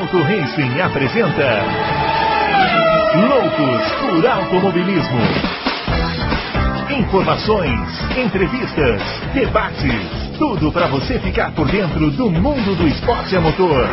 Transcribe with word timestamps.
Auto 0.00 0.16
Racing 0.22 0.80
apresenta 0.80 1.60
Loucos 3.28 3.92
por 4.00 4.26
Automobilismo. 4.26 5.20
Informações, 6.98 7.78
entrevistas, 8.16 9.02
debates, 9.34 10.38
tudo 10.38 10.72
para 10.72 10.88
você 10.88 11.18
ficar 11.18 11.54
por 11.54 11.70
dentro 11.70 12.10
do 12.12 12.30
mundo 12.30 12.74
do 12.76 12.88
esporte 12.88 13.36
a 13.36 13.42
motor. 13.42 13.86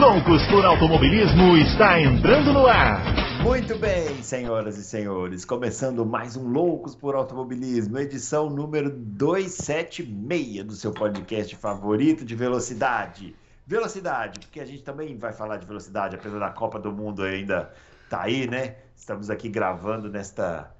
Loucos 0.00 0.44
por 0.48 0.64
Automobilismo 0.64 1.56
está 1.58 2.00
entrando 2.00 2.52
no 2.52 2.66
ar. 2.66 3.00
Muito 3.40 3.78
bem, 3.78 4.20
senhoras 4.20 4.76
e 4.78 4.82
senhores, 4.82 5.44
começando 5.44 6.04
mais 6.04 6.36
um 6.36 6.48
Loucos 6.48 6.96
por 6.96 7.14
Automobilismo, 7.14 8.00
edição 8.00 8.50
número 8.50 8.90
276 8.90 10.64
do 10.64 10.72
seu 10.72 10.90
podcast 10.90 11.54
favorito 11.54 12.24
de 12.24 12.34
velocidade. 12.34 13.32
Velocidade, 13.66 14.40
porque 14.40 14.60
a 14.60 14.66
gente 14.66 14.82
também 14.82 15.16
vai 15.16 15.32
falar 15.32 15.56
de 15.56 15.66
velocidade, 15.66 16.16
apesar 16.16 16.38
da 16.38 16.50
Copa 16.50 16.78
do 16.78 16.92
Mundo 16.92 17.22
ainda 17.22 17.72
tá 18.10 18.22
aí, 18.22 18.46
né? 18.46 18.76
Estamos 18.94 19.30
aqui 19.30 19.48
gravando 19.48 20.10
nesta 20.10 20.70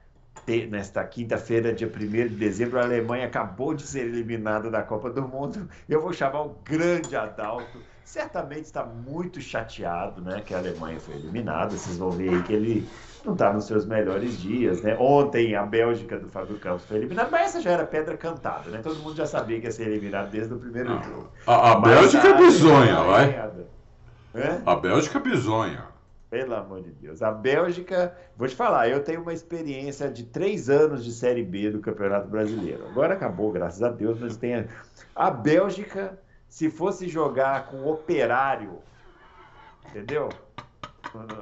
nesta 0.68 1.02
quinta-feira, 1.04 1.72
dia 1.72 1.86
1 1.86 1.90
de 2.28 2.36
dezembro, 2.36 2.78
a 2.78 2.82
Alemanha 2.82 3.26
acabou 3.26 3.72
de 3.72 3.82
ser 3.86 4.06
eliminada 4.06 4.70
da 4.70 4.82
Copa 4.82 5.08
do 5.08 5.26
Mundo. 5.26 5.68
Eu 5.88 6.02
vou 6.02 6.12
chamar 6.12 6.42
o 6.42 6.58
grande 6.62 7.16
Adalto. 7.16 7.82
Certamente 8.04 8.64
está 8.64 8.84
muito 8.84 9.40
chateado, 9.40 10.20
né, 10.20 10.42
que 10.44 10.54
a 10.54 10.58
Alemanha 10.58 11.00
foi 11.00 11.14
eliminada. 11.14 11.70
Vocês 11.70 11.96
vão 11.96 12.10
ver 12.10 12.28
aí 12.28 12.42
que 12.42 12.52
ele 12.52 12.88
não 13.24 13.32
está 13.32 13.52
nos 13.52 13.66
seus 13.66 13.86
melhores 13.86 14.38
dias, 14.38 14.82
né? 14.82 14.96
Ontem 15.00 15.56
a 15.56 15.64
Bélgica 15.64 16.18
do 16.18 16.28
Fábio 16.28 16.58
Campos 16.58 16.84
foi 16.84 16.98
eliminada, 16.98 17.30
mas 17.30 17.46
essa 17.46 17.60
já 17.62 17.70
era 17.70 17.86
pedra 17.86 18.16
cantada, 18.16 18.70
né? 18.70 18.80
Todo 18.82 18.96
mundo 18.96 19.16
já 19.16 19.26
sabia 19.26 19.58
que 19.58 19.66
ia 19.66 19.72
ser 19.72 19.88
eliminado 19.88 20.30
desde 20.30 20.52
o 20.52 20.58
primeiro 20.58 20.90
não. 20.90 21.02
jogo. 21.02 21.30
A, 21.46 21.72
a 21.72 21.80
Bélgica 21.80 22.28
é 22.28 22.36
bizonha, 22.36 23.02
vai. 23.02 23.30
É? 24.34 24.60
A 24.66 24.76
Bélgica 24.76 25.18
é 25.18 25.22
bizonha. 25.22 25.84
Pelo 26.28 26.54
amor 26.54 26.82
de 26.82 26.90
Deus. 26.90 27.22
A 27.22 27.30
Bélgica, 27.30 28.12
vou 28.36 28.48
te 28.48 28.56
falar, 28.56 28.88
eu 28.88 29.02
tenho 29.04 29.22
uma 29.22 29.32
experiência 29.32 30.10
de 30.10 30.24
três 30.24 30.68
anos 30.68 31.04
de 31.04 31.12
Série 31.12 31.44
B 31.44 31.70
do 31.70 31.78
Campeonato 31.78 32.28
Brasileiro. 32.28 32.84
Agora 32.88 33.14
acabou, 33.14 33.52
graças 33.52 33.82
a 33.82 33.88
Deus, 33.88 34.18
mas 34.18 34.36
tem. 34.36 34.66
A 35.14 35.30
Bélgica, 35.30 36.18
se 36.54 36.70
fosse 36.70 37.08
jogar 37.08 37.66
com 37.66 37.84
operário, 37.84 38.78
entendeu? 39.88 40.28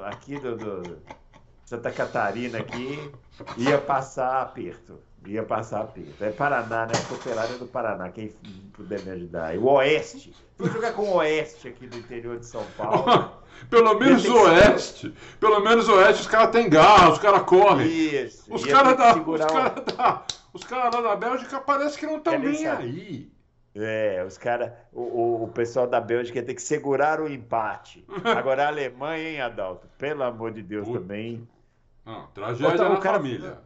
Aqui 0.05 0.39
do, 0.39 0.57
do 0.57 0.97
Santa 1.63 1.91
Catarina, 1.91 2.57
aqui, 2.57 3.11
ia 3.55 3.77
passar 3.77 4.41
aperto. 4.41 4.99
Ia 5.27 5.43
passar 5.43 5.81
aperto. 5.81 6.23
É 6.23 6.31
Paraná, 6.31 6.87
né? 6.87 6.93
Operário 7.11 7.53
é 7.53 7.57
do 7.59 7.67
Paraná, 7.67 8.09
quem 8.09 8.29
puder 8.73 9.01
me 9.01 9.11
ajudar. 9.11 9.53
E 9.53 9.59
o 9.59 9.65
Oeste. 9.65 10.33
Vou 10.57 10.67
jogar 10.67 10.93
com 10.93 11.03
o 11.03 11.17
Oeste 11.17 11.67
aqui 11.67 11.85
do 11.85 11.95
interior 11.95 12.39
de 12.39 12.47
São 12.47 12.65
Paulo. 12.75 13.33
Pelo 13.69 13.93
menos 13.99 14.25
o 14.25 14.35
Oeste. 14.35 15.13
Pelo 15.39 15.59
menos 15.59 15.87
o 15.89 15.93
Oeste, 15.93 16.21
os 16.21 16.27
caras 16.27 16.49
têm 16.49 16.67
garra, 16.67 17.11
os 17.11 17.19
caras 17.19 17.43
correm. 17.43 17.87
Isso. 17.87 18.51
Os 18.51 18.65
caras 18.65 18.97
da, 18.97 19.15
os 19.15 19.45
cara 19.45 19.69
da, 19.69 20.25
os 20.51 20.63
cara 20.63 20.89
lá 20.89 21.01
da 21.01 21.15
Bélgica 21.15 21.59
parece 21.59 21.99
que 21.99 22.07
não 22.07 22.17
estão 22.17 22.39
nem 22.39 22.67
aí. 22.67 23.32
É, 23.75 24.23
os 24.25 24.37
caras. 24.37 24.71
O, 24.91 25.43
o, 25.43 25.47
pessoal 25.47 25.87
da 25.87 25.99
Bélgica 25.99 26.39
ia 26.39 26.45
ter 26.45 26.53
que 26.53 26.61
segurar 26.61 27.19
o 27.19 27.27
empate. 27.27 28.05
Agora 28.23 28.65
a 28.65 28.67
Alemanha, 28.67 29.29
hein, 29.29 29.41
Adalto? 29.41 29.87
Pelo 29.97 30.23
amor 30.23 30.51
de 30.51 30.61
Deus 30.61 30.87
Puta. 30.87 30.99
também. 30.99 31.47
Não, 32.05 32.27
tragédia 32.27 32.73
então, 32.73 32.89
na 32.89 32.99
cara, 32.99 33.17
família 33.17 33.57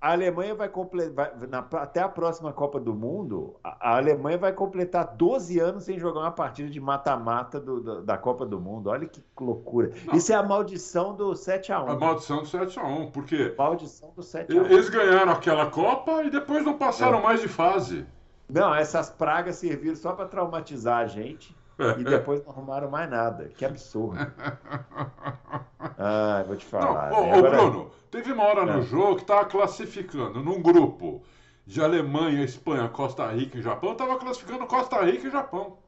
a 0.00 0.12
Alemanha 0.12 0.54
vai 0.54 0.68
completar, 0.68 1.34
até 1.74 2.00
a 2.00 2.08
próxima 2.08 2.52
Copa 2.54 2.80
do 2.80 2.94
Mundo, 2.94 3.56
a, 3.62 3.90
a, 3.90 3.96
Alemanha 3.98 4.38
vai 4.38 4.52
completar 4.52 5.14
12 5.14 5.58
anos 5.58 5.84
sem 5.84 5.98
jogar 5.98 6.20
uma 6.20 6.30
partida 6.30 6.70
de 6.70 6.80
mata-mata 6.80 7.62
da 8.02 8.16
Copa 8.16 8.46
do 8.46 8.58
Mundo. 8.58 8.88
Olha 8.88 9.06
que 9.06 9.22
loucura. 9.38 9.92
Não. 10.06 10.14
Isso 10.14 10.32
é 10.32 10.36
a 10.36 10.42
maldição 10.42 11.14
do 11.14 11.32
7x1. 11.32 11.90
A 11.90 11.94
maldição 11.96 12.38
do 12.38 12.44
7x1, 12.44 13.10
porque. 13.10 13.54
Maldição 13.58 14.10
do 14.16 14.22
7x1. 14.22 14.70
Eles 14.70 14.88
ganharam 14.88 15.32
aquela 15.32 15.66
Copa 15.66 16.24
e 16.24 16.30
depois 16.30 16.64
não 16.64 16.78
passaram 16.78 17.18
é. 17.18 17.22
mais 17.22 17.42
de 17.42 17.48
fase. 17.48 18.06
Não, 18.52 18.74
essas 18.74 19.10
pragas 19.10 19.56
serviram 19.56 19.96
só 19.96 20.12
para 20.12 20.26
traumatizar 20.26 20.98
a 20.98 21.06
gente 21.06 21.54
e 21.98 22.04
depois 22.04 22.44
não 22.44 22.52
arrumaram 22.52 22.90
mais 22.90 23.10
nada. 23.10 23.48
Que 23.56 23.64
absurdo. 23.64 24.18
Ah, 26.02 26.42
vou 26.46 26.56
te 26.56 26.64
falar. 26.64 27.10
Não, 27.10 27.26
né? 27.26 27.32
ô, 27.32 27.38
Agora... 27.38 27.56
Bruno, 27.56 27.90
teve 28.10 28.32
uma 28.32 28.44
hora 28.44 28.64
no 28.64 28.80
é. 28.80 28.82
jogo 28.82 29.16
que 29.16 29.22
estava 29.22 29.44
classificando 29.44 30.42
num 30.42 30.62
grupo 30.62 31.22
de 31.66 31.82
Alemanha, 31.82 32.42
Espanha, 32.42 32.88
Costa 32.88 33.26
Rica 33.30 33.58
e 33.58 33.62
Japão, 33.62 33.92
estava 33.92 34.18
classificando 34.18 34.66
Costa 34.66 35.02
Rica 35.02 35.28
e 35.28 35.30
Japão. 35.30 35.78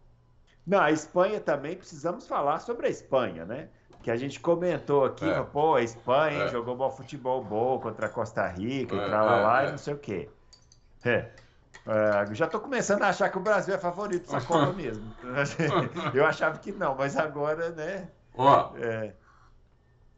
Não, 0.66 0.80
a 0.80 0.90
Espanha 0.90 1.40
também 1.40 1.76
precisamos 1.76 2.26
falar 2.26 2.58
sobre 2.60 2.86
a 2.86 2.90
Espanha, 2.90 3.44
né? 3.44 3.68
Que 4.02 4.10
a 4.10 4.16
gente 4.16 4.38
comentou 4.38 5.04
aqui, 5.04 5.28
é. 5.28 5.42
pô, 5.42 5.76
a 5.76 5.82
Espanha 5.82 6.44
é. 6.44 6.48
jogou 6.48 6.76
bom 6.76 6.90
futebol 6.90 7.42
bom 7.42 7.78
contra 7.78 8.06
a 8.06 8.08
Costa 8.08 8.46
Rica 8.48 8.94
é, 8.94 8.98
e 8.98 9.08
pra 9.08 9.22
lá, 9.22 9.36
lá 9.40 9.64
é, 9.64 9.68
e 9.68 9.70
não 9.70 9.78
sei 9.78 9.94
o 9.94 9.98
quê. 9.98 10.28
É. 11.04 11.30
É, 11.86 12.34
já 12.34 12.46
estou 12.46 12.60
começando 12.60 13.02
a 13.02 13.08
achar 13.08 13.28
que 13.28 13.38
o 13.38 13.40
Brasil 13.40 13.74
é 13.74 13.78
favorito 13.78 14.30
dessa 14.30 14.46
Copa 14.46 14.72
mesmo. 14.76 15.12
Eu 16.14 16.24
achava 16.24 16.58
que 16.58 16.70
não, 16.72 16.94
mas 16.94 17.16
agora, 17.16 17.70
né? 17.70 18.08
Ó, 18.34 18.70
é... 18.76 19.12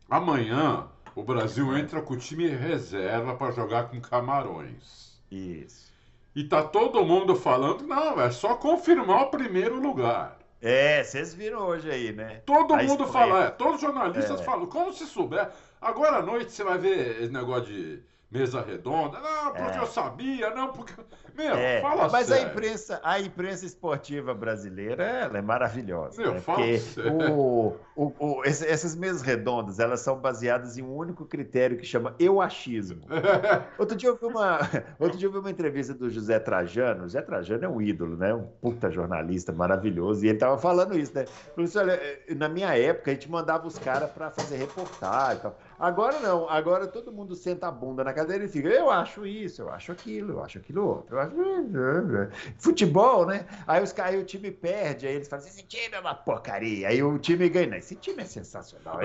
amanhã 0.09 0.87
o 1.15 1.23
Brasil 1.23 1.77
entra 1.77 2.03
com 2.03 2.15
o 2.15 2.19
time 2.19 2.49
reserva 2.49 3.35
para 3.35 3.53
jogar 3.53 3.85
com 3.89 4.01
Camarões. 4.01 5.19
Isso. 5.31 5.93
E 6.35 6.45
tá 6.45 6.63
todo 6.63 7.05
mundo 7.05 7.37
falando, 7.37 7.87
não, 7.87 8.21
é 8.21 8.31
só 8.31 8.57
confirmar 8.57 9.23
o 9.23 9.31
primeiro 9.31 9.81
lugar. 9.81 10.37
É, 10.61 11.05
vocês 11.05 11.35
viram 11.35 11.61
hoje 11.61 11.91
aí, 11.91 12.13
né? 12.13 12.43
Todo 12.47 12.75
a 12.75 12.83
mundo 12.83 13.07
fala, 13.07 13.45
é, 13.45 13.51
todos 13.51 13.77
os 13.77 13.81
jornalistas 13.81 14.41
é. 14.41 14.45
falam, 14.45 14.67
como 14.67 14.93
se 14.93 15.07
souber. 15.07 15.51
Agora 15.81 16.17
à 16.17 16.23
noite 16.23 16.53
você 16.53 16.65
vai 16.65 16.79
ver 16.79 17.23
esse 17.23 17.33
negócio 17.33 17.67
de 17.67 18.03
mesa 18.31 18.61
redonda. 18.63 19.21
Não, 19.21 19.53
porque 19.53 19.79
é. 19.79 19.81
eu 19.81 19.87
sabia, 19.87 20.51
não, 20.51 20.73
porque. 20.73 20.93
Meu, 21.37 21.55
é, 21.57 21.81
fala 21.81 22.09
Mas 22.09 22.29
sério. 22.29 22.47
a 22.47 22.51
imprensa, 22.51 23.01
a 23.03 23.21
imprensa 23.21 23.67
esportiva 23.67 24.33
brasileira 24.33 25.03
ela 25.03 25.39
é 25.39 25.43
maravilhosa. 25.43 26.23
Meu, 26.23 26.35
né? 26.35 26.43
Porque 26.45 26.81
o, 27.11 27.75
o, 27.97 28.13
o, 28.19 28.45
essas 28.45 28.95
mesas 28.95 29.21
redondas 29.21 29.81
elas 29.81 30.01
são 30.01 30.17
baseadas 30.17 30.79
em 30.79 30.83
um 30.83 30.95
único 30.95 31.25
critério 31.25 31.77
que 31.77 31.85
chama 31.85 32.15
eu 32.21 32.41
achismo. 32.41 33.03
outro, 33.79 33.97
dia 33.97 34.09
eu 34.09 34.17
vi 34.17 34.27
uma, 34.27 34.61
outro 34.99 35.19
dia 35.19 35.27
eu 35.27 35.33
vi 35.33 35.39
uma 35.39 35.51
entrevista 35.51 35.93
do 35.93 36.09
José 36.09 36.39
Trajano. 36.39 37.03
José 37.03 37.21
Trajano 37.21 37.65
é 37.65 37.69
um 37.69 37.83
ídolo, 37.83 38.17
né? 38.17 38.33
Um 38.33 38.45
puta 38.61 38.89
jornalista 38.91 39.53
maravilhoso. 39.53 40.25
E 40.25 40.29
ele 40.29 40.39
tava 40.39 40.57
falando 40.57 40.97
isso, 40.97 41.13
né? 41.15 41.25
Falou 41.27 41.65
assim, 41.65 41.79
olha, 41.79 42.01
na 42.37 42.49
minha 42.49 42.79
época 42.79 43.11
a 43.11 43.15
gente 43.15 43.29
mandava 43.29 43.67
os 43.67 43.77
caras 43.77 44.11
para 44.11 44.31
fazer 44.31 44.57
reportagem 44.57 45.39
e 45.39 45.41
tal. 45.41 45.59
Agora 45.79 46.21
não, 46.21 46.49
agora 46.49 46.87
todo 46.87 47.13
mundo 47.13 47.35
senta 47.35 47.69
a 47.69 47.71
bunda 47.71 48.05
na 48.05 48.13
cadeira 48.13 48.45
e 48.45 48.49
fica, 48.49 48.69
eu 48.69 48.91
acho 48.91 49.27
isso, 49.27 49.63
eu 49.63 49.71
acho 49.71 49.93
aquilo, 49.93 50.35
eu 50.35 50.43
acho 50.43 50.59
aquilo 50.59 50.87
outro. 50.87 51.19
Acho... 51.19 51.35
Futebol, 52.59 53.27
né? 53.27 53.47
Aí, 53.67 53.83
os, 53.83 53.99
aí 53.99 54.19
o 54.19 54.25
time 54.25 54.51
perde, 54.51 55.07
aí 55.07 55.15
eles 55.15 55.29
falam 55.29 55.45
assim, 55.45 55.55
esse 55.59 55.67
time 55.67 55.95
é 55.95 56.01
uma 56.01 56.15
porcaria. 56.15 56.89
Aí 56.89 57.03
o 57.03 57.19
time 57.19 57.49
ganha, 57.49 57.77
esse 57.77 57.97
time 57.97 58.23
é 58.23 58.27
sensacional. 58.27 59.01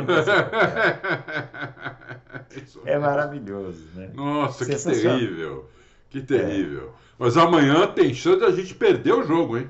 é 2.85 2.97
maravilhoso, 2.99 3.87
né? 3.95 4.11
Nossa, 4.13 4.65
que 4.65 4.75
terrível, 4.75 5.69
que 6.09 6.21
terrível. 6.21 6.93
É. 6.95 7.09
Mas 7.17 7.35
amanhã 7.35 7.87
tem 7.87 8.13
chance 8.13 8.39
da 8.39 8.51
gente 8.51 8.73
perder 8.75 9.13
o 9.13 9.23
jogo, 9.23 9.57
hein? 9.57 9.69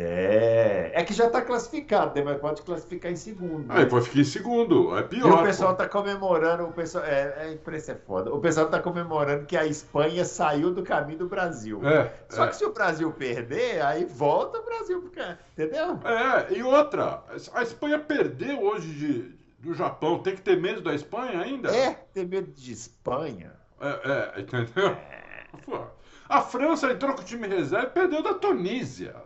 É, 0.00 0.92
é 0.94 1.02
que 1.02 1.12
já 1.12 1.26
está 1.26 1.42
classificado, 1.42 2.14
né? 2.14 2.22
mas 2.22 2.38
pode 2.38 2.62
classificar 2.62 3.10
em 3.10 3.16
segundo. 3.16 3.64
Aí 3.68 3.80
né? 3.80 3.84
pode 3.86 4.04
ficar 4.06 4.20
em 4.20 4.24
segundo, 4.24 4.96
é 4.96 5.02
pior. 5.02 5.28
E 5.28 5.32
o 5.32 5.42
pessoal 5.42 5.72
está 5.72 5.88
comemorando, 5.88 6.66
o 6.66 6.72
pessoal, 6.72 7.02
é, 7.04 7.34
é, 7.36 7.42
a 7.42 7.52
imprensa 7.52 7.92
é 7.92 7.94
foda. 7.96 8.32
O 8.32 8.38
pessoal 8.38 8.66
está 8.66 8.78
comemorando 8.78 9.44
que 9.44 9.56
a 9.56 9.66
Espanha 9.66 10.24
saiu 10.24 10.72
do 10.72 10.84
caminho 10.84 11.18
do 11.18 11.28
Brasil. 11.28 11.84
É, 11.84 12.12
Só 12.28 12.44
é. 12.44 12.46
que 12.48 12.54
se 12.54 12.64
o 12.64 12.72
Brasil 12.72 13.10
perder, 13.10 13.82
aí 13.82 14.04
volta 14.04 14.60
o 14.60 14.64
Brasil, 14.64 15.00
porque, 15.02 15.20
entendeu? 15.52 15.98
É, 16.04 16.52
e 16.56 16.62
outra, 16.62 17.24
a 17.52 17.62
Espanha 17.64 17.98
perdeu 17.98 18.62
hoje 18.62 18.86
de, 18.94 19.36
do 19.58 19.74
Japão, 19.74 20.20
tem 20.20 20.36
que 20.36 20.42
ter 20.42 20.60
medo 20.60 20.80
da 20.80 20.94
Espanha 20.94 21.40
ainda? 21.40 21.76
É, 21.76 21.94
ter 22.14 22.24
medo 22.24 22.52
de 22.52 22.72
Espanha. 22.72 23.50
É, 23.80 24.34
é 24.36 24.40
entendeu? 24.42 24.90
É. 24.90 25.88
A 26.28 26.40
França 26.40 26.92
entrou 26.92 27.14
com 27.14 27.22
o 27.22 27.24
time 27.24 27.48
reserva 27.48 27.88
e 27.88 27.90
perdeu 27.90 28.22
da 28.22 28.34
Tunísia. 28.34 29.16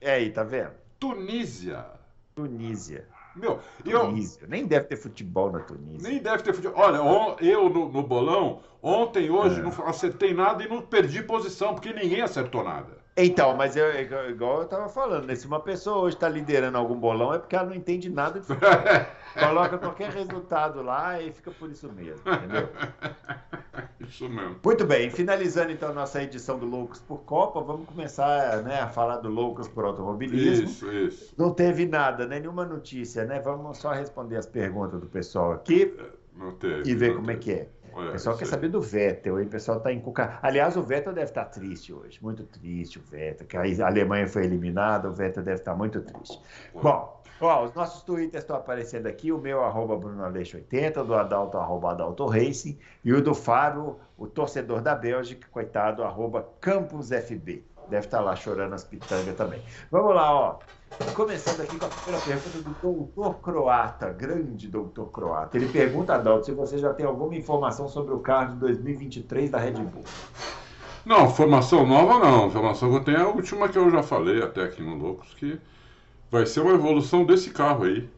É 0.00 0.12
aí, 0.12 0.30
tá 0.30 0.42
vendo? 0.42 0.72
Tunísia. 0.98 1.86
Tunísia. 2.34 3.06
Meu, 3.34 3.60
Tunísia. 3.84 4.44
Eu... 4.44 4.48
Nem 4.48 4.66
deve 4.66 4.86
ter 4.86 4.96
futebol 4.96 5.52
na 5.52 5.60
Tunísia. 5.60 6.08
Nem 6.08 6.22
deve 6.22 6.42
ter 6.42 6.54
futebol. 6.54 6.80
Olha, 6.80 6.98
eu 7.44 7.68
no, 7.68 7.90
no 7.90 8.02
bolão, 8.02 8.62
ontem, 8.82 9.30
hoje, 9.30 9.60
é. 9.60 9.62
não 9.62 9.70
acertei 9.86 10.32
nada 10.32 10.64
e 10.64 10.68
não 10.68 10.82
perdi 10.82 11.22
posição, 11.22 11.74
porque 11.74 11.92
ninguém 11.92 12.22
acertou 12.22 12.64
nada. 12.64 13.05
Então, 13.16 13.56
mas 13.56 13.76
eu, 13.76 13.86
igual 14.28 14.60
eu 14.60 14.68
tava 14.68 14.88
falando, 14.90 15.26
né? 15.26 15.34
se 15.34 15.46
uma 15.46 15.60
pessoa 15.60 15.98
hoje 15.98 16.16
está 16.16 16.28
liderando 16.28 16.76
algum 16.76 16.94
bolão, 16.94 17.32
é 17.32 17.38
porque 17.38 17.56
ela 17.56 17.64
não 17.64 17.74
entende 17.74 18.10
nada 18.10 18.38
de 18.38 18.46
futebol. 18.46 18.70
Coloca 19.38 19.78
qualquer 19.78 20.10
resultado 20.10 20.82
lá 20.82 21.20
e 21.20 21.32
fica 21.32 21.50
por 21.50 21.70
isso 21.70 21.90
mesmo, 21.92 22.20
entendeu? 22.30 22.68
Isso 23.98 24.28
mesmo. 24.28 24.56
Muito 24.64 24.84
bem, 24.84 25.10
finalizando 25.10 25.72
então 25.72 25.92
nossa 25.92 26.22
edição 26.22 26.58
do 26.58 26.66
Loucos 26.66 27.00
por 27.00 27.18
Copa, 27.24 27.60
vamos 27.60 27.86
começar 27.86 28.62
né, 28.62 28.80
a 28.80 28.88
falar 28.88 29.16
do 29.16 29.28
Loucos 29.28 29.66
por 29.68 29.84
Automobilismo. 29.84 30.66
Isso, 30.66 30.92
isso. 30.92 31.34
Não 31.36 31.52
teve 31.52 31.86
nada, 31.86 32.26
né, 32.26 32.38
nenhuma 32.38 32.64
notícia, 32.64 33.24
né? 33.24 33.40
Vamos 33.40 33.78
só 33.78 33.92
responder 33.92 34.36
as 34.36 34.46
perguntas 34.46 35.00
do 35.00 35.06
pessoal 35.06 35.52
aqui. 35.52 35.92
Não 36.36 36.52
teve. 36.52 36.88
E 36.88 36.94
ver 36.94 37.14
como 37.14 37.26
teve. 37.26 37.38
é 37.38 37.42
que 37.42 37.52
é. 37.52 37.68
Olha, 37.96 38.10
O 38.10 38.12
pessoal 38.12 38.36
quer 38.36 38.44
aí. 38.44 38.50
saber 38.50 38.68
do 38.68 38.80
Vettel, 38.80 39.40
hein? 39.40 39.46
O 39.46 39.50
pessoal 39.50 39.78
está 39.78 39.90
encucado. 39.90 40.38
Aliás, 40.42 40.76
o 40.76 40.82
Vettel 40.82 41.14
deve 41.14 41.30
estar 41.30 41.46
triste 41.46 41.94
hoje, 41.94 42.22
muito 42.22 42.44
triste 42.44 42.98
o 42.98 43.02
Vettel, 43.02 43.46
que 43.46 43.56
a 43.56 43.86
Alemanha 43.86 44.28
foi 44.28 44.44
eliminada, 44.44 45.08
o 45.08 45.12
Vettel 45.14 45.42
deve 45.42 45.60
estar 45.60 45.74
muito 45.74 46.02
triste. 46.02 46.38
Bom, 46.74 47.22
ó, 47.40 47.64
os 47.64 47.72
nossos 47.74 48.02
twitters 48.02 48.44
estão 48.44 48.56
aparecendo 48.56 49.06
aqui, 49.06 49.32
o 49.32 49.38
meu 49.38 49.64
arroba 49.64 49.96
BrunoAleixo80, 49.96 50.98
o 50.98 51.04
do 51.04 51.14
Adalto, 51.14 51.56
arroba 51.56 51.92
Adalto 51.92 52.26
Racing, 52.26 52.78
e 53.02 53.14
o 53.14 53.22
do 53.22 53.34
Fábio, 53.34 53.98
o 54.18 54.26
torcedor 54.26 54.82
da 54.82 54.94
Bélgica, 54.94 55.48
coitado, 55.50 56.04
arroba 56.04 56.46
CampusFB. 56.60 57.64
Deve 57.88 58.06
estar 58.06 58.20
lá 58.20 58.34
chorando 58.34 58.74
as 58.74 58.84
pitangas 58.84 59.36
também. 59.36 59.62
Vamos 59.90 60.14
lá, 60.14 60.34
ó. 60.34 60.58
Começando 61.14 61.60
aqui 61.60 61.78
com 61.78 61.84
a 61.84 61.88
primeira 61.88 62.24
pergunta 62.24 62.58
do 62.58 62.74
doutor 62.82 63.34
Croata, 63.40 64.12
grande 64.12 64.68
doutor 64.68 65.10
Croata. 65.10 65.56
Ele 65.56 65.68
pergunta, 65.68 66.14
Adalto, 66.14 66.46
se 66.46 66.52
você 66.52 66.78
já 66.78 66.94
tem 66.94 67.04
alguma 67.04 67.34
informação 67.34 67.88
sobre 67.88 68.14
o 68.14 68.20
carro 68.20 68.54
de 68.54 68.60
2023 68.60 69.50
da 69.50 69.58
Red 69.58 69.72
Bull. 69.72 70.04
Não, 71.04 71.30
formação 71.30 71.86
nova 71.86 72.18
não. 72.18 72.50
Formação 72.50 72.90
que 72.90 72.96
eu 72.96 73.04
tenho 73.04 73.18
é 73.18 73.22
a 73.22 73.28
última 73.28 73.68
que 73.68 73.78
eu 73.78 73.90
já 73.90 74.02
falei 74.02 74.42
até 74.42 74.62
aqui 74.62 74.82
no 74.82 74.96
Loucos, 74.96 75.34
que 75.34 75.60
vai 76.30 76.46
ser 76.46 76.60
uma 76.60 76.72
evolução 76.72 77.24
desse 77.24 77.50
carro 77.50 77.84
aí. 77.84 78.08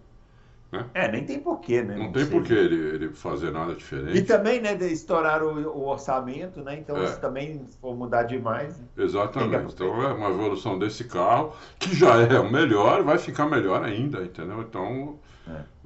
É, 0.95 1.09
nem 1.11 1.25
tem 1.25 1.41
porquê, 1.41 1.83
né? 1.83 1.97
Não 1.97 2.13
tem 2.13 2.25
sei. 2.25 2.31
por 2.31 2.43
que 2.45 2.53
ele, 2.53 2.75
ele 2.77 3.09
fazer 3.15 3.51
nada 3.51 3.73
E 3.73 3.77
diferente. 3.77 4.23
também, 4.23 4.61
né, 4.61 4.75
de 4.75 4.87
estourar 4.93 5.43
o, 5.43 5.49
o 5.69 5.87
orçamento, 5.89 6.63
né? 6.63 6.79
Então, 6.79 6.97
É. 6.97 7.07
se 7.07 7.21
também 7.21 7.65
for 7.81 7.97
mudar 7.97 8.25
demais. 8.25 8.79
né? 8.79 8.87
Exatamente. 8.97 9.73
Então 9.75 10.03
é 10.03 10.13
uma 10.13 10.29
evolução 10.31 10.79
desse 10.79 11.05
carro, 11.05 11.55
que 11.79 11.95
já 11.95 12.17
é 12.21 12.39
o 12.39 12.51
melhor, 12.51 13.03
vai 13.03 13.19
ficar 13.19 13.47
melhor 13.47 13.83
ainda, 13.83 14.23
entendeu? 14.23 14.61
Então 14.63 15.19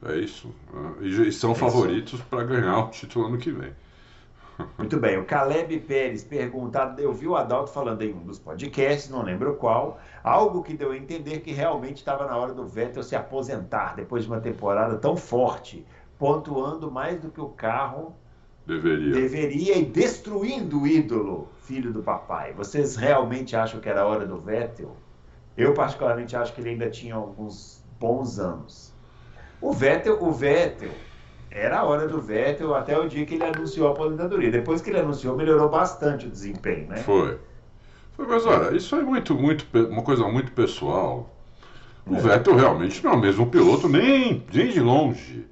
é, 0.04 0.16
isso. 0.18 0.54
E, 1.00 1.08
e 1.28 1.32
são 1.32 1.52
isso. 1.52 1.60
favoritos 1.60 2.20
para 2.22 2.44
ganhar 2.44 2.78
o 2.86 2.90
título 2.90 3.26
ano 3.26 3.38
que 3.38 3.50
vem. 3.52 3.72
Muito 4.78 4.98
bem, 4.98 5.18
o 5.18 5.24
Caleb 5.24 5.80
Pérez 5.80 6.24
pergunta, 6.24 6.94
eu 6.98 7.12
vi 7.12 7.26
o 7.26 7.36
Adalto 7.36 7.70
falando 7.70 8.02
em 8.02 8.12
um 8.12 8.22
dos 8.24 8.38
podcasts, 8.38 9.10
não 9.10 9.22
lembro 9.22 9.54
qual, 9.56 9.98
algo 10.22 10.62
que 10.62 10.74
deu 10.74 10.92
a 10.92 10.96
entender 10.96 11.40
que 11.40 11.52
realmente 11.52 11.96
estava 11.96 12.26
na 12.26 12.36
hora 12.36 12.52
do 12.52 12.66
Vettel 12.66 13.02
se 13.02 13.16
aposentar 13.16 13.94
depois 13.94 14.24
de 14.24 14.30
uma 14.30 14.40
temporada 14.40 14.96
tão 14.96 15.16
forte, 15.16 15.86
pontuando 16.18 16.90
mais 16.90 17.20
do 17.20 17.30
que 17.30 17.40
o 17.40 17.48
carro 17.48 18.14
Deveria. 18.66 19.12
deveria 19.12 19.76
e 19.76 19.84
destruindo 19.84 20.82
o 20.82 20.86
ídolo, 20.86 21.48
filho 21.62 21.92
do 21.92 22.02
papai. 22.02 22.52
Vocês 22.52 22.96
realmente 22.96 23.56
acham 23.56 23.80
que 23.80 23.88
era 23.88 24.02
a 24.02 24.06
hora 24.06 24.26
do 24.26 24.38
Vettel? 24.38 24.96
Eu 25.56 25.74
particularmente 25.74 26.36
acho 26.36 26.54
que 26.54 26.60
ele 26.60 26.70
ainda 26.70 26.88
tinha 26.88 27.14
alguns 27.14 27.84
bons 27.98 28.38
anos. 28.38 28.92
O 29.60 29.72
Vettel, 29.72 30.22
o 30.22 30.32
Vettel 30.32 30.90
era 31.54 31.80
a 31.80 31.84
hora 31.84 32.06
do 32.08 32.20
Vettel 32.20 32.74
até 32.74 32.98
o 32.98 33.08
dia 33.08 33.24
que 33.26 33.34
ele 33.34 33.44
anunciou 33.44 33.88
a 33.88 33.90
aposentadoria. 33.92 34.50
Depois 34.50 34.80
que 34.80 34.90
ele 34.90 34.98
anunciou, 35.00 35.36
melhorou 35.36 35.68
bastante 35.68 36.26
o 36.26 36.30
desempenho, 36.30 36.88
né? 36.88 36.96
Foi. 36.98 37.38
Foi, 38.16 38.26
mas 38.26 38.44
olha, 38.46 38.76
isso 38.76 38.94
é 38.96 39.02
muito, 39.02 39.34
muito, 39.34 39.66
uma 39.88 40.02
coisa 40.02 40.26
muito 40.28 40.52
pessoal. 40.52 41.34
O 42.06 42.16
É. 42.16 42.20
Vettel 42.20 42.56
realmente 42.56 43.02
não 43.04 43.12
é 43.12 43.14
o 43.14 43.20
mesmo 43.20 43.46
piloto, 43.46 43.88
nem, 43.88 44.44
nem 44.52 44.68
de 44.70 44.80
longe. 44.80 45.46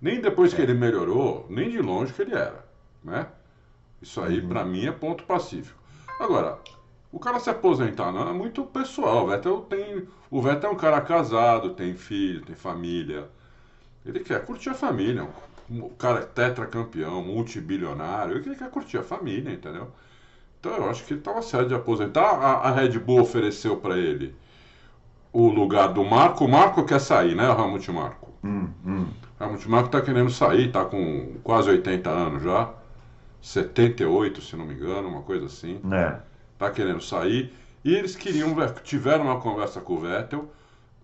Nem 0.00 0.20
depois 0.20 0.54
que 0.54 0.62
ele 0.62 0.74
melhorou, 0.74 1.44
nem 1.50 1.68
de 1.70 1.80
longe 1.80 2.12
que 2.12 2.22
ele 2.22 2.34
era. 2.34 2.64
Né? 3.02 3.26
Isso 4.00 4.20
aí, 4.20 4.40
Uhum. 4.40 4.48
pra 4.48 4.64
mim, 4.64 4.86
é 4.86 4.92
ponto 4.92 5.24
pacífico. 5.24 5.76
Agora, 6.20 6.58
o 7.12 7.18
cara 7.18 7.38
se 7.40 7.50
aposentar 7.50 8.12
não 8.12 8.28
é 8.28 8.32
muito 8.32 8.62
pessoal. 8.64 9.24
O 9.24 9.28
Vettel 9.28 9.60
tem. 9.62 10.06
O 10.30 10.40
Vettel 10.40 10.70
é 10.70 10.72
um 10.72 10.76
cara 10.76 11.00
casado, 11.00 11.70
tem 11.70 11.94
filho, 11.94 12.42
tem 12.42 12.54
família. 12.54 13.28
Ele 14.04 14.20
quer 14.20 14.44
curtir 14.44 14.70
a 14.70 14.74
família. 14.74 15.28
Um 15.70 15.88
cara 15.90 16.20
é 16.20 16.24
tetracampeão, 16.24 17.22
multibilionário. 17.22 18.36
Ele 18.36 18.56
quer 18.56 18.70
curtir 18.70 18.98
a 18.98 19.02
família, 19.02 19.52
entendeu? 19.52 19.90
Então 20.60 20.72
eu 20.72 20.88
acho 20.88 21.04
que 21.04 21.12
ele 21.12 21.20
estava 21.20 21.42
certo 21.42 21.68
de 21.68 21.74
aposentar. 21.74 22.22
A, 22.22 22.68
a 22.68 22.70
Red 22.70 22.98
Bull 22.98 23.20
ofereceu 23.20 23.76
para 23.76 23.96
ele 23.96 24.34
o 25.32 25.48
lugar 25.48 25.88
do 25.88 26.04
Marco. 26.04 26.44
O 26.44 26.48
Marco 26.48 26.84
quer 26.84 27.00
sair, 27.00 27.34
né, 27.34 27.48
o 27.48 27.58
Helmut 27.58 27.90
Marco? 27.92 28.32
Hum, 28.42 28.68
hum. 28.84 29.06
O 29.40 29.70
Marco 29.70 29.86
está 29.86 30.00
querendo 30.00 30.30
sair, 30.30 30.66
está 30.68 30.84
com 30.84 31.36
quase 31.44 31.70
80 31.70 32.10
anos 32.10 32.42
já. 32.42 32.72
78, 33.40 34.40
se 34.42 34.56
não 34.56 34.66
me 34.66 34.74
engano, 34.74 35.08
uma 35.08 35.22
coisa 35.22 35.46
assim. 35.46 35.80
É. 35.92 36.16
Tá 36.58 36.70
querendo 36.70 37.00
sair. 37.00 37.52
E 37.84 37.94
eles 37.94 38.16
queriam, 38.16 38.54
tiveram 38.82 39.26
uma 39.26 39.40
conversa 39.40 39.80
com 39.80 39.94
o 39.94 40.00
Vettel, 40.00 40.50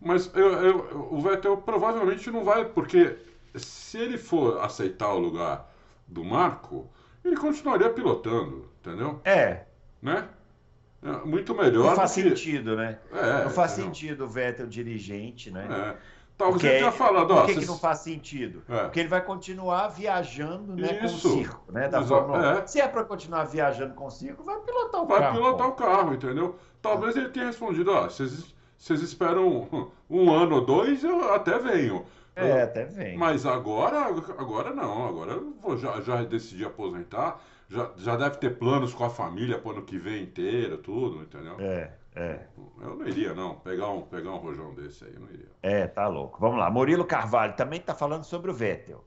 mas 0.05 0.31
eu- 0.35 0.53
eu- 0.53 1.09
o 1.11 1.21
Vettel 1.21 1.56
provavelmente 1.56 2.31
não 2.31 2.45
vai, 2.45 2.65
porque 2.65 3.17
se 3.55 3.99
ele 3.99 4.19
for 4.19 4.61
aceitar 4.61 5.12
o 5.12 5.19
lugar 5.19 5.73
do 6.06 6.23
Marco, 6.25 6.91
ele 7.25 7.37
continuaria 7.37 7.89
pilotando, 7.91 8.69
entendeu? 8.81 9.21
É, 9.25 9.62
Né? 10.03 10.29
É 11.03 11.27
muito 11.27 11.55
melhor. 11.55 11.89
não 11.89 11.97
faz 11.97 12.15
que- 12.15 12.23
sentido, 12.23 12.77
né? 12.77 12.99
É, 13.12 13.45
não 13.45 13.51
faz 13.51 13.73
entendeu? 13.73 13.95
sentido 13.95 14.25
o 14.25 14.29
Vettel 14.29 14.67
dirigente, 14.67 15.51
né? 15.51 15.67
É. 15.71 16.15
Talvez 16.37 16.55
Porque 16.62 16.67
ele 16.67 16.79
tenha 16.81 16.91
falado, 16.93 17.29
Por 17.29 17.47
que, 17.47 17.55
que 17.57 17.67
não 17.67 17.79
faz 17.79 17.99
sentido? 18.00 18.62
É. 18.69 18.83
Porque 18.85 19.00
ele 19.00 19.09
vai 19.09 19.23
continuar 19.23 19.87
viajando 19.89 20.75
né, 20.75 20.95
com 20.95 21.03
o 21.05 21.07
Isso. 21.07 21.29
circo, 21.31 21.71
né? 21.73 21.89
Da 21.89 22.03
Fórmula 22.03 22.39
1. 22.39 22.59
é. 22.59 22.67
Se 22.67 22.81
é 22.81 22.89
para 22.89 23.05
continuar 23.05 23.45
viajando 23.45 23.95
com 23.95 24.07
o 24.07 24.11
circo, 24.11 24.43
vai 24.43 24.59
pilotar 24.61 25.03
o 25.03 25.07
vai 25.07 25.21
carro. 25.21 25.35
pilotar 25.37 25.67
pô. 25.69 25.73
o 25.73 25.77
carro, 25.77 26.15
entendeu? 26.15 26.57
Talvez 26.83 27.17
ele 27.17 27.29
tenha 27.29 27.47
respondido, 27.47 27.93
ó, 27.93 28.05
vocês 28.09 28.53
vocês 28.85 29.01
esperam 29.01 29.67
um, 30.11 30.31
ano 30.31 30.57
ou 30.57 30.61
dois, 30.67 31.03
eu 31.03 31.33
até 31.33 31.59
venho. 31.59 32.05
É, 32.37 32.63
até 32.63 32.85
vem. 32.85 33.17
Mas 33.17 33.47
agora, 33.47 34.05
agora 34.07 34.75
não, 34.75 35.09
agora 35.09 35.33
eu 35.33 35.55
vou, 35.63 35.77
já, 35.79 36.01
já 36.03 36.23
decidi 36.23 36.65
aposentar, 36.65 37.41
já, 37.69 37.91
já 37.97 38.15
deve 38.17 38.37
ter 38.37 38.59
planos 38.59 38.93
com 38.93 39.05
a 39.05 39.11
família 39.11 39.59
pro 39.59 39.71
ano 39.71 39.83
que 39.83 39.97
vem 39.99 40.25
inteiro, 40.25 40.77
tudo, 40.79 41.23
entendeu? 41.23 41.57
É, 41.61 41.93
é, 42.15 42.41
Eu 42.83 42.97
não 42.97 43.07
iria, 43.09 43.33
não, 43.33 43.55
pegar 43.55 43.89
um, 43.89 44.03
pegar 44.03 44.33
um 44.33 44.37
rojão 44.39 44.75
desse 44.75 45.05
aí, 45.05 45.15
eu 45.15 45.21
não 45.21 45.29
iria. 45.29 45.49
é, 45.63 45.87
tá 45.87 46.07
louco. 46.07 46.39
Vamos 46.39 46.59
lá. 46.59 46.71
Murilo 46.71 47.05
Carvalho 47.07 47.55
também 47.55 47.81
está 47.81 47.95
falando 47.95 48.25
sobre 48.25 48.51
o 48.51 48.55
Vettel. 48.55 49.03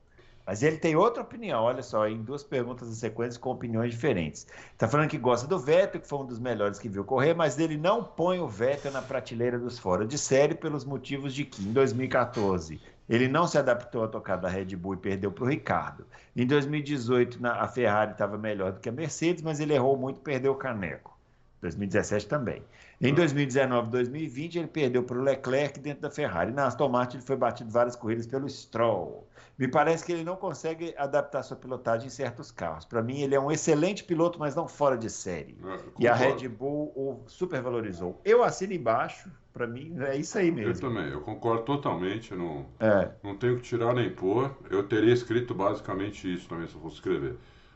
Mas 0.48 0.62
ele 0.62 0.78
tem 0.78 0.96
outra 0.96 1.22
opinião, 1.22 1.64
olha 1.64 1.82
só, 1.82 2.08
em 2.08 2.22
duas 2.22 2.42
perguntas 2.42 2.88
em 2.88 2.94
sequência 2.94 3.38
com 3.38 3.50
opiniões 3.50 3.90
diferentes. 3.90 4.46
Está 4.72 4.88
falando 4.88 5.10
que 5.10 5.18
gosta 5.18 5.46
do 5.46 5.58
Vettel, 5.58 6.00
que 6.00 6.08
foi 6.08 6.20
um 6.20 6.24
dos 6.24 6.38
melhores 6.38 6.78
que 6.78 6.88
viu 6.88 7.04
correr, 7.04 7.34
mas 7.34 7.58
ele 7.58 7.76
não 7.76 8.02
põe 8.02 8.40
o 8.40 8.48
Vettel 8.48 8.90
na 8.90 9.02
prateleira 9.02 9.58
dos 9.58 9.78
fora 9.78 10.06
de 10.06 10.16
série 10.16 10.54
pelos 10.54 10.86
motivos 10.86 11.34
de 11.34 11.44
que, 11.44 11.62
em 11.62 11.70
2014, 11.70 12.80
ele 13.10 13.28
não 13.28 13.46
se 13.46 13.58
adaptou 13.58 14.02
à 14.02 14.08
tocada 14.08 14.40
da 14.40 14.48
Red 14.48 14.74
Bull 14.74 14.94
e 14.94 14.96
perdeu 14.96 15.30
para 15.30 15.44
o 15.44 15.46
Ricardo. 15.46 16.06
Em 16.34 16.46
2018, 16.46 17.42
na- 17.42 17.60
a 17.60 17.68
Ferrari 17.68 18.12
estava 18.12 18.38
melhor 18.38 18.72
do 18.72 18.80
que 18.80 18.88
a 18.88 18.92
Mercedes, 18.92 19.42
mas 19.42 19.60
ele 19.60 19.74
errou 19.74 19.98
muito 19.98 20.16
e 20.16 20.22
perdeu 20.22 20.52
o 20.52 20.56
caneco. 20.56 21.14
2017 21.60 22.26
também. 22.26 22.62
Em 22.98 23.12
2019 23.12 23.90
2020, 23.90 24.58
ele 24.58 24.68
perdeu 24.68 25.02
para 25.02 25.18
o 25.18 25.22
Leclerc 25.22 25.78
dentro 25.78 26.00
da 26.00 26.10
Ferrari. 26.10 26.52
Na 26.52 26.68
Aston 26.68 26.88
Martin, 26.88 27.18
ele 27.18 27.26
foi 27.26 27.36
batido 27.36 27.70
várias 27.70 27.94
corridas 27.94 28.26
pelo 28.26 28.48
Stroll. 28.48 29.27
Me 29.58 29.66
parece 29.66 30.04
que 30.04 30.12
ele 30.12 30.22
não 30.22 30.36
consegue 30.36 30.94
adaptar 30.96 31.42
sua 31.42 31.56
pilotagem 31.56 32.06
em 32.06 32.10
certos 32.10 32.52
carros. 32.52 32.84
Para 32.84 33.02
mim, 33.02 33.22
ele 33.22 33.34
é 33.34 33.40
um 33.40 33.50
excelente 33.50 34.04
piloto, 34.04 34.38
mas 34.38 34.54
não 34.54 34.68
fora 34.68 34.96
de 34.96 35.10
série. 35.10 35.58
Eu 35.60 35.92
E 35.98 36.06
a. 36.06 36.14
Red 36.14 36.48
Bull 36.48 36.92
o 36.94 37.24
supervalorizou. 37.26 38.20
Eu 38.24 38.44
assino 38.44 38.72
embaixo, 38.72 39.28
para 39.52 39.66
mim 39.66 39.96
é 39.98 40.16
isso 40.16 40.38
aí 40.38 40.48
Eu 40.48 40.54
mesmo. 40.54 40.80
também, 40.80 41.10
eu 41.10 41.20
concordo 41.22 41.64
totalmente, 41.64 42.32
não, 42.34 42.66
É, 42.78 43.10
não 43.20 43.36
tenho 43.36 43.56
que 43.56 43.62
tirar 43.62 43.92
nem 43.94 44.08
pôr. 44.10 44.56
Eu 44.70 44.84
teria 44.84 45.12
escrito 45.12 45.52
basicamente 45.54 46.32
isso 46.32 46.48
também, 46.48 46.68
se 46.68 46.76
eu 46.76 46.80
fosse 46.80 46.96
escrever. 46.96 47.34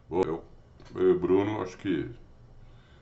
Eu, 0.08 0.44
eu 0.94 1.08
e 1.08 1.12
o 1.12 1.18
Bruno, 1.18 1.62
acho 1.62 1.76
que 1.78 2.08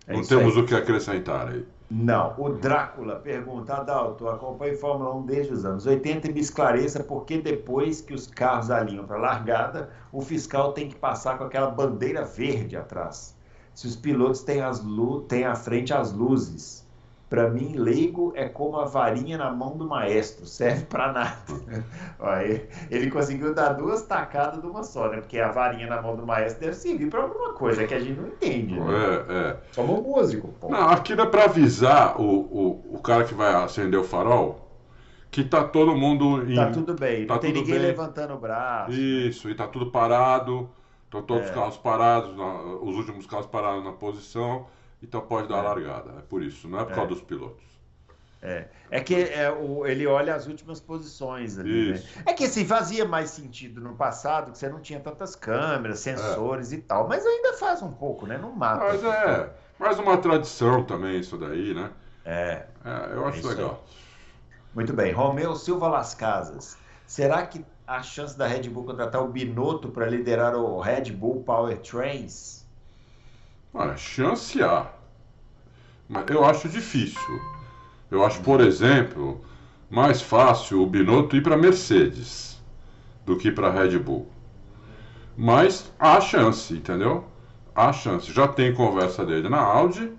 é 0.06 0.14
não 0.14 0.22
temos 0.22 0.56
aí. 0.56 0.62
o 0.62 0.66
que 0.66 0.74
acrescentar 0.74 1.48
aí. 1.48 1.66
Não, 1.92 2.36
o 2.38 2.50
Drácula 2.50 3.16
pergunta, 3.16 3.74
Adalto, 3.74 4.28
acompanho 4.28 4.78
Fórmula 4.78 5.12
1 5.16 5.26
desde 5.26 5.52
os 5.52 5.64
anos 5.64 5.86
80 5.86 6.30
e 6.30 6.32
me 6.32 6.38
esclareça 6.38 7.02
por 7.02 7.24
que 7.24 7.38
depois 7.38 8.00
que 8.00 8.14
os 8.14 8.28
carros 8.28 8.70
alinham 8.70 9.04
para 9.04 9.16
a 9.16 9.20
largada, 9.20 9.90
o 10.12 10.20
fiscal 10.20 10.72
tem 10.72 10.88
que 10.88 10.94
passar 10.94 11.36
com 11.36 11.42
aquela 11.42 11.68
bandeira 11.68 12.24
verde 12.24 12.76
atrás. 12.76 13.36
Se 13.74 13.88
os 13.88 13.96
pilotos 13.96 14.44
têm, 14.44 14.60
as 14.60 14.80
têm 15.26 15.44
à 15.44 15.56
frente 15.56 15.92
as 15.92 16.12
luzes. 16.12 16.88
Para 17.30 17.48
mim, 17.48 17.74
leigo 17.76 18.32
é 18.34 18.48
como 18.48 18.76
a 18.76 18.84
varinha 18.86 19.38
na 19.38 19.52
mão 19.52 19.76
do 19.76 19.86
maestro, 19.86 20.44
serve 20.46 20.84
para 20.86 21.12
nada. 21.12 21.36
Olha, 22.18 22.68
ele 22.90 23.08
conseguiu 23.08 23.54
dar 23.54 23.74
duas 23.74 24.02
tacadas 24.02 24.60
de 24.60 24.66
uma 24.66 24.82
só, 24.82 25.08
né? 25.08 25.20
Porque 25.20 25.38
a 25.38 25.52
varinha 25.52 25.86
na 25.86 26.02
mão 26.02 26.16
do 26.16 26.26
maestro 26.26 26.60
deve 26.60 26.74
servir 26.74 27.08
para 27.08 27.22
alguma 27.22 27.52
coisa 27.52 27.86
que 27.86 27.94
a 27.94 28.00
gente 28.00 28.20
não 28.20 28.26
entende. 28.26 28.74
Né? 28.78 28.86
É, 29.28 29.32
é. 29.50 29.56
Somos 29.70 30.02
músico, 30.02 30.48
pô. 30.60 30.70
Não, 30.70 30.88
aquilo 30.90 31.20
é 31.22 31.26
para 31.26 31.44
avisar 31.44 32.20
o, 32.20 32.24
o, 32.24 32.94
o 32.96 32.98
cara 33.00 33.22
que 33.22 33.32
vai 33.32 33.54
acender 33.54 33.98
o 33.98 34.04
farol 34.04 34.66
que 35.30 35.44
tá 35.44 35.62
todo 35.62 35.94
mundo 35.94 36.50
em. 36.50 36.56
Tá 36.56 36.70
tudo 36.72 36.94
bem, 36.94 37.24
tá 37.26 37.34
não 37.34 37.40
tem 37.40 37.52
ninguém 37.52 37.74
bem. 37.74 37.82
levantando 37.82 38.34
o 38.34 38.38
braço. 38.38 38.90
Isso, 38.90 39.48
e 39.48 39.54
tá 39.54 39.68
tudo 39.68 39.86
parado. 39.92 40.68
Então 41.08 41.22
todos 41.22 41.44
É. 41.44 41.46
os 41.46 41.50
carros 41.52 41.76
parados, 41.76 42.36
na- 42.36 42.62
os 42.82 42.96
últimos 42.96 43.24
carros 43.26 43.46
parados 43.46 43.84
na 43.84 43.92
posição, 43.92 44.66
então 45.02 45.20
pode 45.22 45.48
dar 45.48 45.58
a 45.58 45.62
largada. 45.62 46.10
É 46.18 46.22
por 46.22 46.42
isso, 46.42 46.68
não 46.68 46.80
é 46.80 46.84
por 46.84 46.94
causa 46.94 47.08
dos 47.10 47.22
pilotos. 47.22 47.64
É, 48.42 48.68
é 48.90 49.00
que 49.00 49.14
é, 49.14 49.50
o- 49.52 49.86
ele 49.86 50.06
olha 50.06 50.34
as 50.34 50.46
últimas 50.46 50.80
posições 50.80 51.58
ali, 51.58 51.92
né? 51.92 52.02
É 52.24 52.32
que 52.32 52.44
assim, 52.44 52.64
fazia 52.64 53.04
mais 53.04 53.30
sentido 53.30 53.82
no 53.82 53.94
passado, 53.94 54.50
que 54.52 54.56
você 54.58 54.68
não 54.68 54.80
tinha 54.80 54.98
tantas 54.98 55.36
câmeras, 55.36 56.00
sensores 56.00 56.72
e 56.72 56.78
tal, 56.78 57.06
mas 57.06 57.24
ainda 57.26 57.52
faz 57.58 57.82
um 57.82 57.92
pouco, 57.92 58.26
né? 58.26 58.38
Não 58.38 58.50
mata. 58.52 58.82
Mas 58.86 59.04
é 59.04 59.50
mais 59.78 59.98
uma 59.98 60.16
tradição 60.16 60.82
também 60.84 61.20
isso 61.20 61.36
daí, 61.36 61.74
né? 61.74 61.90
É, 62.24 62.66
É, 62.84 63.12
eu 63.14 63.26
acho 63.26 63.46
aí. 63.46 63.54
legal. 63.54 63.84
muito 64.74 64.92
bem. 64.94 65.12
Romeu 65.12 65.54
Silva 65.54 65.88
Las 65.88 66.14
Casas. 66.14 66.78
Será 67.06 67.46
que 67.46 67.62
a 67.86 68.02
chance 68.02 68.38
da 68.38 68.46
Red 68.46 68.68
Bull 68.70 68.84
contratar 68.84 69.22
o 69.22 69.28
Binotto 69.28 69.90
para 69.90 70.06
liderar 70.06 70.54
o 70.54 70.80
Red 70.80 71.10
Bull 71.12 71.42
Powertrains? 71.42 72.59
Olha, 73.72 73.96
chance 73.96 74.62
há. 74.62 74.90
Mas 76.08 76.28
eu 76.28 76.44
acho 76.44 76.68
difícil. 76.68 77.40
Eu 78.10 78.24
acho, 78.24 78.40
por 78.42 78.60
exemplo, 78.60 79.44
mais 79.88 80.20
fácil 80.20 80.82
o 80.82 80.86
Binotto 80.86 81.36
ir 81.36 81.42
para 81.42 81.56
Mercedes 81.56 82.60
do 83.24 83.36
que 83.36 83.52
para 83.52 83.70
Red 83.70 83.98
Bull. 83.98 84.28
Mas 85.36 85.92
há 85.98 86.20
chance, 86.20 86.74
entendeu? 86.74 87.24
Há 87.74 87.92
chance. 87.92 88.32
Já 88.32 88.48
tem 88.48 88.74
conversa 88.74 89.24
dele 89.24 89.48
na 89.48 89.60
Audi. 89.60 90.12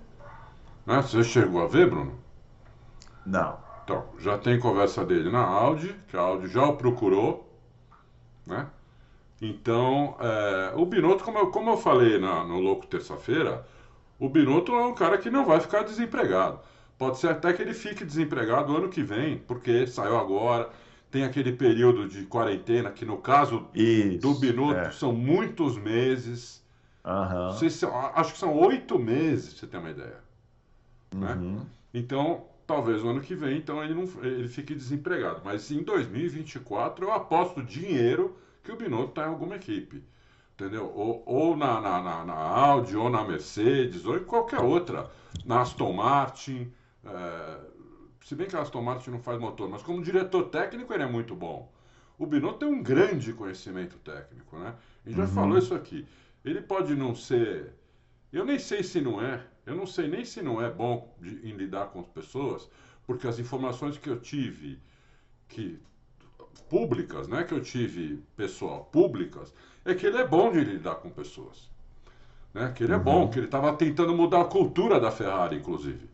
Né? 0.86 1.02
Você 1.02 1.22
chegou 1.22 1.62
a 1.62 1.68
ver, 1.68 1.90
Bruno? 1.90 2.18
Não. 3.24 3.58
Então, 3.84 4.04
já 4.18 4.38
tem 4.38 4.58
conversa 4.58 5.04
dele 5.04 5.30
na 5.30 5.44
Audi, 5.44 5.94
que 6.08 6.16
a 6.16 6.20
Audi 6.20 6.48
já 6.48 6.64
o 6.64 6.76
procurou, 6.76 7.48
né? 8.46 8.66
Então, 9.42 10.16
é, 10.20 10.72
o 10.76 10.86
Binotto, 10.86 11.24
como 11.24 11.38
eu, 11.38 11.48
como 11.50 11.70
eu 11.70 11.76
falei 11.76 12.18
na- 12.18 12.44
no 12.44 12.60
Louco 12.60 12.86
Terça-feira, 12.86 13.66
o 14.18 14.28
Binotto 14.28 14.72
é 14.72 14.86
um 14.86 14.94
cara 14.94 15.18
que 15.18 15.30
não 15.30 15.44
vai 15.44 15.58
ficar 15.60 15.82
desempregado. 15.82 16.60
Pode 16.96 17.18
ser 17.18 17.30
até 17.30 17.52
que 17.52 17.60
ele 17.60 17.74
fique 17.74 18.04
desempregado 18.04 18.76
ano 18.76 18.88
que 18.88 19.02
vem, 19.02 19.38
porque 19.38 19.86
saiu 19.88 20.16
agora, 20.16 20.70
tem 21.10 21.24
aquele 21.24 21.52
período 21.52 22.08
de 22.08 22.24
quarentena, 22.26 22.90
que 22.90 23.04
no 23.04 23.18
caso 23.18 23.66
Isso. 23.74 24.18
do 24.20 24.34
Binotto 24.34 24.78
é. 24.80 24.90
são 24.92 25.12
muitos 25.12 25.76
meses. 25.76 26.62
Sei 27.58 27.68
se 27.68 27.84
acho 28.14 28.32
que 28.34 28.38
são 28.38 28.56
oito 28.60 28.96
meses, 28.98 29.54
você 29.58 29.66
ter 29.66 29.78
uma 29.78 29.90
ideia. 29.90 30.20
né? 31.14 31.34
Uhum. 31.34 31.66
Então, 31.92 32.44
talvez 32.66 33.02
o 33.02 33.08
ano 33.08 33.20
que 33.20 33.34
vem, 33.34 33.58
então 33.58 33.82
ele 33.82 33.94
não 33.94 34.04
ele 34.24 34.48
fique 34.48 34.74
desempregado. 34.74 35.42
Mas 35.44 35.70
em 35.70 35.82
2024 35.82 37.04
eu 37.06 37.12
aposto 37.12 37.62
dinheiro 37.62 38.36
que 38.62 38.70
o 38.72 38.76
Binotto 38.76 39.10
está 39.10 39.22
em 39.24 39.28
alguma 39.28 39.56
equipe. 39.56 40.02
Entendeu? 40.54 40.92
Ou, 40.94 41.22
ou 41.26 41.56
na, 41.56 41.80
na, 41.80 42.02
na, 42.02 42.24
na 42.24 42.34
Audi, 42.34 42.96
ou 42.96 43.08
na 43.10 43.24
Mercedes, 43.24 44.04
ou 44.04 44.16
em 44.16 44.24
qualquer 44.24 44.60
outra. 44.60 45.10
Na 45.44 45.60
Aston 45.62 45.92
Martin. 45.92 46.72
é, 47.04 47.58
se 48.24 48.34
bem 48.36 48.46
que 48.46 48.54
a 48.54 48.60
Aston 48.60 48.82
Martin 48.82 49.10
não 49.10 49.18
faz 49.18 49.40
motor, 49.40 49.68
mas 49.68 49.82
como 49.82 50.00
diretor 50.02 50.44
técnico 50.44 50.92
ele 50.94 51.02
é 51.02 51.06
muito 51.06 51.34
bom. 51.34 51.72
O 52.18 52.24
Binotto 52.26 52.58
tem 52.60 52.68
um 52.68 52.80
grande 52.82 53.32
conhecimento 53.32 53.96
técnico, 53.98 54.56
né? 54.58 54.74
A 55.04 55.08
gente 55.08 55.16
já 55.18 55.24
Uhum. 55.24 55.28
falou 55.30 55.58
isso 55.58 55.74
aqui. 55.74 56.06
Ele 56.44 56.60
pode 56.60 56.94
não 56.94 57.14
ser. 57.16 57.74
Eu 58.32 58.44
nem 58.44 58.58
sei 58.60 58.82
se 58.84 59.00
não 59.00 59.20
é. 59.20 59.44
Eu 59.66 59.74
não 59.74 59.86
sei 59.86 60.06
nem 60.06 60.24
se 60.24 60.40
não 60.42 60.62
é 60.62 60.70
bom 60.70 61.16
de- 61.20 61.48
em 61.48 61.52
lidar 61.56 61.86
com 61.86 62.00
as 62.00 62.06
pessoas, 62.06 62.68
porque 63.06 63.26
as 63.26 63.38
informações 63.40 63.98
que 63.98 64.08
eu 64.08 64.20
tive, 64.20 64.78
que 65.48 65.80
públicas, 66.68 67.28
né, 67.28 67.44
que 67.44 67.52
eu 67.54 67.60
tive 67.60 68.22
pessoal, 68.36 68.88
públicas, 68.92 69.52
é 69.84 69.94
que 69.94 70.06
ele 70.06 70.18
é 70.18 70.26
bom 70.26 70.52
de 70.52 70.60
lidar 70.60 70.96
com 70.96 71.10
pessoas. 71.10 71.70
Né? 72.54 72.72
Que 72.74 72.84
ele 72.84 72.92
é 72.94 72.98
bom, 72.98 73.28
que 73.28 73.38
ele 73.38 73.46
estava 73.46 73.72
tentando 73.74 74.14
mudar 74.14 74.42
a 74.42 74.44
cultura 74.44 75.00
da 75.00 75.10
Ferrari, 75.10 75.56
inclusive. 75.56 76.08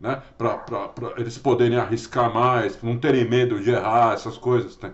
Né? 0.00 0.22
Para 0.38 0.62
eles 1.18 1.38
poderem 1.38 1.78
arriscar 1.78 2.32
mais, 2.32 2.80
não 2.82 2.98
terem 2.98 3.28
medo 3.28 3.60
de 3.60 3.70
errar, 3.70 4.14
essas 4.14 4.38
coisas. 4.38 4.78
Né? 4.80 4.92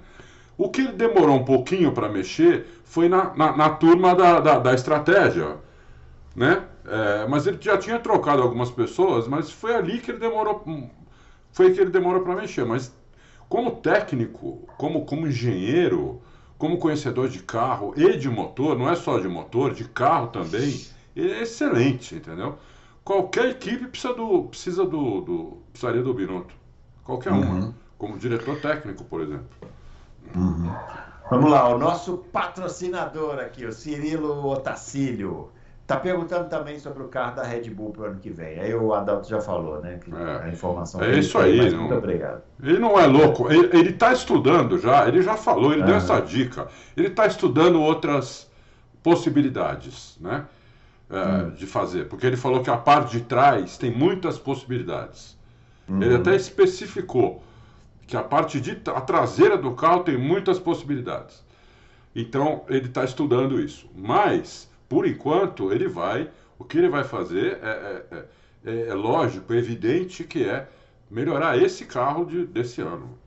O 0.59 0.71
que 0.71 0.83
ele 0.83 0.93
demorou 0.93 1.37
um 1.37 1.45
pouquinho 1.45 1.93
para 1.93 2.09
mexer 2.09 2.67
foi 2.85 3.09
na, 3.09 3.35
na, 3.35 3.57
na 3.57 3.71
turma 3.71 4.15
da, 4.15 4.41
da, 4.41 4.59
da 4.59 4.75
estratégia. 4.75 5.59
Né? 6.37 6.65
É, 6.87 7.27
mas 7.29 7.47
ele 7.47 7.59
já 7.61 7.79
tinha 7.79 7.99
trocado 7.99 8.43
algumas 8.43 8.71
pessoas, 8.71 9.29
mas 9.29 9.51
foi 9.51 9.75
ali 9.75 10.01
que 10.01 10.11
ele 10.11 10.19
demorou. 10.19 10.63
hum, 10.67 10.91
Foi 11.53 11.73
que 11.73 11.81
ele 11.81 11.91
demorou 11.91 12.23
para 12.23 12.35
mexer. 12.37 12.65
Mas 12.65 12.93
como 13.53 13.71
técnico, 13.71 14.67
como, 14.79 15.05
como 15.05 15.27
engenheiro, 15.27 16.23
como 16.57 16.79
conhecedor 16.79 17.29
de 17.29 17.43
carro 17.43 17.93
e 17.95 18.17
de 18.17 18.27
motor, 18.27 18.79
não 18.79 18.89
é 18.89 18.97
só 18.97 19.19
de 19.19 19.29
motor, 19.29 19.75
de 19.75 19.85
carro 19.85 20.29
também, 20.29 20.87
ele 21.15 21.33
é 21.33 21.43
excelente, 21.43 22.15
entendeu? 22.15 22.59
Qualquer 23.05 23.51
equipe 23.51 23.89
precisa 23.89 24.15
do, 24.15 24.45
precisa 24.45 24.87
do, 24.87 25.21
do 25.21 25.59
precisaria 25.71 26.03
do 26.03 26.15
Binotto. 26.15 26.55
Qualquer 27.05 27.31
uma. 27.31 27.75
Como 27.99 28.17
diretor 28.17 28.59
técnico, 28.59 29.05
por 29.05 29.21
exemplo. 29.21 29.45
Vamos 31.31 31.51
lá, 31.51 31.69
o 31.69 31.77
nosso 31.77 32.25
patrocinador 32.33 33.39
aqui, 33.39 33.67
o 33.67 33.73
Cirilo 33.73 34.47
Otacílio, 34.47 35.51
tá 35.87 35.97
perguntando 35.97 36.49
também 36.49 36.79
sobre 36.79 37.03
o 37.03 37.09
carro 37.09 37.37
da 37.37 37.43
Red 37.43 37.69
Bull 37.71 37.91
para 37.91 38.03
o 38.03 38.05
ano 38.07 38.19
que 38.21 38.31
vem. 38.31 38.59
Aí 38.61 38.75
o 38.75 38.95
Adalto 38.95 39.29
já 39.29 39.41
falou, 39.41 39.81
né? 39.81 39.99
que 40.03 40.15
É. 40.15 40.43
a 40.45 40.49
informação 40.49 41.03
É 41.03 41.19
isso 41.19 41.39
tem, 41.39 41.43
aí, 41.51 41.57
mas 41.59 41.73
não- 41.73 41.81
Muito 41.81 41.95
obrigado. 41.95 42.43
Ele 42.63 42.79
não 42.79 42.99
é 42.99 43.07
louco, 43.07 43.51
ele 43.53 43.91
está 43.91 44.13
estudando 44.13 44.79
já, 44.79 45.07
ele 45.09 45.21
já 45.23 45.37
falou, 45.37 45.73
ele 45.73 45.83
deu 45.83 45.95
Aham. 45.95 46.05
essa 46.05 46.21
dica. 46.21 46.69
Ele 46.97 47.09
está 47.09 47.27
estudando 47.27 47.81
outras 47.81 48.49
possibilidades, 49.03 50.17
né? 50.21 50.45
é, 51.11 51.51
De 51.57 51.67
fazer, 51.67 52.09
porque 52.09 52.27
ele 52.27 52.37
falou 52.39 52.63
que 52.63 52.71
a 52.71 52.77
parte 52.77 53.19
de 53.19 53.25
trás 53.25 53.77
tem 53.77 53.91
muitas 53.91 54.39
possibilidades. 54.39 55.37
Ele 56.01 56.15
até 56.15 56.35
especificou 56.35 57.43
que 58.07 58.17
a 58.17 58.23
parte 58.23 58.59
de 58.59 58.81
a 58.87 59.01
traseira 59.01 59.59
do 59.59 59.73
carro 59.73 60.05
tem 60.05 60.17
muitas 60.17 60.59
possibilidades. 60.59 61.45
Então 62.17 62.63
ele 62.69 62.87
está 62.87 63.05
estudando 63.05 63.61
isso. 63.61 63.87
Mas, 63.95 64.71
por 64.93 65.07
enquanto, 65.07 65.73
ele 65.73 65.89
vai. 65.89 66.31
O 66.59 66.65
que 66.65 66.77
ele 66.79 66.89
vai 66.89 67.03
fazer 67.03 67.59
é, 67.63 68.05
é- 68.13 68.25
é- 68.65 68.89
é 68.89 68.95
lógico, 68.95 69.53
é 69.53 69.57
evidente 69.57 70.23
que 70.25 70.45
é 70.49 70.69
melhorar 71.11 71.57
esse 71.57 71.85
carro 71.87 72.25
de- 72.27 72.47
desse 72.47 72.81
ano. 72.81 73.19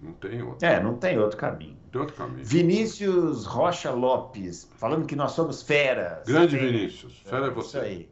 Não 0.00 0.12
tem 0.12 0.42
outro, 0.42 0.66
É, 0.66 0.82
não 0.82 0.94
tem 0.96 1.18
outro 1.18 1.38
caminho. 1.38 1.76
tem 1.90 2.00
outro 2.00 2.14
caminho. 2.14 2.44
Vinícius 2.44 3.46
Rocha 3.46 3.90
Lopes, 3.90 4.68
falando 4.76 5.06
que 5.06 5.16
nós 5.16 5.32
somos 5.32 5.62
feras. 5.62 6.26
Grande 6.26 6.56
Feras. 6.58 6.72
Vinícius, 6.72 7.18
fera 7.24 7.46
é 7.46 7.48
Isso 7.48 7.54
você. 7.54 7.78
aí. 7.78 8.08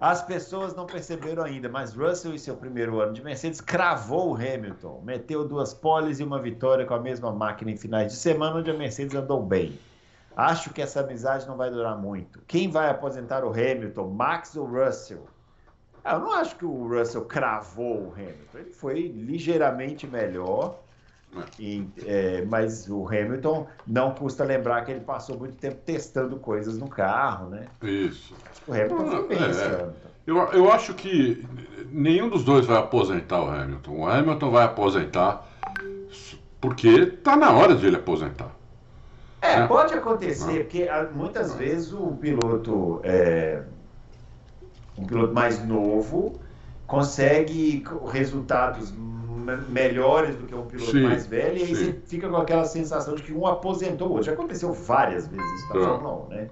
As 0.00 0.22
pessoas 0.22 0.74
não 0.74 0.86
perceberam 0.86 1.44
ainda, 1.44 1.68
mas 1.68 1.94
Russell, 1.94 2.34
em 2.34 2.38
seu 2.38 2.56
primeiro 2.56 3.00
ano 3.00 3.12
de 3.12 3.22
Mercedes, 3.22 3.60
cravou 3.60 4.30
o 4.32 4.34
Hamilton. 4.34 5.02
Meteu 5.04 5.46
duas 5.46 5.72
poles 5.74 6.18
e 6.20 6.24
uma 6.24 6.40
vitória 6.40 6.84
com 6.86 6.94
a 6.94 7.00
mesma 7.00 7.30
máquina 7.30 7.70
em 7.70 7.76
finais 7.76 8.10
de 8.10 8.18
semana, 8.18 8.56
onde 8.56 8.70
a 8.70 8.74
Mercedes 8.74 9.14
andou 9.14 9.42
bem. 9.42 9.78
Acho 10.36 10.70
que 10.70 10.80
essa 10.80 11.00
amizade 11.00 11.46
não 11.46 11.56
vai 11.56 11.70
durar 11.70 11.98
muito. 11.98 12.40
Quem 12.46 12.70
vai 12.70 12.88
aposentar 12.88 13.44
o 13.44 13.50
Hamilton, 13.50 14.08
Max 14.08 14.56
ou 14.56 14.66
Russell? 14.66 15.26
Ah, 16.04 16.14
eu 16.14 16.20
não 16.20 16.32
acho 16.32 16.56
que 16.56 16.64
o 16.64 16.88
Russell 16.88 17.24
cravou 17.26 18.08
o 18.08 18.12
Hamilton. 18.12 18.58
Ele 18.58 18.70
foi 18.70 19.08
ligeiramente 19.08 20.06
melhor. 20.06 20.78
E, 21.58 21.86
é, 22.06 22.44
mas 22.46 22.88
o 22.90 23.06
Hamilton 23.06 23.66
não 23.86 24.12
custa 24.12 24.42
lembrar 24.42 24.84
que 24.84 24.90
ele 24.90 25.00
passou 25.00 25.38
muito 25.38 25.56
tempo 25.56 25.76
testando 25.84 26.36
coisas 26.38 26.76
no 26.76 26.88
carro, 26.88 27.50
né? 27.50 27.66
Isso. 27.82 28.34
O 28.66 28.72
Hamilton 28.72 29.06
foi 29.06 29.28
bem 29.28 29.38
É, 29.38 29.44
é. 29.44 29.90
Eu, 30.26 30.36
eu 30.52 30.72
acho 30.72 30.92
que 30.94 31.46
nenhum 31.90 32.28
dos 32.28 32.44
dois 32.44 32.66
vai 32.66 32.78
aposentar 32.78 33.42
o 33.42 33.48
Hamilton. 33.48 33.92
O 33.92 34.08
Hamilton 34.08 34.50
vai 34.50 34.64
aposentar 34.64 35.46
porque 36.60 36.88
está 36.88 37.36
na 37.36 37.52
hora 37.52 37.74
de 37.74 37.86
ele 37.86 37.96
aposentar. 37.96 38.54
É, 39.42 39.54
É. 39.54 39.66
pode 39.66 39.94
acontecer, 39.94 40.46
Não. 40.46 40.54
porque 40.64 40.82
ah, 40.88 41.08
muitas 41.12 41.54
vezes 41.54 41.92
o 41.92 42.16
piloto, 42.16 43.00
é, 43.04 43.62
um 44.96 45.06
piloto 45.06 45.32
mais 45.34 45.64
novo, 45.64 46.40
consegue 46.86 47.80
co- 47.82 48.04
resultados 48.06 48.92
me- 48.92 49.56
melhores 49.68 50.36
do 50.36 50.46
que 50.46 50.54
um 50.54 50.66
piloto 50.66 50.90
Sim, 50.92 51.02
mais 51.04 51.26
velho, 51.26 51.56
e 51.58 51.62
aí 51.62 51.74
sim. 51.74 51.84
você 51.86 51.92
fica 52.06 52.28
com 52.28 52.36
aquela 52.36 52.64
sensação 52.64 53.14
de 53.14 53.22
que 53.22 53.32
um 53.32 53.46
aposentou 53.46 54.08
o 54.08 54.10
outro. 54.12 54.26
Já 54.26 54.32
aconteceu 54.32 54.72
várias 54.72 55.26
vezes 55.26 55.44
isso 55.52 55.68
na. 55.74 55.80
Fórmula 55.84 56.24
1, 56.26 56.28
né? 56.28 56.50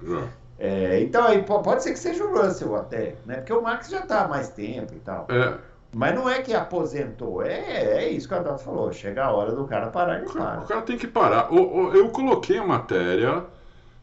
É, 0.61 1.01
então 1.01 1.25
aí 1.25 1.43
po- 1.43 1.63
pode 1.63 1.85
ser 1.85 1.93
que 1.93 1.99
seja 1.99 2.25
o 2.25 2.37
Russell 2.37 2.75
até, 2.75 3.15
né? 3.25 3.37
Porque 3.37 3.53
o 3.53 3.63
Max 3.63 3.89
já 3.89 4.01
está 4.01 4.25
há 4.25 4.29
mais 4.29 4.49
tempo 4.49 4.93
e 4.95 4.99
tal. 4.99 5.27
É, 5.31 5.57
Mas 5.93 6.15
não 6.15 6.29
é 6.29 6.43
que 6.43 6.55
aposentou, 6.55 7.43
é, 7.43 8.05
é 8.05 8.09
isso 8.11 8.29
que 8.29 8.35
o 8.35 8.37
Adalto 8.37 8.63
falou. 8.63 8.93
Chega 8.93 9.25
a 9.25 9.33
hora 9.33 9.55
do 9.55 9.67
cara 9.67 9.89
parar 9.91 10.21
e 10.21 10.25
o 10.25 10.33
cara, 10.33 10.51
para. 10.53 10.61
o 10.61 10.67
cara 10.67 10.83
tem 10.83 10.99
que 10.99 11.07
parar. 11.07 11.53
O- 11.53 11.93
eu 11.95 12.11
coloquei 12.11 12.59
a 12.59 12.67
matéria, 12.67 13.47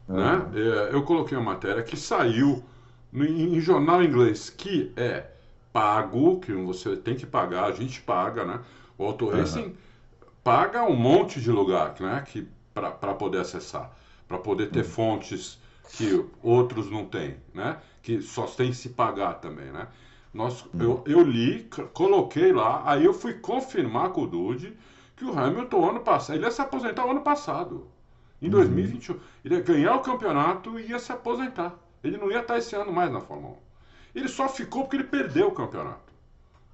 né? 0.07 0.47
Uhum. 0.51 0.51
É, 0.55 0.95
Eu 0.95 1.03
coloquei 1.03 1.37
a 1.37 1.41
matéria 1.41 1.83
que 1.83 1.97
saiu 1.97 2.63
em, 3.13 3.59
jornal 3.59 4.03
inglês 4.03 4.49
que 4.49 4.91
é 4.97 5.25
pago, 5.73 6.39
que 6.39 6.51
você 6.53 6.95
tem 6.97 7.15
que 7.15 7.25
pagar, 7.25 7.65
a 7.65 7.71
gente 7.71 8.01
paga, 8.01 8.45
né? 8.45 8.59
O 8.97 9.05
Auto 9.05 9.27
Uhum. 9.27 9.73
Paga 10.43 10.83
um 10.83 10.95
monte 10.95 11.41
de 11.41 11.51
lugar, 11.51 11.95
né? 11.99 12.23
Que 12.27 12.47
para 12.73 13.13
poder 13.13 13.39
acessar, 13.39 13.91
para 14.27 14.37
poder 14.37 14.69
ter 14.69 14.83
fontes 14.83 15.59
que 15.93 16.23
outros 16.43 16.89
não 16.91 17.05
têm, 17.05 17.37
né? 17.53 17.77
Que 18.03 18.21
só 18.21 18.45
tem 18.45 18.73
se 18.73 18.89
pagar 18.89 19.35
também, 19.35 19.71
né? 19.71 19.87
Nós, 20.35 20.65
eu, 20.77 21.01
eu 21.07 21.21
li, 21.21 21.65
coloquei 21.93 22.51
lá, 22.51 22.83
aí 22.85 23.05
eu 23.05 23.13
fui 23.13 23.35
confirmar 23.35 24.09
com 24.09 24.23
o 24.23 24.27
Dude 24.27 24.75
que 25.15 25.23
o 25.23 25.31
Hamilton 25.31 25.91
ano 25.91 26.01
passado, 26.01 26.35
ele 26.35 26.43
ia 26.43 26.51
se 26.51 26.61
aposentar 26.61 27.05
o 27.05 27.11
ano 27.11 27.21
passado, 27.21 27.87
em 28.41 28.49
2021. 28.49 29.17
Ele 29.45 29.55
ia 29.55 29.61
ganhar 29.61 29.95
o 29.95 30.01
campeonato 30.01 30.77
e 30.77 30.87
ia 30.89 30.99
se 30.99 31.09
aposentar. 31.09 31.73
Ele 32.03 32.17
não 32.17 32.29
ia 32.29 32.41
estar 32.41 32.57
esse 32.57 32.75
ano 32.75 32.91
mais 32.91 33.09
na 33.09 33.21
Fórmula 33.21 33.53
1. 33.53 33.57
Ele 34.13 34.27
só 34.27 34.49
ficou 34.49 34.81
porque 34.81 34.97
ele 34.97 35.05
perdeu 35.05 35.47
o 35.47 35.53
campeonato. 35.53 36.13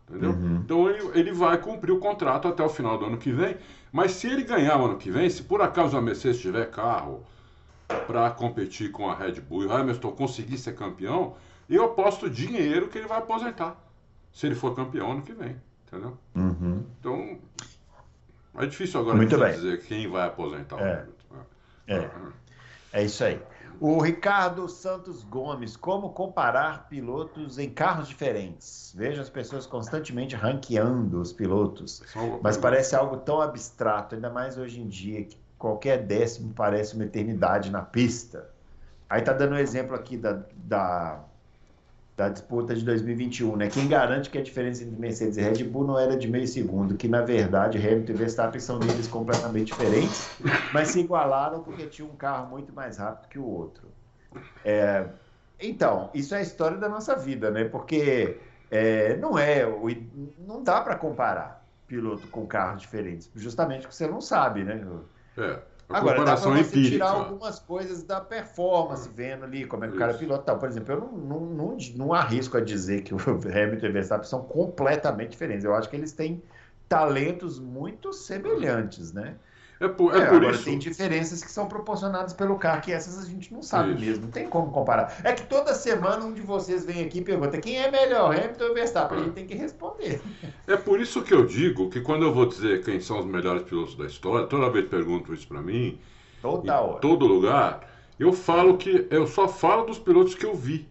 Entendeu? 0.09 0.31
Uhum. 0.31 0.55
Então 0.65 0.89
ele, 0.89 1.11
ele 1.13 1.31
vai 1.31 1.59
cumprir 1.59 1.91
o 1.91 1.99
contrato 1.99 2.47
até 2.47 2.63
o 2.63 2.69
final 2.69 2.97
do 2.97 3.05
ano 3.05 3.17
que 3.17 3.31
vem. 3.31 3.57
Mas 3.91 4.13
se 4.13 4.25
ele 4.25 4.43
ganhar 4.43 4.81
o 4.81 4.85
ano 4.85 4.97
que 4.97 5.11
vem, 5.11 5.29
se 5.29 5.43
por 5.43 5.61
acaso 5.61 5.95
a 5.95 6.01
Mercedes 6.01 6.41
tiver 6.41 6.71
carro 6.71 7.23
para 8.07 8.31
competir 8.31 8.91
com 8.91 9.07
a 9.07 9.13
Red 9.13 9.33
Bull 9.33 9.63
e 9.63 9.65
o 9.67 9.71
Hamilton 9.71 10.11
conseguir 10.13 10.57
ser 10.57 10.73
campeão, 10.73 11.35
eu 11.75 11.85
aposto 11.85 12.29
dinheiro 12.29 12.87
que 12.87 12.97
ele 12.97 13.07
vai 13.07 13.19
aposentar. 13.19 13.77
Se 14.31 14.45
ele 14.45 14.55
for 14.55 14.75
campeão 14.75 15.11
ano 15.11 15.21
que 15.21 15.33
vem. 15.33 15.55
Entendeu? 15.87 16.17
Uhum. 16.35 16.85
Então. 16.99 17.37
É 18.55 18.65
difícil 18.65 18.99
agora 18.99 19.25
dizer 19.25 19.81
quem 19.83 20.09
vai 20.09 20.27
aposentar 20.27 20.79
é. 20.79 21.05
Né? 21.31 21.45
É. 21.87 22.99
é 22.99 23.03
isso 23.03 23.23
aí. 23.23 23.41
O 23.79 23.99
Ricardo 23.99 24.69
Santos 24.69 25.23
Gomes, 25.23 25.75
como 25.75 26.11
comparar 26.11 26.87
pilotos 26.87 27.57
em 27.57 27.69
carros 27.69 28.07
diferentes? 28.07 28.93
Vejo 28.95 29.19
as 29.19 29.29
pessoas 29.29 29.65
constantemente 29.65 30.35
ranqueando 30.35 31.19
os 31.19 31.33
pilotos, 31.33 32.03
mas 32.43 32.57
parece 32.57 32.95
algo 32.95 33.17
tão 33.17 33.41
abstrato, 33.41 34.13
ainda 34.13 34.29
mais 34.29 34.55
hoje 34.57 34.79
em 34.79 34.87
dia, 34.87 35.23
que 35.23 35.35
qualquer 35.57 36.05
décimo 36.05 36.53
parece 36.53 36.93
uma 36.93 37.05
eternidade 37.05 37.71
na 37.71 37.81
pista. 37.81 38.49
Aí 39.09 39.23
tá 39.23 39.33
dando 39.33 39.55
um 39.55 39.57
exemplo 39.57 39.95
aqui 39.95 40.15
da, 40.15 40.43
da 40.53 41.23
da 42.21 42.29
disputa 42.29 42.75
de 42.75 42.85
2021, 42.85 43.55
né? 43.55 43.67
Quem 43.67 43.87
garante 43.87 44.29
que 44.29 44.37
a 44.37 44.43
diferença 44.43 44.83
entre 44.83 44.95
Mercedes 44.99 45.37
e 45.37 45.41
Red 45.41 45.63
Bull 45.63 45.87
não 45.87 45.97
era 45.97 46.15
de 46.15 46.27
meio 46.27 46.47
segundo, 46.47 46.95
que 46.95 47.07
na 47.07 47.21
verdade 47.21 47.79
Hamilton 47.79 48.11
e 48.11 48.15
Verstappen 48.15 48.61
são 48.61 48.77
níveis 48.77 49.07
completamente 49.07 49.73
diferentes, 49.73 50.29
mas 50.71 50.89
se 50.89 50.99
igualaram 50.99 51.63
porque 51.63 51.87
tinha 51.87 52.07
um 52.07 52.15
carro 52.15 52.47
muito 52.47 52.71
mais 52.73 52.97
rápido 52.97 53.27
que 53.27 53.39
o 53.39 53.45
outro. 53.45 53.87
É, 54.63 55.07
então, 55.59 56.11
isso 56.13 56.35
é 56.35 56.37
a 56.37 56.41
história 56.41 56.77
da 56.77 56.87
nossa 56.87 57.15
vida, 57.15 57.49
né? 57.49 57.63
Porque 57.63 58.37
é, 58.69 59.17
não 59.17 59.39
é, 59.39 59.65
não 60.37 60.63
dá 60.63 60.79
para 60.79 60.95
comparar 60.95 61.65
piloto 61.87 62.27
com 62.27 62.45
carros 62.45 62.81
diferentes, 62.81 63.31
justamente 63.35 63.81
porque 63.81 63.95
você 63.95 64.07
não 64.07 64.21
sabe, 64.21 64.63
né? 64.63 64.79
É. 65.39 65.59
A 65.91 65.98
Agora, 65.98 66.24
dá 66.24 66.38
para 66.38 66.51
você 66.51 66.77
empírica. 66.77 66.89
tirar 66.89 67.10
algumas 67.12 67.60
coisas 67.60 68.03
da 68.03 68.21
performance, 68.21 69.10
vendo 69.10 69.43
ali 69.45 69.65
como 69.65 69.86
é 69.86 69.88
que 69.88 69.93
o 69.93 69.98
cara 69.98 70.13
pilota 70.13 70.43
tal. 70.43 70.60
Por 70.60 70.69
exemplo, 70.69 70.93
eu 70.93 71.00
não, 71.01 71.12
não, 71.12 71.39
não, 71.41 71.77
não 71.95 72.13
arrisco 72.13 72.57
a 72.57 72.62
dizer 72.62 73.01
que 73.03 73.13
o 73.13 73.17
Hamilton 73.19 73.86
e 73.88 73.89
o 73.89 73.93
Verstappen 73.93 74.27
são 74.27 74.43
completamente 74.43 75.31
diferentes. 75.31 75.65
Eu 75.65 75.75
acho 75.75 75.89
que 75.89 75.95
eles 75.95 76.13
têm 76.13 76.41
talentos 76.88 77.60
muito 77.60 78.13
semelhantes, 78.13 79.13
né? 79.13 79.36
É 79.81 79.88
por, 79.88 80.13
é 80.13 80.19
é, 80.19 80.25
por 80.27 80.35
agora, 80.35 80.51
isso. 80.51 80.65
tem 80.65 80.77
diferenças 80.77 81.43
que 81.43 81.51
são 81.51 81.67
proporcionadas 81.67 82.33
pelo 82.33 82.55
carro, 82.59 82.81
que 82.81 82.91
essas 82.91 83.17
a 83.17 83.27
gente 83.27 83.51
não 83.51 83.63
sabe 83.63 83.93
isso. 83.93 84.00
mesmo. 84.00 84.25
Não 84.25 84.31
tem 84.31 84.47
como 84.47 84.71
comparar. 84.71 85.19
É 85.23 85.33
que 85.33 85.41
toda 85.41 85.73
semana 85.73 86.23
um 86.23 86.31
de 86.31 86.41
vocês 86.41 86.85
vem 86.85 87.03
aqui 87.03 87.17
e 87.17 87.21
pergunta 87.23 87.59
quem 87.59 87.77
é 87.77 87.89
melhor, 87.89 88.35
Hamilton 88.35 88.63
ou 88.63 88.73
Verstappen? 88.75 89.17
A 89.17 89.23
gente 89.23 89.33
tem 89.33 89.47
que 89.47 89.55
responder. 89.55 90.21
É 90.67 90.77
por 90.77 91.01
isso 91.01 91.23
que 91.23 91.33
eu 91.33 91.47
digo 91.47 91.89
que 91.89 92.00
quando 92.00 92.23
eu 92.23 92.31
vou 92.31 92.45
dizer 92.45 92.83
quem 92.83 93.00
são 93.00 93.19
os 93.19 93.25
melhores 93.25 93.63
pilotos 93.63 93.95
da 93.95 94.05
história, 94.05 94.45
toda 94.45 94.69
vez 94.69 94.88
perguntam 94.88 95.33
isso 95.33 95.47
para 95.47 95.63
mim, 95.63 96.00
toda 96.43 96.79
hora. 96.79 97.00
todo 97.00 97.25
lugar, 97.25 97.81
eu 98.19 98.31
falo 98.31 98.77
que 98.77 99.07
eu 99.09 99.25
só 99.25 99.47
falo 99.47 99.85
dos 99.85 99.97
pilotos 99.97 100.35
que 100.35 100.45
eu 100.45 100.53
vi. 100.53 100.88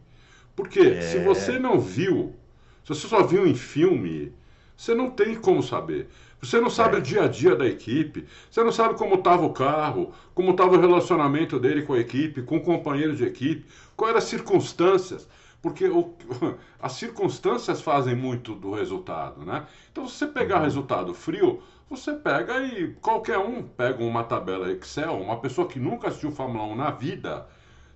Porque 0.57 0.81
é... 0.81 1.01
se 1.01 1.21
você 1.21 1.61
não 1.61 1.79
viu, 1.79 2.35
se 2.83 2.89
você 2.89 3.07
só 3.07 3.23
viu 3.23 3.47
em 3.47 3.55
filme, 3.55 4.33
você 4.77 4.97
não 4.97 5.11
tem 5.11 5.37
como 5.37 5.63
saber. 5.63 6.09
Você 6.43 6.61
não 6.61 6.71
sabe 6.71 6.97
é. 6.97 6.99
o 6.99 7.03
dia 7.03 7.25
a 7.25 7.29
dia 7.29 7.55
da 7.55 7.67
equipe, 7.67 8.27
você 8.51 8.65
não 8.65 8.73
sabe 8.73 8.95
como 8.95 9.17
estava 9.17 9.45
o 9.45 9.53
carro, 9.53 10.13
como 10.35 10.53
estava 10.53 10.77
o 10.77 10.81
relacionamento 10.81 11.59
dele 11.59 11.83
com 11.83 11.93
a 11.93 11.99
equipe, 11.99 12.43
com 12.43 12.57
o 12.57 12.63
companheiro 12.63 13.15
de 13.15 13.25
equipe, 13.25 13.67
quais 13.95 14.11
eram 14.11 14.19
as 14.19 14.25
circunstâncias, 14.25 15.29
porque 15.61 15.87
o, 15.87 16.15
as 16.81 16.93
circunstâncias 16.93 17.83
fazem 17.83 18.15
muito 18.15 18.55
do 18.55 18.73
resultado, 18.73 19.45
né? 19.45 19.67
Então, 19.93 20.07
se 20.07 20.17
você 20.17 20.27
pegar 20.27 20.57
uhum. 20.57 20.65
resultado 20.65 21.13
frio, 21.13 21.63
você 21.91 22.15
pega 22.15 22.63
e 22.63 22.95
qualquer 23.03 23.39
um 23.39 23.63
pega 23.63 24.03
uma 24.03 24.25
tabela 24.25 24.71
Excel, 24.71 25.21
uma 25.21 25.41
pessoa 25.41 25.69
que 25.69 25.79
nunca 25.79 26.09
assistiu 26.09 26.31
Fórmula 26.31 26.65
1 26.65 26.77
na 26.77 26.91
vida, 26.91 27.47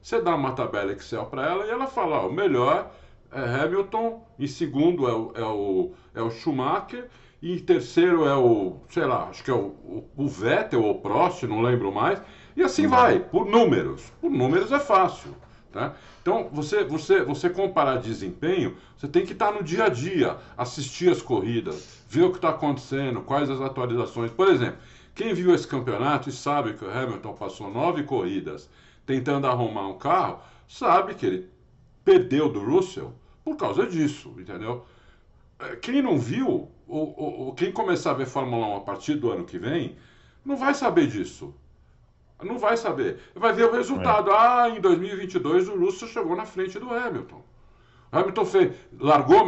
você 0.02 0.20
dá 0.20 0.34
uma 0.34 0.52
tabela 0.52 0.92
Excel 0.92 1.24
para 1.26 1.46
ela 1.46 1.64
e 1.64 1.70
ela 1.70 1.86
fala, 1.86 2.26
o 2.26 2.32
melhor 2.32 2.90
é 3.32 3.62
Hamilton, 3.62 4.22
em 4.38 4.46
segundo 4.46 5.08
é 5.08 5.12
o, 5.12 5.32
é 5.34 5.44
o, 5.44 5.92
é 6.14 6.22
o 6.22 6.30
Schumacher, 6.30 7.08
e 7.44 7.60
terceiro 7.60 8.24
é 8.26 8.34
o, 8.34 8.78
sei 8.88 9.04
lá, 9.04 9.28
acho 9.28 9.44
que 9.44 9.50
é 9.50 9.54
o, 9.54 9.66
o, 9.66 10.10
o 10.16 10.26
Vettel 10.26 10.82
ou 10.82 10.92
o 10.92 11.00
Prost, 11.02 11.42
não 11.42 11.60
lembro 11.60 11.92
mais. 11.92 12.18
E 12.56 12.62
assim 12.62 12.86
vai, 12.86 13.20
por 13.20 13.44
números. 13.44 14.10
Por 14.18 14.30
números 14.30 14.72
é 14.72 14.80
fácil. 14.80 15.36
Tá? 15.70 15.94
Então, 16.22 16.48
você, 16.50 16.84
você, 16.84 17.22
você 17.22 17.50
comparar 17.50 17.96
desempenho, 17.96 18.78
você 18.96 19.06
tem 19.06 19.26
que 19.26 19.34
estar 19.34 19.52
no 19.52 19.62
dia 19.62 19.84
a 19.84 19.88
dia, 19.90 20.38
assistir 20.56 21.10
as 21.10 21.20
corridas, 21.20 22.00
ver 22.08 22.22
o 22.22 22.30
que 22.30 22.38
está 22.38 22.48
acontecendo, 22.48 23.20
quais 23.20 23.50
as 23.50 23.60
atualizações. 23.60 24.30
Por 24.30 24.48
exemplo, 24.48 24.78
quem 25.14 25.34
viu 25.34 25.54
esse 25.54 25.68
campeonato 25.68 26.30
e 26.30 26.32
sabe 26.32 26.72
que 26.72 26.84
o 26.86 26.90
Hamilton 26.90 27.34
passou 27.34 27.70
nove 27.70 28.04
corridas 28.04 28.70
tentando 29.04 29.46
arrumar 29.46 29.86
um 29.86 29.98
carro, 29.98 30.38
sabe 30.66 31.14
que 31.14 31.26
ele 31.26 31.50
perdeu 32.02 32.48
do 32.48 32.64
Russell 32.64 33.12
por 33.44 33.58
causa 33.58 33.86
disso, 33.86 34.32
entendeu? 34.38 34.86
É, 35.58 35.76
quem 35.76 36.02
não 36.02 36.18
viu, 36.18 36.68
ou, 36.86 37.14
ou, 37.16 37.54
quem 37.54 37.72
começar 37.72 38.10
a 38.10 38.14
ver 38.14 38.26
Fórmula 38.26 38.66
1 38.68 38.76
a 38.76 38.80
partir 38.80 39.14
do 39.14 39.30
ano 39.30 39.44
que 39.44 39.58
vem, 39.58 39.96
não 40.44 40.56
vai 40.56 40.74
saber 40.74 41.06
disso. 41.06 41.54
Não 42.42 42.58
vai 42.58 42.76
saber. 42.76 43.20
Vai 43.34 43.52
ver 43.52 43.64
o 43.64 43.72
resultado. 43.72 44.30
É. 44.30 44.34
Ah, 44.36 44.68
em 44.68 44.80
2022 44.80 45.68
o 45.68 45.78
Russell 45.78 46.08
chegou 46.08 46.36
na 46.36 46.44
frente 46.44 46.78
do 46.78 46.92
Hamilton. 46.92 47.42
O 48.12 48.18
Hamilton 48.18 48.44
fez, 48.44 48.76
largou 48.98 49.46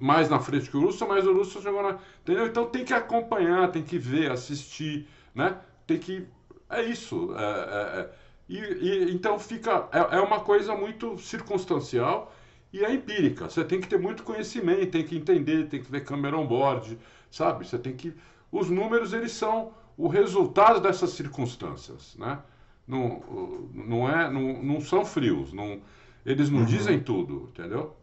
mais 0.00 0.28
na 0.28 0.40
frente 0.40 0.68
que 0.68 0.76
o 0.76 0.80
Russell, 0.80 1.06
mas 1.06 1.26
o 1.26 1.32
Russell 1.32 1.62
chegou 1.62 1.82
na. 1.82 1.98
Entendeu? 2.22 2.46
Então 2.46 2.66
tem 2.66 2.84
que 2.84 2.92
acompanhar, 2.92 3.70
tem 3.70 3.82
que 3.82 3.98
ver, 3.98 4.32
assistir, 4.32 5.06
né? 5.34 5.56
Tem 5.86 5.98
que. 5.98 6.26
É 6.68 6.82
isso. 6.82 7.34
É, 7.36 7.42
é, 7.42 8.00
é. 8.00 8.10
e, 8.48 8.58
e, 8.58 9.14
então 9.14 9.38
fica. 9.38 9.88
É, 9.92 10.16
é 10.16 10.20
uma 10.20 10.40
coisa 10.40 10.74
muito 10.74 11.18
circunstancial 11.18 12.32
e 12.72 12.84
é 12.84 12.92
empírica. 12.92 13.48
Você 13.48 13.64
tem 13.64 13.80
que 13.80 13.88
ter 13.88 13.98
muito 13.98 14.22
conhecimento, 14.22 14.90
tem 14.90 15.04
que 15.04 15.16
entender, 15.16 15.68
tem 15.68 15.82
que 15.82 15.90
ver 15.90 16.04
câmera 16.04 16.36
on 16.38 16.46
board, 16.46 16.98
sabe? 17.30 17.66
Você 17.66 17.78
tem 17.78 17.94
que. 17.94 18.14
Os 18.50 18.70
números, 18.70 19.12
eles 19.12 19.32
são 19.32 19.72
o 19.96 20.08
resultado 20.08 20.80
dessas 20.80 21.10
circunstâncias, 21.10 22.16
né? 22.18 22.38
Não, 22.86 23.68
não, 23.72 24.10
é, 24.10 24.30
não, 24.30 24.62
não 24.62 24.80
são 24.80 25.04
frios, 25.04 25.52
não, 25.52 25.80
eles 26.26 26.50
não 26.50 26.60
uhum. 26.60 26.64
dizem 26.64 27.00
tudo, 27.00 27.48
entendeu? 27.50 27.96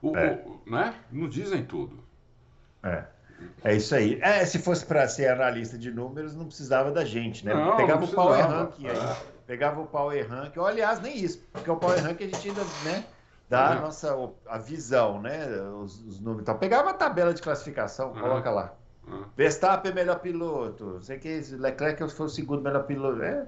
O, 0.00 0.16
é. 0.16 0.42
o, 0.46 0.70
né? 0.70 0.94
Não 1.10 1.28
dizem 1.28 1.64
tudo. 1.64 1.98
É. 2.82 3.04
É 3.64 3.74
isso 3.74 3.94
aí. 3.94 4.18
É, 4.22 4.44
se 4.44 4.58
fosse 4.58 4.84
para 4.84 5.08
ser 5.08 5.28
analista 5.28 5.76
de 5.76 5.90
números, 5.90 6.34
não 6.34 6.46
precisava 6.46 6.90
da 6.90 7.04
gente, 7.04 7.44
né? 7.44 7.52
Não, 7.52 7.76
pegava 7.76 8.00
não 8.00 8.08
o 8.08 8.12
Power 8.12 8.46
Rank 8.46 8.74
aí. 8.78 8.86
É. 8.86 9.16
Pegava 9.46 9.80
o 9.80 9.86
Power 9.86 10.28
Rank. 10.28 10.56
Ou, 10.56 10.66
aliás, 10.66 11.00
nem 11.00 11.16
isso, 11.16 11.42
porque 11.52 11.70
o 11.70 11.76
Power 11.76 12.02
Rank 12.02 12.20
a 12.20 12.24
gente 12.24 12.48
ainda, 12.48 12.62
né? 12.84 13.04
Dá 13.48 13.72
a 13.72 13.80
nossa 13.80 14.16
a 14.48 14.58
visão, 14.58 15.20
né? 15.20 15.46
Os, 15.82 16.00
os 16.02 16.20
números. 16.20 16.42
Então, 16.42 16.58
pegava 16.58 16.90
a 16.90 16.94
tabela 16.94 17.32
de 17.32 17.42
classificação, 17.42 18.12
coloca 18.12 18.50
lá. 18.50 18.72
Verstappen 19.36 19.92
é 19.92 19.94
melhor 19.94 20.18
piloto, 20.18 20.98
sei 21.00 21.18
que 21.18 21.40
Leclerc 21.52 22.08
foi 22.10 22.26
o 22.26 22.28
segundo 22.28 22.62
melhor 22.62 22.84
piloto. 22.84 23.22
É, 23.22 23.46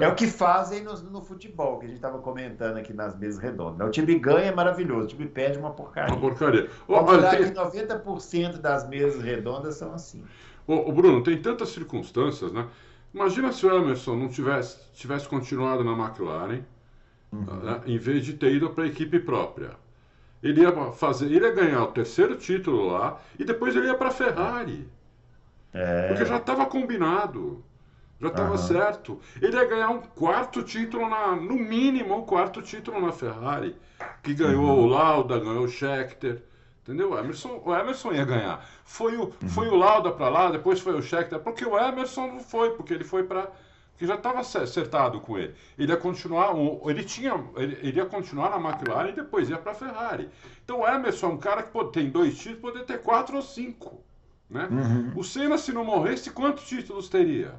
é 0.00 0.08
o 0.08 0.14
que 0.14 0.26
fazem 0.26 0.82
no, 0.82 0.94
no, 1.02 1.22
futebol, 1.22 1.78
que 1.78 1.84
a 1.84 1.88
gente 1.88 1.96
estava 1.96 2.18
comentando 2.18 2.76
aqui 2.76 2.92
nas 2.92 3.16
mesas 3.16 3.38
redondas. 3.40 3.86
O 3.86 3.90
time 3.90 4.18
ganha 4.18 4.46
é 4.46 4.54
maravilhoso, 4.54 5.04
o 5.04 5.08
time 5.08 5.26
perde 5.26 5.58
uma 5.58 5.70
porcaria. 5.70 6.14
Uma 6.14 6.20
porcaria. 6.20 6.70
Vamos 6.86 7.10
olha, 7.10 7.30
tem... 7.30 7.44
que 7.44 7.58
90% 7.58 8.58
das 8.58 8.88
mesas 8.88 9.22
redondas 9.22 9.76
são 9.76 9.92
assim. 9.92 10.24
Ô, 10.66 10.92
Bruno, 10.92 11.22
tem 11.22 11.40
tantas 11.40 11.70
circunstâncias, 11.70 12.52
né? 12.52 12.68
Imagina 13.14 13.50
se 13.52 13.66
o 13.66 13.74
Emerson 13.74 14.16
não 14.16 14.28
tivesse, 14.28 14.78
tivesse 14.92 15.26
continuado 15.26 15.82
na 15.82 15.92
McLaren, 15.92 16.62
uhum. 17.32 17.44
né, 17.62 17.80
em 17.86 17.98
vez 17.98 18.24
de 18.24 18.34
ter 18.34 18.52
ido 18.52 18.70
para 18.70 18.84
a 18.84 18.86
equipe 18.86 19.18
própria. 19.18 19.70
Ele 20.42 20.62
ia 20.62 20.72
fazer, 20.92 21.26
ele 21.26 21.44
ia 21.44 21.52
ganhar 21.52 21.82
o 21.82 21.88
terceiro 21.88 22.36
título 22.36 22.92
lá 22.92 23.20
e 23.38 23.44
depois 23.44 23.74
ele 23.74 23.86
ia 23.86 23.94
para 23.94 24.08
a 24.08 24.12
Ferrari. 24.12 24.88
É. 25.72 26.08
Porque 26.08 26.24
já 26.24 26.36
estava 26.36 26.66
combinado. 26.66 27.64
Já 28.20 28.28
estava 28.28 28.52
uhum. 28.52 28.58
certo. 28.58 29.20
Ele 29.40 29.56
ia 29.56 29.64
ganhar 29.64 29.90
um 29.90 30.00
quarto 30.00 30.62
título, 30.62 31.08
na, 31.08 31.36
no 31.36 31.54
mínimo 31.54 32.16
um 32.16 32.22
quarto 32.22 32.62
título 32.62 33.00
na 33.00 33.12
Ferrari. 33.12 33.76
Que 34.22 34.34
ganhou 34.34 34.64
uhum. 34.64 34.84
o 34.84 34.86
Lauda, 34.86 35.38
ganhou 35.38 35.64
o 35.64 35.68
Scheckter. 35.68 36.42
Entendeu? 36.82 37.12
O 37.12 37.18
Emerson, 37.18 37.62
o 37.64 37.74
Emerson 37.74 38.12
ia 38.12 38.24
ganhar. 38.24 38.64
Foi 38.84 39.16
o, 39.16 39.24
uhum. 39.24 39.48
foi 39.48 39.68
o 39.68 39.76
Lauda 39.76 40.10
para 40.10 40.28
lá, 40.28 40.50
depois 40.50 40.80
foi 40.80 40.94
o 40.94 41.02
Scheckter. 41.02 41.38
Porque 41.38 41.64
o 41.64 41.78
Emerson 41.78 42.28
não 42.28 42.40
foi, 42.40 42.70
porque 42.70 42.94
ele 42.94 43.04
foi 43.04 43.24
para 43.24 43.48
que 43.98 44.06
já 44.06 44.14
estava 44.14 44.38
acertado 44.40 45.20
com 45.20 45.36
ele. 45.36 45.54
Ele 45.76 45.90
ia 45.90 45.98
continuar, 45.98 46.54
ele 46.86 47.04
tinha, 47.04 47.32
ele, 47.56 47.78
ele 47.82 47.98
ia 47.98 48.06
continuar 48.06 48.50
na 48.50 48.70
McLaren 48.70 49.08
e 49.08 49.12
depois 49.12 49.50
ia 49.50 49.58
para 49.58 49.72
a 49.72 49.74
Ferrari. 49.74 50.30
Então 50.64 50.80
o 50.80 50.86
Emerson 50.86 51.26
é 51.26 51.30
um 51.30 51.36
cara 51.36 51.62
que 51.64 51.70
pode, 51.70 51.92
tem 51.92 52.08
dois 52.08 52.38
títulos, 52.38 52.60
poderia 52.60 52.86
ter 52.86 53.02
quatro 53.02 53.36
ou 53.36 53.42
cinco. 53.42 54.04
Né? 54.48 54.68
Uhum. 54.70 55.12
O 55.16 55.24
Senna, 55.24 55.58
se 55.58 55.72
não 55.72 55.84
morresse, 55.84 56.30
quantos 56.30 56.66
títulos 56.66 57.08
teria? 57.08 57.54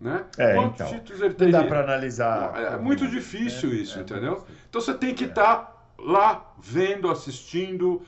Né? 0.00 0.24
É, 0.38 0.54
Quantos 0.54 0.80
então, 0.80 0.92
títulos 0.92 1.20
ele 1.20 1.34
teria? 1.34 1.52
Não 1.52 1.62
dá 1.62 1.68
para 1.68 1.80
analisar. 1.80 2.56
É, 2.56 2.76
muito 2.78 3.06
difícil 3.06 3.74
isso, 3.74 3.98
é, 3.98 4.02
entendeu? 4.02 4.44
Então 4.68 4.80
você 4.80 4.94
tem 4.94 5.14
que 5.14 5.24
estar 5.24 5.56
tá 5.56 5.76
lá 5.98 6.54
vendo, 6.58 7.10
assistindo, 7.10 8.02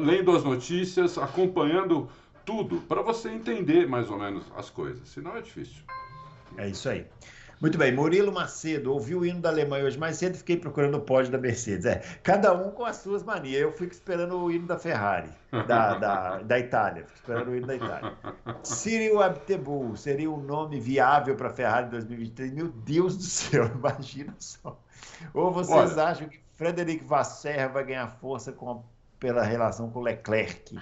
lendo 0.00 0.34
as 0.34 0.42
notícias, 0.42 1.18
acompanhando 1.18 2.08
tudo, 2.44 2.80
para 2.82 3.02
você 3.02 3.30
entender 3.30 3.86
mais 3.86 4.10
ou 4.10 4.18
menos 4.18 4.44
as 4.56 4.70
coisas. 4.70 5.08
Senão 5.08 5.36
é 5.36 5.42
difícil. 5.42 5.82
É 6.58 6.68
isso 6.68 6.88
aí. 6.88 7.06
Muito 7.62 7.78
bem, 7.78 7.92
Murilo 7.92 8.32
Macedo, 8.32 8.92
ouvi 8.92 9.14
o 9.14 9.24
hino 9.24 9.40
da 9.40 9.48
Alemanha 9.48 9.84
hoje 9.84 9.96
mais 9.96 10.16
cedo 10.16 10.34
e 10.34 10.38
fiquei 10.38 10.56
procurando 10.56 10.96
o 10.96 11.00
pódio 11.00 11.30
da 11.30 11.38
Mercedes. 11.38 11.86
É, 11.86 12.02
cada 12.20 12.52
um 12.52 12.72
com 12.72 12.84
as 12.84 12.96
suas 12.96 13.22
manias. 13.22 13.62
Eu 13.62 13.70
fico 13.70 13.92
esperando 13.92 14.36
o 14.36 14.50
hino 14.50 14.66
da 14.66 14.76
Ferrari, 14.76 15.30
da, 15.68 15.96
da, 15.96 16.38
da 16.38 16.58
Itália. 16.58 17.04
Fico 17.04 17.14
esperando 17.14 17.52
o 17.52 17.56
hino 17.56 17.68
da 17.68 17.76
Itália. 17.76 18.16
Cyril 18.64 19.22
Abtebu 19.22 19.96
seria 19.96 20.28
um 20.28 20.42
nome 20.42 20.80
viável 20.80 21.36
para 21.36 21.50
a 21.50 21.52
Ferrari 21.52 21.88
2023? 21.90 22.52
Meu 22.52 22.66
Deus 22.68 23.16
do 23.16 23.22
céu, 23.22 23.70
imagina 23.72 24.34
só. 24.40 24.76
Ou 25.32 25.52
vocês 25.52 25.92
Olha, 25.92 26.08
acham 26.08 26.28
que 26.28 26.40
Frederic 26.56 27.04
Vasseur 27.04 27.72
vai 27.72 27.84
ganhar 27.84 28.08
força 28.08 28.50
com, 28.50 28.82
pela 29.20 29.44
relação 29.44 29.88
com 29.88 30.00
Leclerc? 30.00 30.76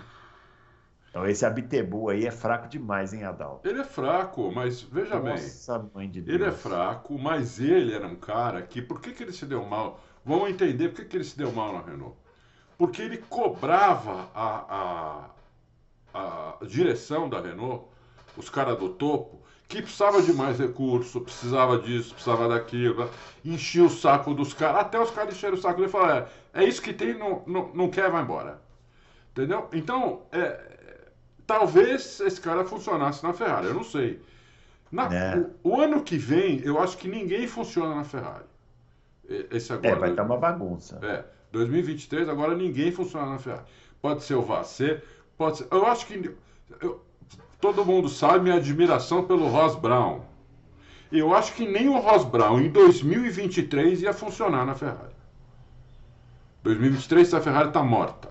Então 1.11 1.27
esse 1.27 1.45
Abitebu 1.45 2.09
aí 2.09 2.25
é 2.25 2.31
fraco 2.31 2.69
demais, 2.69 3.13
hein, 3.13 3.25
Adal? 3.25 3.61
Ele 3.65 3.81
é 3.81 3.85
fraco, 3.85 4.51
mas 4.55 4.81
veja 4.81 5.19
Nossa, 5.19 5.79
bem. 5.79 5.91
Mãe 5.93 6.09
de 6.09 6.23
Deus. 6.23 6.35
Ele 6.35 6.49
é 6.49 6.53
fraco, 6.53 7.19
mas 7.19 7.59
ele 7.59 7.93
era 7.93 8.07
um 8.07 8.15
cara 8.15 8.63
que. 8.63 8.81
Por 8.81 9.01
que, 9.01 9.13
que 9.13 9.25
ele 9.25 9.33
se 9.33 9.45
deu 9.45 9.65
mal? 9.65 10.01
Vamos 10.25 10.51
entender 10.51 10.91
por 10.91 10.97
que, 10.97 11.05
que 11.07 11.17
ele 11.17 11.25
se 11.25 11.37
deu 11.37 11.51
mal 11.51 11.73
na 11.73 11.83
Renault. 11.83 12.17
Porque 12.79 13.03
ele 13.03 13.19
cobrava 13.19 14.29
a, 14.33 15.31
a, 16.15 16.59
a 16.61 16.65
direção 16.65 17.29
da 17.29 17.41
Renault, 17.41 17.87
os 18.37 18.49
caras 18.49 18.79
do 18.79 18.91
topo, 18.91 19.41
que 19.67 19.83
precisava 19.83 20.23
de 20.23 20.33
mais 20.33 20.59
recurso, 20.59 21.21
precisava 21.21 21.79
disso, 21.79 22.15
precisava 22.15 22.49
daquilo, 22.49 23.11
enchia 23.45 23.85
o 23.85 23.91
saco 23.91 24.33
dos 24.33 24.55
caras, 24.55 24.83
até 24.83 25.01
os 25.01 25.11
caras 25.11 25.35
encheram 25.35 25.55
o 25.55 25.61
saco 25.61 25.77
dele 25.77 25.89
e 25.89 25.93
falaram: 25.93 26.27
é, 26.55 26.63
é 26.63 26.65
isso 26.65 26.81
que 26.81 26.93
tem, 26.93 27.19
não, 27.19 27.43
não, 27.47 27.71
não 27.75 27.91
quer, 27.91 28.11
vai 28.11 28.23
embora. 28.23 28.63
Entendeu? 29.33 29.69
Então, 29.73 30.23
é, 30.33 30.80
talvez 31.51 32.21
esse 32.21 32.41
cara 32.41 32.65
funcionasse 32.65 33.25
na 33.25 33.33
Ferrari, 33.33 33.67
eu 33.67 33.75
não 33.75 33.83
sei. 33.83 34.23
Na, 34.91 35.13
é. 35.13 35.37
o, 35.65 35.71
o, 35.71 35.81
ano 35.81 36.01
que 36.01 36.17
vem, 36.17 36.61
eu 36.63 36.81
acho 36.81 36.97
que 36.97 37.09
ninguém 37.09 37.49
funciona 37.49 37.93
na 37.93 38.05
Ferrari. 38.05 38.45
Esse 39.51 39.73
agora. 39.73 39.97
É, 39.97 39.99
vai 39.99 40.11
estar 40.11 40.23
uma 40.23 40.37
bagunça. 40.37 41.01
É, 41.03 41.25
2023 41.51 42.29
agora 42.29 42.55
ninguém 42.55 42.93
funciona 42.93 43.31
na 43.31 43.39
Ferrari. 43.39 43.65
Pode 44.01 44.23
ser 44.23 44.35
o 44.35 44.43
Vassé, 44.43 45.03
pode 45.37 45.59
ser. 45.59 45.67
Eu 45.73 45.87
acho 45.87 46.07
que 46.07 46.33
eu, 46.81 47.05
todo 47.61 47.85
mundo 47.85 48.09
sabe 48.09 48.45
minha 48.45 48.55
admiração 48.55 49.25
pelo 49.25 49.49
Ross 49.49 49.75
Brown. 49.75 50.21
Eu 51.11 51.35
acho 51.35 51.53
que 51.55 51.67
nem 51.67 51.89
o 51.89 51.99
Ross 51.99 52.25
Brown 52.25 52.61
em 52.61 52.71
2023 52.71 54.03
ia 54.03 54.13
funcionar 54.13 54.65
na 54.65 54.77
Ferrari. 54.77 55.17
2023 56.63 57.35
a 57.35 57.41
Ferrari 57.41 57.69
está 57.69 57.83
morta. 57.83 58.29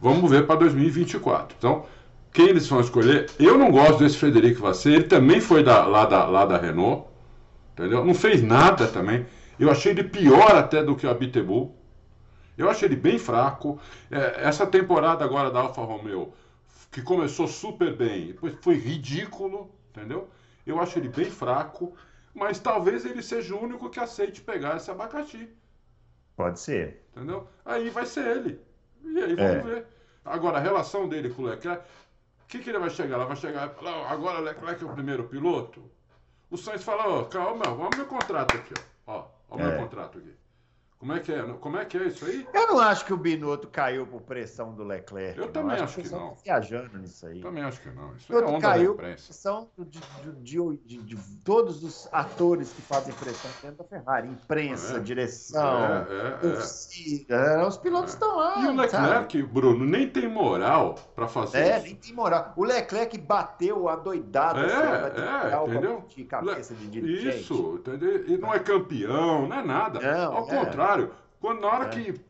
Vamos 0.00 0.30
ver 0.30 0.46
para 0.46 0.60
2024. 0.60 1.56
Então, 1.58 1.84
quem 2.32 2.48
eles 2.48 2.66
vão 2.68 2.80
escolher. 2.80 3.30
Eu 3.38 3.58
não 3.58 3.70
gosto 3.70 3.98
desse 3.98 4.16
Frederico 4.16 4.62
Vasseur, 4.62 4.94
ele 4.94 5.04
também 5.04 5.40
foi 5.40 5.62
da, 5.62 5.86
lá, 5.86 6.04
da, 6.04 6.26
lá 6.26 6.44
da 6.46 6.58
Renault, 6.58 7.08
entendeu? 7.72 8.04
Não 8.04 8.14
fez 8.14 8.42
nada 8.42 8.86
também. 8.86 9.26
Eu 9.58 9.70
achei 9.70 9.92
ele 9.92 10.04
pior 10.04 10.54
até 10.54 10.82
do 10.82 10.94
que 10.94 11.06
o 11.06 11.10
Abitebu. 11.10 11.74
Eu 12.56 12.70
achei 12.70 12.88
ele 12.88 12.96
bem 12.96 13.18
fraco. 13.18 13.80
É, 14.10 14.44
essa 14.44 14.66
temporada 14.66 15.24
agora 15.24 15.50
da 15.50 15.60
Alfa 15.60 15.82
Romeo, 15.82 16.32
que 16.90 17.02
começou 17.02 17.46
super 17.46 17.94
bem, 17.96 18.28
depois 18.28 18.54
foi 18.60 18.74
ridículo, 18.74 19.70
entendeu? 19.90 20.28
Eu 20.66 20.80
acho 20.80 20.98
ele 20.98 21.08
bem 21.08 21.30
fraco, 21.30 21.94
mas 22.34 22.58
talvez 22.58 23.04
ele 23.04 23.22
seja 23.22 23.54
o 23.54 23.62
único 23.62 23.90
que 23.90 23.98
aceite 23.98 24.40
pegar 24.40 24.76
esse 24.76 24.90
abacaxi. 24.90 25.48
Pode 26.36 26.60
ser. 26.60 27.02
Entendeu? 27.16 27.48
Aí 27.64 27.90
vai 27.90 28.06
ser 28.06 28.26
ele. 28.26 28.60
E 29.04 29.18
aí 29.18 29.34
vamos 29.34 29.56
é. 29.56 29.60
ver. 29.60 29.86
Agora, 30.24 30.58
a 30.58 30.60
relação 30.60 31.08
dele 31.08 31.30
com 31.30 31.42
o 31.42 31.46
Leclerc, 31.46 31.82
que, 32.48 32.60
que 32.60 32.70
ele 32.70 32.78
vai 32.78 32.90
chegar? 32.90 33.16
Ela 33.16 33.26
vai 33.26 33.36
chegar 33.36 33.68
e 33.68 33.74
falar, 33.74 34.10
agora 34.10 34.40
Leclerc 34.40 34.82
é 34.82 34.86
o 34.86 34.94
primeiro 34.94 35.24
piloto? 35.24 35.90
O 36.50 36.56
Sainz 36.56 36.82
fala, 36.82 37.06
ó, 37.06 37.24
calma, 37.24 37.64
vamos 37.64 37.94
meu 37.94 38.06
contrato 38.06 38.56
aqui, 38.56 38.72
ó. 39.06 39.28
Ó, 39.50 39.56
o 39.56 39.60
é. 39.60 39.64
meu 39.64 39.82
contrato 39.82 40.18
aqui. 40.18 40.34
Como 40.98 41.12
é 41.12 41.20
que 41.20 41.32
é? 41.32 41.42
Como 41.60 41.76
é 41.76 41.84
que 41.84 41.96
é 41.96 42.08
isso 42.08 42.24
aí? 42.24 42.44
Eu 42.52 42.66
não 42.66 42.80
acho 42.80 43.04
que 43.04 43.12
o 43.12 43.16
Binotto 43.16 43.68
caiu 43.68 44.04
por 44.04 44.20
pressão 44.20 44.74
do 44.74 44.82
Leclerc. 44.82 45.38
Eu 45.38 45.46
não. 45.46 45.52
também 45.52 45.74
acho, 45.76 45.84
acho 45.84 46.00
que, 46.00 46.08
não. 46.08 46.30
Tá 46.30 46.36
viajando 46.44 46.98
nisso 46.98 47.24
aí. 47.24 47.40
Também 47.40 47.62
acho 47.62 47.80
que 47.80 47.88
não. 47.90 48.16
Isso 48.16 48.36
é 48.36 48.60
caiu 48.60 48.96
por 48.96 49.04
pressão 49.04 49.70
de, 49.78 50.00
de, 50.42 50.76
de, 50.84 50.96
de, 50.98 51.16
todos 51.44 51.84
os 51.84 52.08
atores 52.10 52.72
que 52.72 52.82
fazem 52.82 53.14
pressão 53.14 53.48
dentro 53.62 53.78
da 53.78 53.84
Ferrari. 53.84 54.28
Imprensa, 54.28 54.96
é. 54.96 55.00
direção, 55.00 55.84
é, 55.84 56.06
é, 56.10 56.26
é. 56.26 56.30
torcida. 56.30 57.34
É. 57.34 57.64
Os 57.64 57.78
pilotos 57.78 58.14
estão 58.14 58.36
lá. 58.36 58.58
E 58.58 58.66
o 58.66 58.74
Leclerc, 58.74 58.90
sabe? 58.90 59.42
Bruno, 59.44 59.84
nem 59.84 60.08
tem 60.08 60.28
moral 60.28 60.96
para 61.14 61.28
fazer 61.28 61.58
é, 61.58 61.76
isso. 61.76 61.86
nem 61.86 61.94
tem 61.94 62.12
moral. 62.12 62.52
O 62.56 62.64
Leclerc 62.64 63.16
bateu 63.18 63.88
a 63.88 63.94
doidada. 63.94 64.62
É, 64.62 65.54
assim, 65.54 65.70
entendeu? 65.70 66.04
De 66.08 66.24
cabeça 66.24 66.74
de 66.74 66.88
dirigente. 66.88 67.42
Isso, 67.42 67.76
entendeu? 67.78 68.26
E 68.26 68.36
não 68.36 68.52
é 68.52 68.58
campeão, 68.58 69.46
não 69.46 69.56
é 69.56 69.64
nada. 69.64 70.00
Não, 70.00 70.36
Ao 70.38 70.44
contrário 70.44 70.87
contrário, 70.88 71.14
quando 71.40 71.60
na 71.60 71.68
hora 71.68 71.84
é. 71.86 71.88
que, 71.88 72.20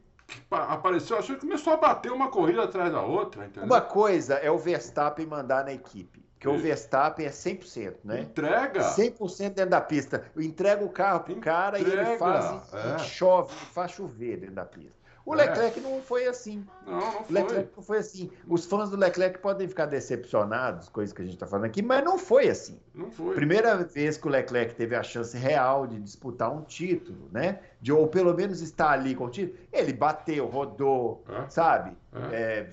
apareceu, 0.50 1.18
achou 1.18 1.36
que 1.36 1.42
começou 1.42 1.72
a 1.72 1.76
bater 1.76 2.12
uma 2.12 2.28
corrida 2.30 2.64
atrás 2.64 2.92
da 2.92 3.02
outra, 3.02 3.46
entendeu? 3.46 3.64
Uma 3.64 3.80
coisa 3.80 4.34
é 4.34 4.50
o 4.50 4.58
Verstappen 4.58 5.26
mandar 5.26 5.64
na 5.64 5.72
equipe. 5.72 6.26
Que 6.38 6.48
o 6.48 6.56
Verstappen 6.56 7.26
é 7.26 7.30
100%, 7.30 7.96
né? 8.04 8.20
Entrega. 8.20 8.80
100% 8.80 9.54
dentro 9.54 9.70
da 9.70 9.80
pista. 9.80 10.24
Entrega 10.36 10.84
o 10.84 10.88
carro 10.88 11.20
pro 11.20 11.32
Entrega, 11.32 11.56
cara 11.56 11.78
e 11.80 11.82
ele 11.82 12.16
faz, 12.16 12.72
é. 12.72 12.98
chove, 12.98 13.52
faz 13.72 13.90
chover 13.90 14.36
dentro 14.36 14.54
da 14.54 14.64
pista. 14.64 14.96
O 15.28 15.34
é. 15.34 15.44
Leclerc 15.44 15.78
não 15.80 16.00
foi 16.00 16.26
assim. 16.26 16.64
Não, 16.86 16.94
não 16.94 17.12
foi. 17.12 17.20
O 17.28 17.32
Leclerc 17.34 17.70
não 17.76 17.82
foi 17.82 17.98
assim. 17.98 18.30
Os 18.48 18.64
fãs 18.64 18.88
do 18.88 18.96
Leclerc 18.96 19.38
podem 19.40 19.68
ficar 19.68 19.84
decepcionados, 19.84 20.88
coisas 20.88 21.14
que 21.14 21.20
a 21.20 21.24
gente 21.26 21.34
está 21.34 21.46
falando 21.46 21.66
aqui, 21.66 21.82
mas 21.82 22.02
não 22.02 22.16
foi 22.16 22.48
assim. 22.48 22.80
Não 22.94 23.10
foi. 23.10 23.34
Primeira 23.34 23.76
vez 23.76 24.16
que 24.16 24.26
o 24.26 24.30
Leclerc 24.30 24.74
teve 24.74 24.96
a 24.96 25.02
chance 25.02 25.36
real 25.36 25.86
de 25.86 26.00
disputar 26.00 26.50
um 26.50 26.62
título, 26.62 27.28
né? 27.30 27.60
De, 27.78 27.92
ou 27.92 28.08
pelo 28.08 28.32
menos 28.32 28.62
estar 28.62 28.92
ali 28.92 29.14
com 29.14 29.24
o 29.24 29.28
título, 29.28 29.58
ele 29.70 29.92
bateu, 29.92 30.46
rodou, 30.46 31.22
é. 31.28 31.50
sabe? 31.50 31.92
É. 32.32 32.36
é 32.36 32.68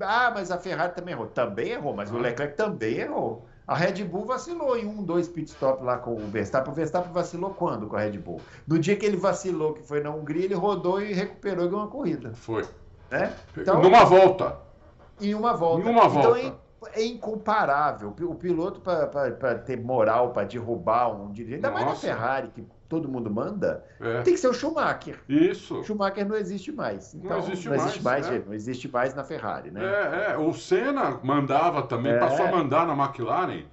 ah, 0.00 0.30
mas 0.32 0.50
a 0.50 0.56
Ferrari 0.56 0.94
também 0.94 1.12
errou. 1.12 1.26
Também 1.26 1.68
errou, 1.72 1.94
mas 1.94 2.10
o 2.10 2.16
é. 2.16 2.20
Leclerc 2.22 2.56
também 2.56 2.94
errou. 3.00 3.46
A 3.68 3.74
Red 3.74 4.02
Bull 4.02 4.24
vacilou 4.24 4.78
em 4.78 4.86
um, 4.86 5.02
dois 5.02 5.28
pit 5.28 5.50
stop 5.50 5.84
lá 5.84 5.98
com 5.98 6.14
o 6.14 6.26
Verstappen. 6.28 6.72
O 6.72 6.74
Verstappen 6.74 7.12
vacilou 7.12 7.50
quando 7.50 7.86
com 7.86 7.96
a 7.96 8.00
Red 8.00 8.18
Bull? 8.18 8.40
No 8.66 8.78
dia 8.78 8.96
que 8.96 9.04
ele 9.04 9.18
vacilou, 9.18 9.74
que 9.74 9.82
foi 9.82 10.00
na 10.00 10.08
Hungria, 10.08 10.46
ele 10.46 10.54
rodou 10.54 11.02
e 11.02 11.12
recuperou 11.12 11.66
e 11.66 11.68
ganhou 11.68 11.82
uma 11.82 11.90
corrida. 11.90 12.32
Foi. 12.32 12.64
Né? 13.10 13.30
Então, 13.54 13.82
Numa 13.82 14.06
volta. 14.06 14.56
Em 15.20 15.34
uma 15.34 15.54
volta. 15.54 15.86
Em 15.86 15.90
uma 15.92 16.06
então, 16.06 16.10
volta. 16.10 16.40
Então, 16.40 16.58
é 16.94 17.04
incomparável. 17.04 18.14
O 18.22 18.34
piloto, 18.34 18.80
para 18.80 19.58
ter 19.58 19.78
moral, 19.78 20.30
para 20.30 20.46
derrubar 20.46 21.08
um 21.08 21.30
dirigente, 21.30 21.66
ainda 21.66 21.70
mais 21.70 21.84
na 21.84 21.94
Ferrari, 21.94 22.48
que 22.48 22.64
todo 22.88 23.08
mundo 23.08 23.30
manda, 23.30 23.84
é. 24.00 24.22
tem 24.22 24.34
que 24.34 24.40
ser 24.40 24.48
o 24.48 24.54
Schumacher. 24.54 25.20
Isso. 25.28 25.80
O 25.80 25.84
Schumacher 25.84 26.26
não 26.26 26.36
existe 26.36 26.72
mais. 26.72 27.14
Então, 27.14 27.30
não 27.30 27.38
existe 27.38 27.68
não 27.68 27.76
mais. 27.76 27.84
Existe 27.84 28.04
mais 28.04 28.26
é. 28.26 28.42
Não 28.46 28.54
existe 28.54 28.88
mais 28.88 29.14
na 29.14 29.24
Ferrari, 29.24 29.70
né? 29.70 29.84
É, 29.84 30.32
é. 30.32 30.38
O 30.38 30.52
Senna 30.54 31.20
mandava 31.22 31.82
também, 31.82 32.12
é. 32.12 32.18
passou 32.18 32.46
a 32.46 32.50
mandar 32.50 32.86
na 32.86 32.94
McLaren. 32.94 33.64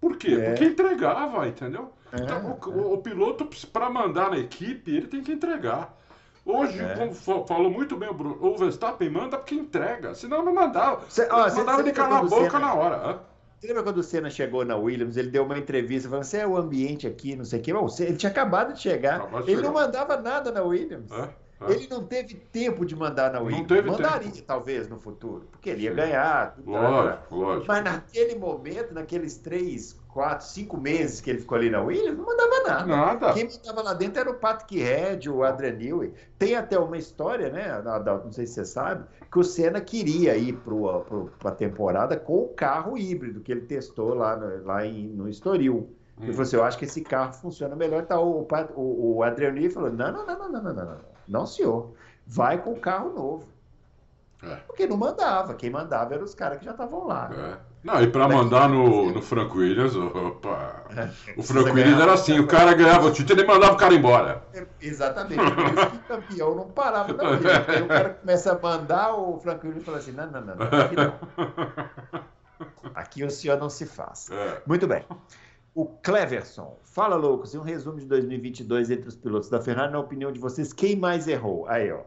Por 0.00 0.16
quê? 0.16 0.34
É. 0.34 0.50
Porque 0.50 0.64
entregava, 0.64 1.46
entendeu? 1.46 1.92
É, 2.12 2.22
então, 2.22 2.58
o, 2.66 2.94
o 2.94 2.98
piloto, 2.98 3.48
para 3.72 3.88
mandar 3.88 4.30
na 4.30 4.38
equipe, 4.38 4.94
ele 4.94 5.06
tem 5.06 5.22
que 5.22 5.32
entregar. 5.32 5.96
Hoje, 6.44 6.78
é. 6.78 6.94
como 6.94 7.46
falou 7.46 7.70
muito 7.70 7.96
bem 7.96 8.10
o 8.10 8.14
Bruno, 8.14 8.36
o 8.38 8.56
Verstappen 8.58 9.08
manda 9.08 9.38
porque 9.38 9.54
entrega, 9.54 10.14
senão 10.14 10.44
não 10.44 10.52
mandava. 10.52 11.00
Cê, 11.08 11.26
ó, 11.30 11.50
mandava 11.54 11.82
de 11.82 11.92
calar 11.92 12.18
a 12.18 12.22
boca 12.22 12.50
Senna, 12.50 12.58
na 12.58 12.74
hora. 12.74 13.20
Você 13.58 13.68
lembra 13.68 13.82
quando 13.82 13.98
o 13.98 14.02
Senna 14.02 14.28
chegou 14.30 14.64
na 14.64 14.76
Williams, 14.76 15.16
ele 15.16 15.30
deu 15.30 15.44
uma 15.44 15.58
entrevista 15.58 16.08
falando, 16.08 16.24
você 16.24 16.38
é 16.38 16.46
o 16.46 16.56
ambiente 16.56 17.06
aqui, 17.06 17.34
não 17.34 17.44
sei 17.44 17.60
o 17.60 17.62
quê. 17.62 17.72
Bom, 17.72 17.86
ele 17.98 18.16
tinha 18.16 18.30
acabado 18.30 18.74
de 18.74 18.80
chegar, 18.80 19.16
acabado 19.16 19.44
de 19.44 19.50
ele 19.52 19.62
chegar. 19.62 19.72
não 19.72 19.72
mandava 19.74 20.20
nada 20.20 20.52
na 20.52 20.62
Williams. 20.62 21.10
É, 21.10 21.34
é. 21.60 21.72
Ele 21.72 21.88
não 21.88 22.04
teve 22.04 22.34
tempo 22.34 22.84
de 22.84 22.94
mandar 22.94 23.32
na 23.32 23.40
Williams. 23.40 23.60
Não 23.60 23.66
teve 23.76 23.90
Mandaria, 23.90 24.30
tempo. 24.30 24.46
talvez, 24.46 24.88
no 24.88 24.98
futuro, 24.98 25.48
porque 25.50 25.70
ele 25.70 25.84
ia 25.84 25.90
Sim. 25.90 25.96
ganhar. 25.96 26.54
Lógico, 26.66 27.34
lógico. 27.36 27.66
Mas 27.68 27.84
naquele 27.84 28.34
momento, 28.34 28.92
naqueles 28.92 29.38
três, 29.38 29.98
quatro, 30.14 30.46
cinco 30.46 30.80
meses 30.80 31.20
que 31.20 31.28
ele 31.28 31.40
ficou 31.40 31.58
ali 31.58 31.68
na 31.68 31.82
Williams, 31.82 32.16
não 32.16 32.24
mandava 32.24 32.62
nada. 32.62 32.86
Nada. 32.86 33.32
Quem 33.32 33.48
mandava 33.48 33.82
lá 33.82 33.94
dentro 33.94 34.20
era 34.20 34.30
o 34.30 34.34
Patrick 34.34 34.78
Red, 34.78 35.28
o 35.28 35.42
Adrian 35.42 35.72
Newey. 35.72 36.14
Tem 36.38 36.54
até 36.54 36.78
uma 36.78 36.96
história, 36.96 37.50
né? 37.50 37.82
Não 37.82 38.30
sei 38.30 38.46
se 38.46 38.54
você 38.54 38.64
sabe, 38.64 39.04
que 39.30 39.38
o 39.40 39.42
Senna 39.42 39.80
queria 39.80 40.36
ir 40.36 40.56
para 41.40 41.50
a 41.50 41.54
temporada 41.54 42.16
com 42.16 42.44
o 42.44 42.48
carro 42.48 42.96
híbrido 42.96 43.40
que 43.40 43.50
ele 43.50 43.62
testou 43.62 44.14
lá 44.14 44.36
no, 44.36 44.64
lá 44.64 44.86
em, 44.86 45.08
no 45.08 45.28
Estoril. 45.28 45.90
Ele 46.20 46.30
falou 46.30 46.42
assim: 46.42 46.56
eu 46.56 46.64
acho 46.64 46.78
que 46.78 46.84
esse 46.84 47.00
carro 47.00 47.32
funciona 47.32 47.74
melhor. 47.74 48.00
Então 48.00 48.22
o, 48.24 48.46
o, 48.76 49.16
o 49.16 49.22
Adriano 49.24 49.68
falou: 49.72 49.90
não, 49.90 50.12
não, 50.12 50.24
não, 50.24 50.38
não, 50.38 50.48
não, 50.48 50.62
não, 50.62 50.74
não, 50.74 50.84
não, 50.84 51.00
não, 51.26 51.46
senhor. 51.46 51.92
Vai 52.24 52.62
com 52.62 52.72
o 52.72 52.78
carro 52.78 53.12
novo. 53.12 53.48
É. 54.40 54.54
Porque 54.66 54.86
não 54.86 54.96
mandava. 54.96 55.54
Quem 55.54 55.70
mandava 55.70 56.14
eram 56.14 56.22
os 56.24 56.34
caras 56.34 56.58
que 56.58 56.64
já 56.64 56.70
estavam 56.70 57.04
lá. 57.04 57.30
É. 57.32 57.73
Não, 57.84 58.02
e 58.02 58.06
para 58.06 58.26
mandar 58.26 58.66
no, 58.66 59.12
no 59.12 59.20
Frank 59.20 59.54
Williams, 59.54 59.94
opa. 59.94 60.84
É. 60.96 61.10
O 61.36 61.42
Frank 61.42 61.70
Williams 61.70 62.00
era 62.00 62.14
assim: 62.14 62.38
o 62.38 62.46
cara 62.46 62.72
ganhava 62.72 63.08
o 63.08 63.12
título 63.12 63.42
e 63.42 63.46
mandava 63.46 63.74
o 63.74 63.76
cara 63.76 63.92
embora. 63.92 64.42
Exatamente. 64.80 65.36
Por 65.36 65.66
isso 65.66 65.90
que 65.90 65.96
o 65.96 66.00
campeão 66.00 66.54
não 66.54 66.70
parava 66.70 67.12
na 67.12 67.32
vida. 67.36 67.64
Aí 67.68 67.82
o 67.82 67.86
cara 67.86 68.10
começa 68.10 68.52
a 68.52 68.58
mandar, 68.58 69.14
o 69.14 69.38
Frank 69.38 69.66
Williams 69.66 69.84
fala 69.84 69.98
assim: 69.98 70.12
não, 70.12 70.30
não, 70.30 70.40
não, 70.40 70.56
não 70.56 70.64
aqui 70.64 70.96
não. 70.96 72.24
Aqui 72.94 73.24
o 73.24 73.30
senhor 73.30 73.58
não 73.58 73.68
se 73.68 73.84
faz. 73.84 74.30
É. 74.30 74.62
Muito 74.66 74.86
bem. 74.86 75.04
O 75.74 75.86
Cleverson. 75.86 76.78
Fala, 76.84 77.16
loucos. 77.16 77.52
E 77.52 77.58
um 77.58 77.62
resumo 77.62 77.98
de 77.98 78.06
2022 78.06 78.90
entre 78.92 79.08
os 79.08 79.16
pilotos 79.16 79.50
da 79.50 79.60
Ferrari, 79.60 79.92
na 79.92 79.98
opinião 79.98 80.30
de 80.30 80.38
vocês, 80.38 80.72
quem 80.72 80.96
mais 80.96 81.26
errou? 81.26 81.66
Aí, 81.68 81.90
ó. 81.92 82.00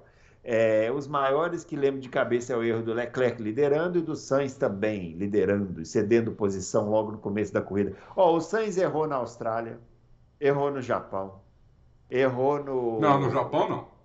É, 0.49 0.89
os 0.93 1.09
maiores 1.09 1.65
que 1.65 1.75
lembro 1.75 1.99
de 1.99 2.07
cabeça 2.07 2.53
é 2.53 2.55
o 2.55 2.63
erro 2.63 2.81
do 2.81 2.93
Leclerc 2.93 3.43
liderando 3.43 3.99
e 3.99 4.01
do 4.01 4.15
Sainz 4.15 4.55
também 4.55 5.11
liderando 5.11 5.83
cedendo 5.83 6.31
posição 6.31 6.89
logo 6.89 7.11
no 7.11 7.17
começo 7.17 7.51
da 7.51 7.61
corrida. 7.61 7.97
Ó, 8.15 8.33
o 8.33 8.39
Sainz 8.39 8.77
errou 8.77 9.05
na 9.05 9.17
Austrália, 9.17 9.77
errou 10.39 10.71
no 10.71 10.81
Japão, 10.81 11.41
errou 12.09 12.63
no. 12.63 12.97
Não, 12.97 13.19
no 13.19 13.29
Japão 13.29 13.67
não. 13.67 13.96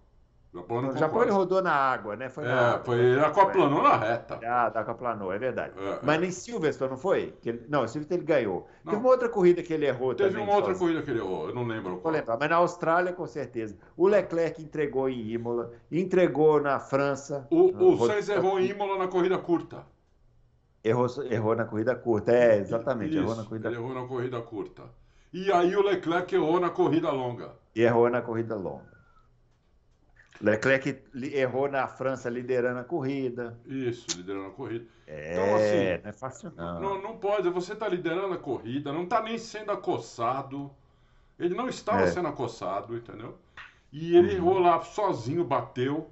Japão 0.55 0.83
no 0.83 0.97
Japão 0.99 1.23
ele 1.23 1.31
rodou 1.31 1.63
na 1.63 1.73
água, 1.73 2.15
né? 2.15 2.29
Foi 2.29 2.45
é, 2.45 2.81
foi, 2.85 2.99
ele 2.99 3.21
aquaplanou 3.21 3.83
na 3.83 3.97
reta. 3.97 4.39
Ah, 4.45 4.71
tá, 4.71 4.81
aquaplanou, 4.81 5.33
é 5.33 5.39
verdade. 5.39 5.73
É, 5.79 5.99
Mas 6.03 6.17
é. 6.17 6.19
nem 6.19 6.31
Silverstone, 6.31 6.91
não 6.91 6.99
foi? 6.99 7.35
Ele, 7.45 7.65
não, 7.71 7.89
Silverstone 7.89 8.21
ele 8.21 8.27
ganhou. 8.27 8.69
Não. 8.85 8.93
Teve 8.93 9.03
uma 9.03 9.11
outra 9.13 9.31
corrida 9.31 9.63
que 9.63 9.73
ele 9.73 9.87
errou 9.87 10.15
Teve 10.15 10.31
também. 10.31 10.45
uma 10.45 10.55
outra 10.55 10.75
corrida 10.75 11.01
que 11.01 11.11
ele 11.11 11.21
errou, 11.21 11.49
eu 11.49 11.55
não 11.55 11.65
lembro 11.65 11.97
qual. 11.99 12.13
Lembrar, 12.13 12.37
mas 12.39 12.51
na 12.51 12.57
Austrália, 12.57 13.15
com 13.15 13.27
certeza. 13.27 13.79
O 13.97 14.07
Leclerc 14.07 14.63
entregou 14.63 15.09
em 15.09 15.31
Imola, 15.31 15.73
entregou 15.91 16.61
na 16.61 16.79
França. 16.79 17.47
O, 17.51 17.73
o 17.73 18.07
Sainz 18.07 18.29
errou 18.29 18.61
em 18.61 18.69
Imola 18.69 18.99
na 18.99 19.09
corrida 19.09 19.39
curta. 19.39 19.87
Errou, 20.85 21.07
errou 21.31 21.57
na 21.57 21.65
corrida 21.65 21.95
curta, 21.95 22.31
é, 22.31 22.59
exatamente. 22.59 23.13
Isso, 23.13 23.23
errou 23.23 23.37
na 23.37 23.45
corrida 23.45 23.69
ele 23.69 23.77
errou 23.77 23.95
na 23.95 24.07
corrida 24.07 24.41
curta. 24.43 24.83
E 25.33 25.51
aí 25.51 25.75
o 25.75 25.83
Leclerc 25.83 26.35
errou 26.35 26.61
na 26.61 26.69
corrida 26.69 27.11
longa. 27.11 27.53
E 27.75 27.81
errou 27.81 28.11
na 28.11 28.21
corrida 28.21 28.55
longa. 28.55 28.92
Leclerc 30.43 31.01
errou 31.33 31.71
na 31.71 31.87
França 31.87 32.29
liderando 32.29 32.81
a 32.81 32.85
corrida. 32.85 33.57
Isso, 33.65 34.07
liderando 34.17 34.47
a 34.47 34.51
corrida. 34.51 34.85
É, 35.07 35.33
então, 35.33 35.55
assim, 35.55 36.03
não 36.03 36.11
é 36.11 36.13
fácil 36.13 36.53
não. 36.57 36.81
Não, 36.81 37.03
não 37.03 37.17
pode, 37.17 37.49
você 37.49 37.75
está 37.75 37.87
liderando 37.87 38.35
a 38.35 38.39
corrida, 38.39 38.93
não 38.93 39.05
está 39.05 39.23
nem 39.23 39.39
sendo 39.39 39.71
acossado. 39.71 40.71
Ele 41.39 41.55
não 41.55 41.69
estava 41.69 42.03
é. 42.03 42.07
sendo 42.09 42.29
acossado, 42.29 42.97
entendeu? 42.97 43.39
E 43.93 44.17
ele 44.17 44.31
uhum. 44.31 44.37
errou 44.37 44.59
lá 44.59 44.81
sozinho, 44.83 45.45
bateu. 45.45 46.11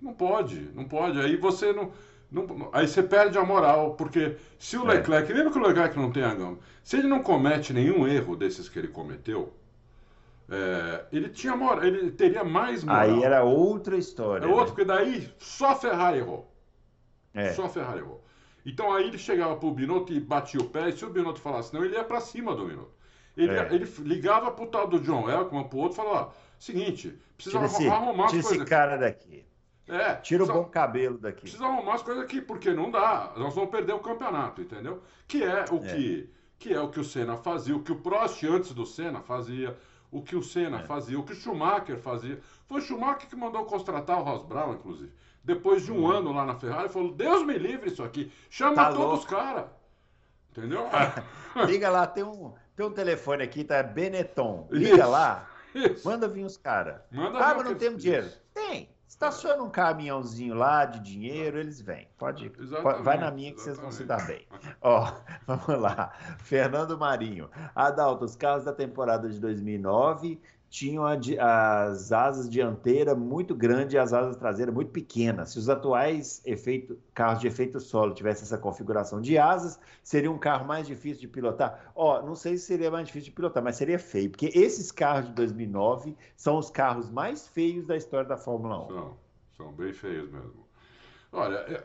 Não 0.00 0.12
pode, 0.12 0.70
não 0.74 0.84
pode. 0.84 1.18
Aí 1.18 1.36
você 1.36 1.72
não, 1.72 1.90
não. 2.30 2.68
aí 2.72 2.86
você 2.86 3.02
perde 3.02 3.38
a 3.38 3.44
moral, 3.44 3.94
porque 3.94 4.36
se 4.58 4.76
o 4.76 4.90
é. 4.90 4.94
Leclerc, 4.94 5.32
lembra 5.32 5.52
que 5.52 5.58
o 5.58 5.66
Leclerc 5.66 5.96
não 5.96 6.10
tem 6.10 6.22
a 6.22 6.34
gama, 6.34 6.58
se 6.82 6.98
ele 6.98 7.08
não 7.08 7.22
comete 7.22 7.72
nenhum 7.72 8.06
erro 8.06 8.36
desses 8.36 8.68
que 8.68 8.78
ele 8.78 8.88
cometeu, 8.88 9.54
é, 10.50 11.06
ele 11.12 11.28
tinha 11.28 11.54
moral, 11.54 11.84
ele 11.84 12.10
teria 12.10 12.42
mais 12.42 12.82
moral. 12.82 13.02
Aí 13.02 13.22
era 13.22 13.44
outra 13.44 13.96
história. 13.96 14.44
É 14.44 14.48
né? 14.48 14.52
outro, 14.52 14.74
porque 14.74 14.84
daí 14.84 15.32
só 15.38 15.70
a 15.70 15.76
Ferrari 15.76 16.18
errou. 16.18 16.52
É. 17.32 17.52
Só 17.52 17.66
a 17.66 17.68
Ferrari 17.68 18.00
errou. 18.00 18.24
Então 18.66 18.92
aí 18.92 19.06
ele 19.06 19.16
chegava 19.16 19.56
pro 19.56 19.70
Binotto 19.70 20.12
e 20.12 20.20
batia 20.20 20.60
o 20.60 20.68
pé, 20.68 20.88
e 20.88 20.92
se 20.92 21.04
o 21.04 21.10
Binotto 21.10 21.40
falasse 21.40 21.72
não, 21.72 21.84
ele 21.84 21.94
ia 21.94 22.04
para 22.04 22.20
cima 22.20 22.54
do 22.54 22.66
Binotto. 22.66 22.92
Ele, 23.36 23.52
é. 23.52 23.68
ele 23.72 23.84
ligava 24.00 24.50
pro 24.50 24.66
tal 24.66 24.88
do 24.88 24.98
John 25.00 25.30
Elkman, 25.30 25.68
pro 25.68 25.78
outro, 25.78 26.02
e 26.02 26.04
falava, 26.04 26.34
seguinte, 26.58 27.16
precisa 27.36 27.58
tira 27.58 27.66
esse, 27.66 27.88
arrumar 27.88 28.26
as 28.26 28.32
coisas. 28.32 28.52
esse 28.52 28.64
cara 28.64 28.96
daqui. 28.96 29.46
É, 29.88 30.14
tira 30.16 30.44
precisa, 30.44 30.52
o 30.52 30.62
bom 30.62 30.64
cabelo 30.64 31.18
daqui. 31.18 31.42
Precisa 31.42 31.64
arrumar 31.64 31.94
as 31.94 32.02
coisas 32.02 32.24
aqui, 32.24 32.40
porque 32.40 32.72
não 32.72 32.90
dá. 32.90 33.32
Nós 33.36 33.54
vamos 33.54 33.70
perder 33.70 33.92
o 33.92 34.00
campeonato, 34.00 34.60
entendeu? 34.60 35.02
Que 35.26 35.42
é 35.42 35.64
o 35.70 35.76
é. 35.76 35.94
que 35.94 36.30
que 36.60 36.74
é 36.74 36.80
o 36.80 36.90
que 36.90 37.00
o 37.00 37.04
Senna 37.04 37.38
fazia, 37.38 37.74
o 37.74 37.82
que 37.82 37.90
o 37.90 37.96
Prost 37.96 38.44
antes 38.44 38.74
do 38.74 38.84
Senna 38.84 39.22
fazia, 39.22 39.74
o 40.10 40.22
que 40.22 40.36
o 40.36 40.42
Senna 40.42 40.80
é. 40.80 40.82
fazia, 40.82 41.18
o 41.18 41.22
que 41.22 41.32
o 41.32 41.36
Schumacher 41.36 41.98
fazia. 41.98 42.40
Foi 42.66 42.80
o 42.80 42.82
Schumacher 42.82 43.28
que 43.28 43.36
mandou 43.36 43.64
contratar 43.64 44.18
o 44.18 44.22
Ross 44.22 44.42
Brown, 44.44 44.74
inclusive. 44.74 45.12
Depois 45.42 45.84
de 45.84 45.92
um 45.92 46.02
uhum. 46.02 46.10
ano 46.10 46.32
lá 46.32 46.44
na 46.44 46.54
Ferrari, 46.54 46.88
falou: 46.88 47.12
Deus 47.12 47.44
me 47.44 47.56
livre 47.56 47.90
isso 47.90 48.02
aqui. 48.02 48.30
Chama 48.50 48.76
tá 48.76 48.92
todos 48.92 49.20
os 49.20 49.24
caras. 49.24 49.66
Entendeu? 50.50 50.86
Liga 51.66 51.88
lá, 51.88 52.06
tem 52.06 52.24
um, 52.24 52.52
tem 52.76 52.84
um 52.84 52.92
telefone 52.92 53.42
aqui, 53.42 53.64
tá? 53.64 53.82
Benetton. 53.82 54.68
Liga 54.70 54.96
isso, 54.96 55.10
lá. 55.10 55.48
Isso. 55.74 56.06
Manda 56.06 56.28
vir 56.28 56.44
os 56.44 56.56
caras. 56.56 57.00
Ah, 57.12 57.54
mas 57.54 57.64
não 57.64 57.74
temos 57.74 58.02
dinheiro. 58.02 58.28
Tem. 58.52 58.88
Estaciona 59.10 59.60
um 59.60 59.68
caminhãozinho 59.68 60.54
lá 60.54 60.84
de 60.84 61.00
dinheiro, 61.00 61.58
eles 61.58 61.80
vêm. 61.80 62.06
Pode, 62.16 62.48
pode 62.48 63.02
vai 63.02 63.18
na 63.18 63.28
minha 63.28 63.52
que 63.52 63.58
exatamente. 63.58 63.60
vocês 63.60 63.78
vão 63.80 63.90
se 63.90 64.04
dar 64.04 64.24
bem. 64.24 64.46
Ó, 64.80 65.12
vamos 65.48 65.82
lá. 65.82 66.12
Fernando 66.38 66.96
Marinho. 66.96 67.50
Adalto, 67.74 68.24
os 68.24 68.36
carros 68.36 68.62
da 68.62 68.72
temporada 68.72 69.28
de 69.28 69.40
2009 69.40 70.40
tinham 70.70 71.04
as 71.04 72.12
asas 72.12 72.48
dianteiras 72.48 73.18
muito 73.18 73.56
grandes 73.56 73.92
e 73.92 73.98
as 73.98 74.12
asas 74.12 74.36
traseiras 74.36 74.72
muito 74.72 74.92
pequenas. 74.92 75.50
Se 75.50 75.58
os 75.58 75.68
atuais 75.68 76.40
efeito, 76.46 76.96
carros 77.12 77.40
de 77.40 77.48
efeito 77.48 77.80
solo 77.80 78.14
tivessem 78.14 78.44
essa 78.44 78.56
configuração 78.56 79.20
de 79.20 79.36
asas, 79.36 79.80
seria 80.04 80.30
um 80.30 80.38
carro 80.38 80.64
mais 80.64 80.86
difícil 80.86 81.22
de 81.22 81.28
pilotar? 81.28 81.90
Ó, 81.92 82.22
não 82.22 82.36
sei 82.36 82.56
se 82.56 82.66
seria 82.66 82.88
mais 82.88 83.08
difícil 83.08 83.30
de 83.30 83.34
pilotar, 83.34 83.64
mas 83.64 83.74
seria 83.74 83.98
feio, 83.98 84.30
porque 84.30 84.46
esses 84.54 84.92
carros 84.92 85.26
de 85.26 85.34
2009 85.34 86.16
são 86.36 86.56
os 86.56 86.70
carros 86.70 87.10
mais 87.10 87.48
feios 87.48 87.88
da 87.88 87.96
história 87.96 88.28
da 88.28 88.36
Fórmula 88.36 88.84
1. 88.84 88.86
São, 88.86 89.16
são 89.56 89.72
bem 89.72 89.92
feios 89.92 90.30
mesmo. 90.30 90.64
Olha, 91.32 91.56
é, 91.56 91.84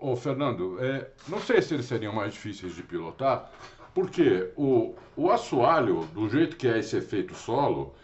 ô 0.00 0.16
Fernando, 0.16 0.82
é, 0.82 1.10
não 1.28 1.40
sei 1.40 1.60
se 1.60 1.74
eles 1.74 1.84
seriam 1.84 2.14
mais 2.14 2.32
difíceis 2.32 2.74
de 2.74 2.82
pilotar, 2.82 3.52
porque 3.92 4.50
o, 4.56 4.94
o 5.14 5.30
assoalho, 5.30 6.06
do 6.14 6.26
jeito 6.26 6.56
que 6.56 6.66
é 6.66 6.78
esse 6.78 6.96
efeito 6.96 7.34
solo, 7.34 7.94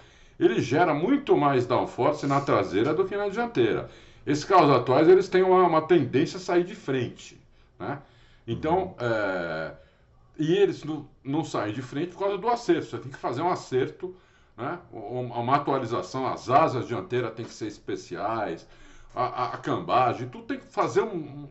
ele 0.41 0.61
gera 0.61 0.95
muito 0.95 1.37
mais 1.37 1.67
downforce 1.67 2.27
na 2.27 2.41
traseira 2.41 2.95
do 2.95 3.05
que 3.05 3.17
na 3.17 3.29
dianteira. 3.29 3.91
Esses 4.27 4.45
carros 4.45 4.71
atuais 4.71 5.07
eles 5.09 5.29
têm 5.29 5.43
uma, 5.43 5.67
uma 5.67 5.83
tendência 5.83 6.39
a 6.39 6.41
sair 6.41 6.65
de 6.65 6.75
frente, 6.75 7.41
né? 7.79 8.01
Então, 8.47 8.95
é, 8.99 9.73
e 10.39 10.55
eles 10.55 10.83
não, 10.83 11.07
não 11.23 11.45
saem 11.45 11.75
de 11.75 11.83
frente 11.83 12.13
por 12.13 12.21
causa 12.21 12.39
do 12.39 12.49
acerto. 12.49 12.87
Você 12.87 12.99
tem 12.99 13.13
que 13.13 13.19
fazer 13.19 13.43
um 13.43 13.51
acerto, 13.51 14.17
né? 14.57 14.79
uma 14.91 15.57
atualização. 15.57 16.27
As 16.27 16.49
asas 16.49 16.89
dianteiras 16.89 17.35
têm 17.35 17.45
que 17.45 17.53
ser 17.53 17.67
especiais, 17.67 18.67
a, 19.15 19.25
a, 19.25 19.55
a 19.55 19.59
cambagem, 19.59 20.29
tudo 20.29 20.45
tem 20.45 20.59
que 20.59 20.67
fazer 20.67 21.03
um, 21.03 21.17
um, 21.17 21.49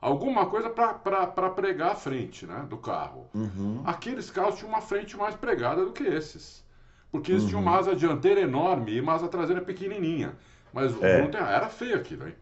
alguma 0.00 0.46
coisa 0.46 0.70
para 0.70 1.50
pregar 1.50 1.92
a 1.92 1.94
frente 1.94 2.46
né, 2.46 2.64
do 2.68 2.78
carro. 2.78 3.26
Uhum. 3.34 3.82
Aqueles 3.84 4.30
carros 4.30 4.56
tinham 4.56 4.68
uma 4.68 4.80
frente 4.80 5.16
mais 5.16 5.34
pregada 5.34 5.84
do 5.84 5.92
que 5.92 6.04
esses. 6.04 6.64
Porque 7.10 7.32
eles 7.32 7.42
uhum. 7.42 7.48
tinham 7.48 7.62
uma 7.62 7.76
asa 7.76 7.94
dianteira 7.94 8.40
enorme 8.40 8.92
e 8.92 9.00
uma 9.00 9.14
asa 9.14 9.28
traseira 9.28 9.60
pequenininha. 9.60 10.32
Mas 10.72 10.94
é. 11.02 11.26
não 11.26 11.38
era 11.38 11.68
feio 11.68 11.96
aquilo, 11.96 12.28
hein? 12.28 12.34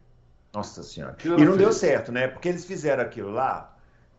Nossa 0.52 0.82
Senhora. 0.82 1.16
E 1.24 1.28
não 1.28 1.36
feio. 1.36 1.56
deu 1.56 1.72
certo, 1.72 2.12
né? 2.12 2.28
Porque 2.28 2.48
eles 2.48 2.64
fizeram 2.64 3.02
aquilo 3.02 3.30
lá 3.30 3.74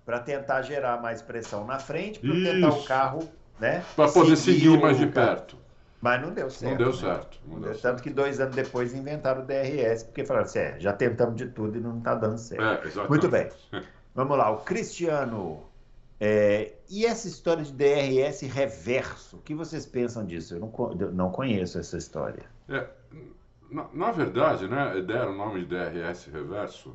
para 0.05 0.19
tentar 0.19 0.63
gerar 0.63 0.99
mais 1.01 1.21
pressão 1.21 1.65
na 1.65 1.77
frente, 1.77 2.19
para 2.19 2.31
tentar 2.31 2.69
o 2.69 2.83
carro, 2.83 3.29
né? 3.59 3.83
Para 3.95 4.11
poder 4.11 4.35
seguir 4.35 4.79
mais 4.79 4.97
de 4.97 5.05
perto. 5.07 5.55
Mas 6.01 6.21
não 6.21 6.31
deu 6.31 6.49
certo. 6.49 6.71
Não 6.71 6.77
deu 6.77 6.87
né? 6.87 6.93
certo. 6.93 7.39
Não 7.45 7.59
deu 7.59 7.71
Tanto 7.71 7.81
certo. 7.81 8.03
que 8.03 8.09
dois 8.09 8.39
anos 8.39 8.55
depois 8.55 8.93
inventaram 8.93 9.41
o 9.41 9.45
DRS, 9.45 10.03
porque 10.03 10.25
falaram 10.25 10.45
assim: 10.45 10.59
é, 10.59 10.79
já 10.79 10.93
tentamos 10.93 11.35
de 11.35 11.47
tudo 11.47 11.77
e 11.77 11.81
não 11.81 11.97
está 11.97 12.15
dando 12.15 12.37
certo. 12.37 12.99
É. 12.99 13.07
Muito 13.07 13.27
bem. 13.27 13.49
Vamos 14.15 14.37
lá, 14.37 14.49
o 14.49 14.57
Cristiano 14.57 15.68
é, 16.19 16.73
e 16.89 17.05
essa 17.05 17.27
história 17.27 17.63
de 17.63 17.71
DRS 17.71 18.41
reverso, 18.41 19.37
o 19.37 19.41
que 19.41 19.55
vocês 19.55 19.85
pensam 19.85 20.25
disso? 20.25 20.53
Eu 20.53 20.59
não, 20.59 20.97
eu 20.99 21.11
não 21.13 21.31
conheço 21.31 21.79
essa 21.79 21.97
história. 21.97 22.43
É, 22.67 22.85
na, 23.71 23.87
na, 23.93 24.11
verdade, 24.11 24.67
né, 24.67 24.99
deram 25.01 25.31
o 25.31 25.37
nome 25.37 25.63
de 25.63 25.67
DRS 25.67 26.25
reverso, 26.25 26.93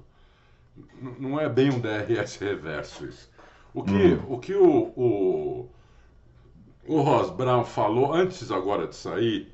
não 1.18 1.40
é 1.40 1.48
bem 1.48 1.70
um 1.70 1.80
DRS 1.80 2.36
reverso 2.36 3.06
isso. 3.06 3.30
O 3.72 3.82
que 3.82 3.92
hum. 3.92 4.24
o, 4.28 4.38
que 4.38 4.54
o, 4.54 4.92
o, 4.94 5.70
o 6.86 7.00
Ross 7.00 7.30
Brown 7.30 7.64
falou 7.64 8.12
antes 8.12 8.50
agora 8.50 8.86
de 8.86 8.94
sair, 8.94 9.50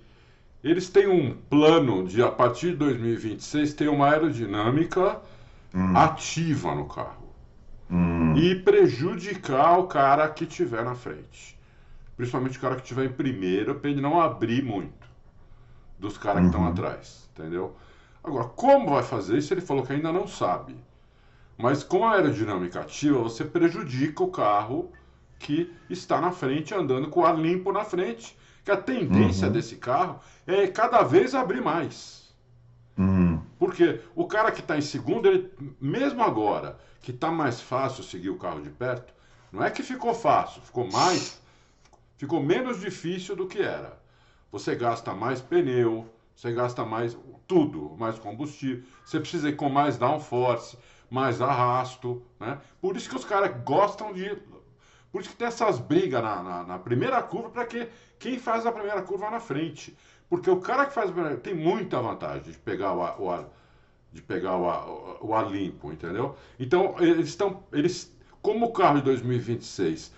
eles 0.65 0.89
têm 0.89 1.07
um 1.07 1.35
plano 1.49 2.07
de, 2.07 2.23
a 2.23 2.31
partir 2.31 2.73
de 2.73 2.77
2026, 2.79 3.75
ter 3.75 3.89
uma 3.89 4.11
aerodinâmica 4.11 5.21
hum. 5.73 5.97
ativa 5.97 6.75
no 6.75 6.87
carro 6.87 7.20
hum. 7.91 8.37
e 8.37 8.55
prejudicar 8.55 9.79
o 9.79 9.87
cara 9.87 10.29
que 10.29 10.47
tiver 10.47 10.85
na 10.85 10.95
frente. 10.95 11.59
Principalmente 12.17 12.59
o 12.59 12.61
cara 12.61 12.77
que 12.77 12.83
tiver 12.83 13.07
em 13.07 13.13
primeiro, 13.13 13.75
para 13.75 13.91
ele 13.91 14.01
não 14.01 14.21
abrir 14.21 14.63
muito 14.63 15.09
dos 15.99 16.17
caras 16.17 16.43
uhum. 16.43 16.51
que 16.51 16.57
estão 16.57 16.69
atrás, 16.69 17.29
entendeu? 17.33 17.77
Agora, 18.23 18.45
como 18.45 18.91
vai 18.91 19.03
fazer 19.03 19.39
isso? 19.39 19.53
Ele 19.53 19.61
falou 19.61 19.85
que 19.85 19.93
ainda 19.93 20.13
não 20.13 20.27
sabe. 20.27 20.77
Mas 21.57 21.85
com 21.85 22.07
a 22.07 22.15
aerodinâmica 22.15 22.81
ativa, 22.81 23.19
você 23.19 23.45
prejudica 23.45 24.23
o 24.23 24.31
carro 24.31 24.91
que 25.39 25.73
está 25.89 26.21
na 26.21 26.31
frente, 26.31 26.75
andando 26.75 27.09
com 27.09 27.21
o 27.21 27.25
ar 27.25 27.39
limpo 27.39 27.73
na 27.73 27.85
frente. 27.85 28.37
Que 28.65 28.71
a 28.71 28.77
tendência 28.77 29.47
uhum. 29.47 29.53
desse 29.53 29.77
carro 29.77 30.21
é 30.47 30.67
cada 30.67 31.03
vez 31.03 31.35
abrir 31.35 31.63
mais. 31.63 32.35
Uhum. 32.99 33.30
Porque 33.61 34.01
o 34.15 34.27
cara 34.27 34.51
que 34.51 34.61
está 34.61 34.79
em 34.79 34.81
segundo, 34.81 35.29
ele, 35.29 35.53
mesmo 35.79 36.23
agora, 36.23 36.79
que 37.03 37.11
está 37.11 37.31
mais 37.31 37.61
fácil 37.61 38.03
seguir 38.03 38.31
o 38.31 38.39
carro 38.39 38.63
de 38.63 38.71
perto, 38.71 39.13
não 39.53 39.63
é 39.63 39.71
que 39.71 39.83
ficou 39.83 40.15
fácil, 40.15 40.63
ficou 40.63 40.91
mais, 40.91 41.39
ficou 42.17 42.43
menos 42.43 42.81
difícil 42.81 43.37
do 43.37 43.47
que 43.47 43.61
era. 43.61 44.01
Você 44.51 44.75
gasta 44.75 45.13
mais 45.13 45.43
pneu, 45.43 46.09
você 46.35 46.51
gasta 46.53 46.87
mais 46.87 47.15
tudo, 47.47 47.95
mais 47.99 48.19
combustível, 48.19 48.83
você 49.05 49.21
precisa 49.21 49.51
ir 49.51 49.57
com 49.57 49.69
mais 49.69 49.99
downforce, 49.99 50.79
mais 51.11 51.43
arrasto, 51.43 52.23
né? 52.41 52.59
Por 52.81 52.97
isso 52.97 53.11
que 53.11 53.17
os 53.17 53.27
caras 53.27 53.55
gostam 53.63 54.11
de 54.15 54.39
por 55.13 55.21
isso 55.21 55.31
que 55.31 55.37
tem 55.37 55.49
essas 55.49 55.79
brigas 55.79 56.23
na, 56.23 56.43
na, 56.43 56.63
na 56.63 56.79
primeira 56.79 57.21
curva 57.23 57.51
para 57.51 57.67
que 57.67 57.89
quem 58.19 58.39
faz 58.39 58.65
a 58.65 58.73
primeira 58.73 59.03
curva 59.03 59.29
na 59.29 59.41
frente. 59.41 59.95
Porque 60.31 60.49
o 60.49 60.61
cara 60.61 60.87
que 60.87 60.95
faz 60.95 61.11
a 61.11 61.13
primeira 61.13 61.37
tem 61.37 61.55
muita 61.55 62.01
vantagem 62.01 62.53
de 62.53 62.59
pegar 62.59 62.95
o 62.95 63.03
ar, 63.03 63.21
o 63.21 63.29
ar 63.29 63.45
de 64.13 64.23
pegar 64.23 64.57
o 64.57 64.69
ar, 64.69 64.87
o 65.21 65.35
ar 65.35 65.51
limpo, 65.51 65.93
entendeu? 65.93 66.37
Então, 66.59 66.95
eles 67.01 67.29
estão. 67.29 67.65
Eles, 67.73 68.15
como 68.41 68.67
o 68.67 68.73
carro 68.73 68.99
de 68.99 69.05
2026 69.05 70.13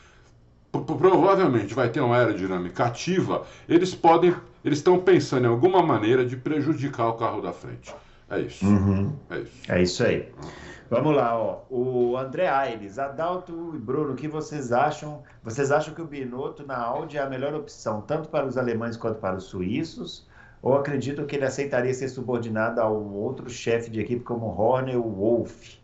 provavelmente 0.70 1.74
vai 1.74 1.90
ter 1.90 2.00
uma 2.00 2.16
aerodinâmica 2.16 2.84
ativa, 2.84 3.46
eles 3.68 3.94
podem. 3.94 4.34
Eles 4.64 4.78
estão 4.78 4.98
pensando 4.98 5.46
em 5.46 5.48
alguma 5.48 5.82
maneira 5.82 6.24
de 6.24 6.36
prejudicar 6.36 7.08
o 7.08 7.14
carro 7.14 7.40
da 7.40 7.52
frente. 7.52 7.92
É 8.30 8.40
isso. 8.40 8.64
Uhum. 8.64 9.12
É 9.28 9.38
isso. 9.40 9.72
É 9.72 9.82
isso 9.82 10.04
aí. 10.04 10.32
Uhum. 10.42 10.71
Vamos 10.92 11.16
lá, 11.16 11.34
ó. 11.34 11.62
O 11.70 12.18
André 12.18 12.46
Aires, 12.46 12.98
Adalto 12.98 13.72
e 13.74 13.78
Bruno, 13.78 14.12
o 14.12 14.14
que 14.14 14.28
vocês 14.28 14.72
acham? 14.72 15.22
Vocês 15.42 15.72
acham 15.72 15.94
que 15.94 16.02
o 16.02 16.06
Binotto 16.06 16.66
na 16.66 16.76
Audi 16.76 17.16
é 17.16 17.22
a 17.22 17.30
melhor 17.30 17.54
opção, 17.54 18.02
tanto 18.02 18.28
para 18.28 18.44
os 18.44 18.58
alemães 18.58 18.94
quanto 18.94 19.18
para 19.18 19.36
os 19.36 19.44
suíços? 19.44 20.28
Ou 20.60 20.74
acreditam 20.74 21.24
que 21.24 21.34
ele 21.34 21.46
aceitaria 21.46 21.94
ser 21.94 22.08
subordinado 22.10 22.78
a 22.78 22.92
um 22.92 23.14
outro 23.14 23.48
chefe 23.48 23.90
de 23.90 24.02
equipe 24.02 24.22
como 24.22 24.44
Horner 24.44 24.98
ou 24.98 25.10
Wolff? 25.10 25.80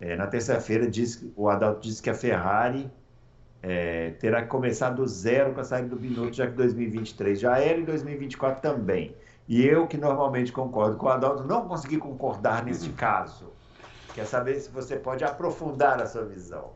É, 0.00 0.16
na 0.16 0.26
terça-feira, 0.26 0.90
o 1.36 1.48
Adalto 1.48 1.82
disse 1.82 2.02
que 2.02 2.10
a 2.10 2.14
Ferrari 2.14 2.90
é, 3.62 4.10
terá 4.18 4.42
que 4.42 4.48
começar 4.48 4.90
do 4.90 5.06
zero 5.06 5.54
com 5.54 5.60
a 5.60 5.64
saída 5.64 5.90
do 5.90 5.96
Binotto, 5.96 6.32
já 6.32 6.48
que 6.48 6.54
2023 6.54 7.38
já 7.38 7.60
era 7.60 7.78
e 7.78 7.84
2024 7.84 8.60
também. 8.60 9.14
E 9.46 9.64
eu, 9.64 9.86
que 9.86 9.96
normalmente 9.96 10.50
concordo 10.50 10.96
com 10.96 11.06
o 11.06 11.10
Adalto, 11.10 11.44
não 11.44 11.68
consegui 11.68 11.98
concordar 11.98 12.64
neste 12.64 12.88
caso. 12.88 13.54
Quer 14.16 14.24
saber 14.24 14.58
se 14.58 14.70
você 14.70 14.96
pode 14.96 15.22
aprofundar 15.24 16.00
a 16.00 16.06
sua 16.06 16.24
visão? 16.24 16.72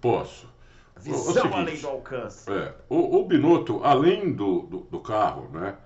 Posso. 0.00 0.48
Visão 0.96 1.20
o 1.20 1.32
seguinte, 1.34 1.54
além 1.54 1.78
do 1.78 1.88
alcance. 1.88 2.50
É, 2.50 2.74
o, 2.88 3.18
o 3.18 3.24
Binotto, 3.26 3.84
além 3.84 4.32
do, 4.32 4.62
do, 4.62 4.78
do, 4.78 4.98
carro, 4.98 5.50
né, 5.52 5.76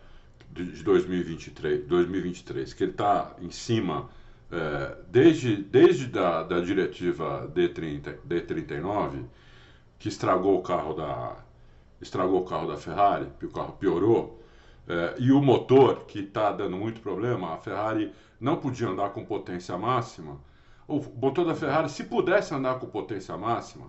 de 0.53 0.85
2023, 0.85 1.85
2023 1.87 2.73
que 2.73 2.85
ele 2.85 2.93
está 2.93 3.35
em 3.41 3.51
cima 3.51 4.09
é, 4.53 4.97
desde, 5.09 5.57
desde 5.57 6.07
da, 6.07 6.45
da 6.45 6.61
diretiva 6.61 7.51
D30, 7.53 8.19
D39, 8.25 9.25
que 9.99 10.09
estragou 10.09 10.57
o 10.57 10.63
carro 10.63 10.95
da 10.95 11.37
estragou 12.01 12.43
o 12.43 12.45
carro 12.45 12.69
da 12.69 12.77
Ferrari, 12.77 13.27
que 13.41 13.47
o 13.47 13.51
carro 13.51 13.73
piorou, 13.73 14.41
é, 14.87 15.17
e 15.19 15.33
o 15.33 15.43
motor 15.43 16.05
que 16.05 16.21
está 16.21 16.53
dando 16.53 16.77
muito 16.77 17.01
problema, 17.01 17.55
a 17.55 17.57
Ferrari 17.57 18.13
não 18.39 18.59
podia 18.59 18.89
andar 18.89 19.11
com 19.11 19.25
potência 19.25 19.77
máxima 19.77 20.39
o 20.87 21.01
motor 21.21 21.47
da 21.47 21.55
Ferrari, 21.55 21.89
se 21.89 22.05
pudesse 22.05 22.55
andar 22.55 22.79
com 22.79 22.87
potência 22.87 23.37
máxima, 23.37 23.87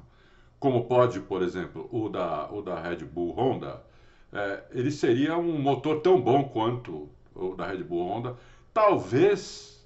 como 0.60 0.86
pode, 0.86 1.20
por 1.20 1.42
exemplo, 1.42 1.88
o 1.92 2.10
da, 2.10 2.50
o 2.52 2.62
da 2.62 2.80
Red 2.80 3.06
Bull 3.06 3.34
Honda, 3.34 3.84
é, 4.32 4.64
ele 4.72 4.92
seria 4.92 5.38
um 5.38 5.60
motor 5.60 6.02
tão 6.02 6.20
bom 6.20 6.44
quanto 6.46 7.10
o 7.34 7.56
da 7.56 7.68
Red 7.68 7.84
Bull 7.84 8.08
Honda. 8.08 8.36
Talvez. 8.74 9.86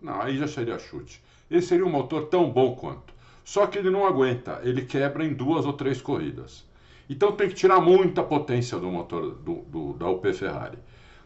Não, 0.00 0.20
aí 0.20 0.38
já 0.38 0.48
seria 0.48 0.78
chute. 0.78 1.22
Ele 1.50 1.62
seria 1.62 1.84
um 1.84 1.90
motor 1.90 2.26
tão 2.26 2.50
bom 2.50 2.74
quanto. 2.74 3.14
Só 3.44 3.66
que 3.66 3.78
ele 3.78 3.90
não 3.90 4.06
aguenta, 4.06 4.60
ele 4.62 4.82
quebra 4.82 5.24
em 5.24 5.32
duas 5.32 5.64
ou 5.64 5.72
três 5.72 6.02
corridas. 6.02 6.66
Então 7.08 7.32
tem 7.32 7.48
que 7.48 7.54
tirar 7.54 7.80
muita 7.80 8.22
potência 8.22 8.78
do 8.78 8.90
motor 8.90 9.32
do, 9.36 9.62
do 9.62 9.92
da 9.94 10.08
UP 10.08 10.30
Ferrari. 10.34 10.78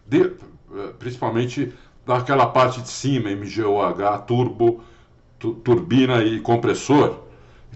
De, 0.06 0.22
eh, 0.22 0.92
principalmente 0.98 1.72
daquela 2.06 2.46
parte 2.46 2.80
de 2.80 2.88
cima, 2.88 3.30
MGOH, 3.30 4.18
turbo, 4.26 4.82
turbina 5.50 6.22
e 6.22 6.40
compressor, 6.40 7.20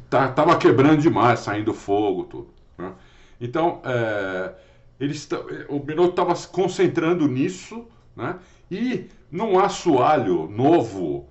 tá, 0.08 0.28
tava 0.28 0.56
quebrando 0.56 1.00
demais, 1.00 1.40
saindo 1.40 1.74
fogo, 1.74 2.24
tudo. 2.24 2.48
Né? 2.78 2.92
Então, 3.40 3.80
é, 3.84 4.54
eles, 5.00 5.28
o 5.68 5.78
Binotto 5.80 6.10
estava 6.10 6.34
se 6.34 6.48
concentrando 6.48 7.26
nisso, 7.26 7.86
né? 8.14 8.36
E 8.70 9.08
num 9.30 9.58
assoalho 9.58 10.48
novo 10.48 11.28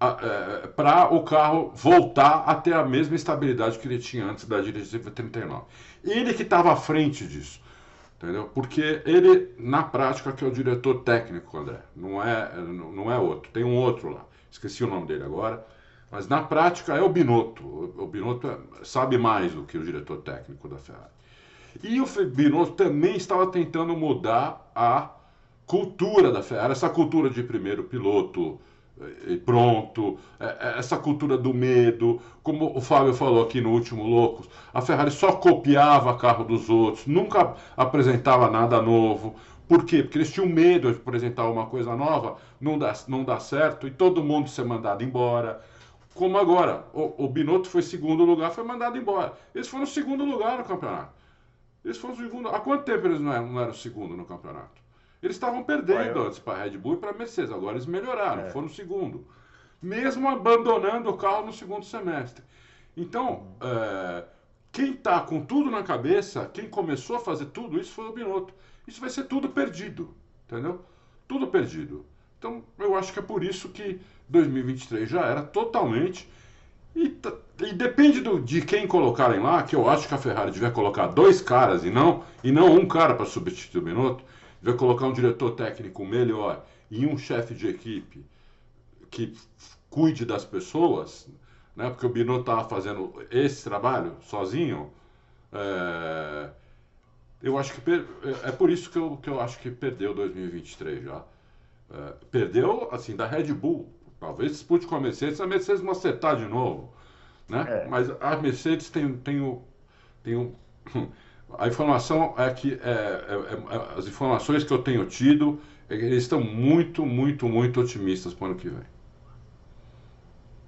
é, 0.00 0.66
para 0.68 1.12
o 1.14 1.22
carro 1.22 1.70
voltar 1.74 2.44
a 2.46 2.54
ter 2.54 2.72
a 2.74 2.84
mesma 2.84 3.14
estabilidade 3.14 3.78
que 3.78 3.86
ele 3.86 3.98
tinha 3.98 4.24
antes 4.24 4.46
da 4.46 4.60
diretiva 4.60 5.10
39. 5.10 5.64
Ele 6.02 6.34
que 6.34 6.42
estava 6.42 6.72
à 6.72 6.76
frente 6.76 7.26
disso, 7.26 7.60
entendeu? 8.16 8.50
Porque 8.54 9.02
ele, 9.04 9.54
na 9.58 9.82
prática, 9.82 10.32
que 10.32 10.44
é 10.44 10.48
o 10.48 10.50
diretor 10.50 11.02
técnico, 11.02 11.56
André, 11.56 11.80
não 11.94 12.22
é, 12.22 12.50
não 12.56 13.12
é 13.12 13.18
outro, 13.18 13.50
tem 13.52 13.62
um 13.62 13.76
outro 13.76 14.10
lá 14.10 14.31
esqueci 14.52 14.84
o 14.84 14.86
nome 14.86 15.06
dele 15.06 15.24
agora, 15.24 15.66
mas 16.10 16.28
na 16.28 16.42
prática 16.42 16.94
é 16.94 17.02
o 17.02 17.08
Binotto. 17.08 17.64
O 17.96 18.06
Binotto 18.06 18.46
é, 18.48 18.84
sabe 18.84 19.18
mais 19.18 19.52
do 19.52 19.64
que 19.64 19.78
o 19.78 19.84
diretor 19.84 20.18
técnico 20.18 20.68
da 20.68 20.76
Ferrari. 20.76 21.10
E 21.82 22.00
o 22.00 22.06
Binotto 22.26 22.72
também 22.72 23.16
estava 23.16 23.46
tentando 23.46 23.96
mudar 23.96 24.70
a 24.74 25.10
cultura 25.66 26.30
da 26.30 26.42
Ferrari, 26.42 26.72
essa 26.72 26.90
cultura 26.90 27.30
de 27.30 27.42
primeiro 27.42 27.84
piloto 27.84 28.60
eh, 29.00 29.36
pronto, 29.44 30.18
eh, 30.38 30.56
eh, 30.60 30.74
essa 30.78 30.96
cultura 30.98 31.36
do 31.38 31.54
medo, 31.54 32.20
como 32.42 32.76
o 32.76 32.80
Fábio 32.80 33.14
falou 33.14 33.42
aqui 33.42 33.60
no 33.60 33.70
último 33.70 34.04
Loucos, 34.04 34.48
a 34.72 34.80
Ferrari 34.82 35.10
só 35.10 35.32
copiava 35.32 36.16
carro 36.16 36.44
dos 36.44 36.68
outros, 36.68 37.06
nunca 37.06 37.54
apresentava 37.76 38.50
nada 38.50 38.80
novo. 38.82 39.34
Por 39.72 39.86
quê? 39.86 40.02
Porque 40.02 40.18
eles 40.18 40.30
tinham 40.30 40.46
medo 40.46 40.92
de 40.92 40.98
apresentar 40.98 41.48
uma 41.48 41.64
coisa 41.64 41.96
nova, 41.96 42.36
não 42.60 42.78
dá, 42.78 42.92
não 43.08 43.24
dá 43.24 43.40
certo 43.40 43.86
e 43.88 43.90
todo 43.90 44.22
mundo 44.22 44.50
ser 44.50 44.66
mandado 44.66 45.02
embora. 45.02 45.62
Como 46.12 46.36
agora, 46.36 46.84
o, 46.92 47.24
o 47.24 47.26
Binotto 47.26 47.70
foi 47.70 47.80
segundo 47.80 48.22
lugar, 48.22 48.50
foi 48.50 48.64
mandado 48.64 48.98
embora. 48.98 49.32
Eles 49.54 49.66
foram 49.68 49.86
segundo 49.86 50.26
lugar 50.26 50.58
no 50.58 50.64
campeonato. 50.64 51.14
Eles 51.82 51.96
foram 51.96 52.14
segundo. 52.16 52.50
Há 52.50 52.60
quanto 52.60 52.84
tempo 52.84 53.06
eles 53.06 53.18
não 53.18 53.32
eram, 53.32 53.50
não 53.50 53.62
eram 53.62 53.72
segundo 53.72 54.14
no 54.14 54.26
campeonato? 54.26 54.82
Eles 55.22 55.36
estavam 55.36 55.64
perdendo 55.64 56.20
antes 56.20 56.38
para 56.38 56.58
a 56.58 56.64
Red 56.64 56.76
Bull 56.76 56.92
e 56.92 56.96
para 56.98 57.08
a 57.08 57.14
Mercedes. 57.14 57.50
Agora 57.50 57.72
eles 57.72 57.86
melhoraram, 57.86 58.42
é. 58.42 58.50
foram 58.50 58.68
segundo. 58.68 59.26
Mesmo 59.80 60.28
abandonando 60.28 61.08
o 61.08 61.16
carro 61.16 61.46
no 61.46 61.52
segundo 61.52 61.86
semestre. 61.86 62.44
Então, 62.94 63.46
é, 63.58 64.24
quem 64.70 64.92
está 64.92 65.18
com 65.20 65.40
tudo 65.40 65.70
na 65.70 65.82
cabeça, 65.82 66.44
quem 66.52 66.68
começou 66.68 67.16
a 67.16 67.20
fazer 67.20 67.46
tudo 67.46 67.80
isso 67.80 67.90
foi 67.92 68.04
o 68.04 68.12
Binotto 68.12 68.52
isso 68.86 69.00
vai 69.00 69.10
ser 69.10 69.24
tudo 69.24 69.48
perdido, 69.48 70.14
entendeu? 70.46 70.84
Tudo 71.28 71.46
perdido. 71.46 72.04
Então, 72.38 72.64
eu 72.78 72.96
acho 72.96 73.12
que 73.12 73.18
é 73.18 73.22
por 73.22 73.44
isso 73.44 73.68
que 73.68 74.00
2023 74.28 75.08
já 75.08 75.24
era 75.24 75.42
totalmente. 75.42 76.28
E, 76.94 77.16
e 77.60 77.72
depende 77.72 78.20
do, 78.20 78.40
de 78.40 78.60
quem 78.62 78.86
colocarem 78.86 79.40
lá, 79.40 79.62
que 79.62 79.76
eu 79.76 79.88
acho 79.88 80.08
que 80.08 80.14
a 80.14 80.18
Ferrari 80.18 80.50
devia 80.50 80.70
colocar 80.70 81.06
dois 81.06 81.40
caras 81.40 81.84
e 81.84 81.90
não, 81.90 82.24
e 82.42 82.50
não 82.50 82.74
um 82.74 82.86
cara 82.86 83.14
para 83.14 83.24
substituir 83.24 83.80
o 83.80 83.84
Binotto, 83.84 84.24
devia 84.60 84.76
colocar 84.76 85.06
um 85.06 85.12
diretor 85.12 85.52
técnico 85.52 86.04
melhor 86.04 86.64
e 86.90 87.06
um 87.06 87.16
chefe 87.16 87.54
de 87.54 87.68
equipe 87.68 88.24
que 89.10 89.34
cuide 89.88 90.24
das 90.24 90.44
pessoas, 90.44 91.28
né? 91.76 91.88
porque 91.90 92.06
o 92.06 92.08
Binotto 92.08 92.40
estava 92.40 92.68
fazendo 92.68 93.14
esse 93.30 93.62
trabalho 93.62 94.16
sozinho. 94.22 94.90
É, 95.52 96.50
eu 97.42 97.58
acho 97.58 97.72
que 97.74 97.80
per... 97.80 98.04
É, 98.24 98.48
é 98.48 98.52
por 98.52 98.70
isso 98.70 98.90
que 98.90 98.98
eu, 98.98 99.16
que 99.16 99.28
eu 99.28 99.40
acho 99.40 99.58
que 99.58 99.70
perdeu 99.70 100.14
2023 100.14 101.04
já. 101.04 101.24
É, 101.90 102.12
perdeu, 102.30 102.88
assim, 102.92 103.16
da 103.16 103.26
Red 103.26 103.52
Bull. 103.52 103.92
Talvez 104.20 104.52
dispute 104.52 104.86
com 104.86 104.94
a 104.94 105.00
Mercedes, 105.00 105.40
a 105.40 105.46
Mercedes 105.46 105.82
não 105.82 105.90
acertar 105.90 106.36
de 106.36 106.44
novo. 106.44 106.92
Né? 107.48 107.66
É. 107.68 107.88
Mas 107.88 108.08
a 108.20 108.36
Mercedes 108.36 108.88
tem, 108.88 109.12
tem, 109.16 109.40
o, 109.40 109.62
tem 110.22 110.36
o. 110.36 110.54
A 111.58 111.68
informação 111.68 112.34
é 112.38 112.48
que 112.48 112.80
é, 112.82 112.90
é, 112.90 113.74
é, 113.74 113.98
as 113.98 114.06
informações 114.06 114.64
que 114.64 114.72
eu 114.72 114.78
tenho 114.78 115.04
tido 115.04 115.60
é 115.86 115.98
que 115.98 116.02
eles 116.02 116.22
estão 116.22 116.40
muito, 116.40 117.04
muito, 117.04 117.46
muito 117.46 117.78
otimistas 117.78 118.32
para 118.32 118.44
o 118.44 118.50
ano 118.52 118.58
que 118.58 118.70
vem. 118.70 118.86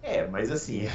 É, 0.02 0.26
mas 0.26 0.50
assim. 0.50 0.82
É, 0.84 0.90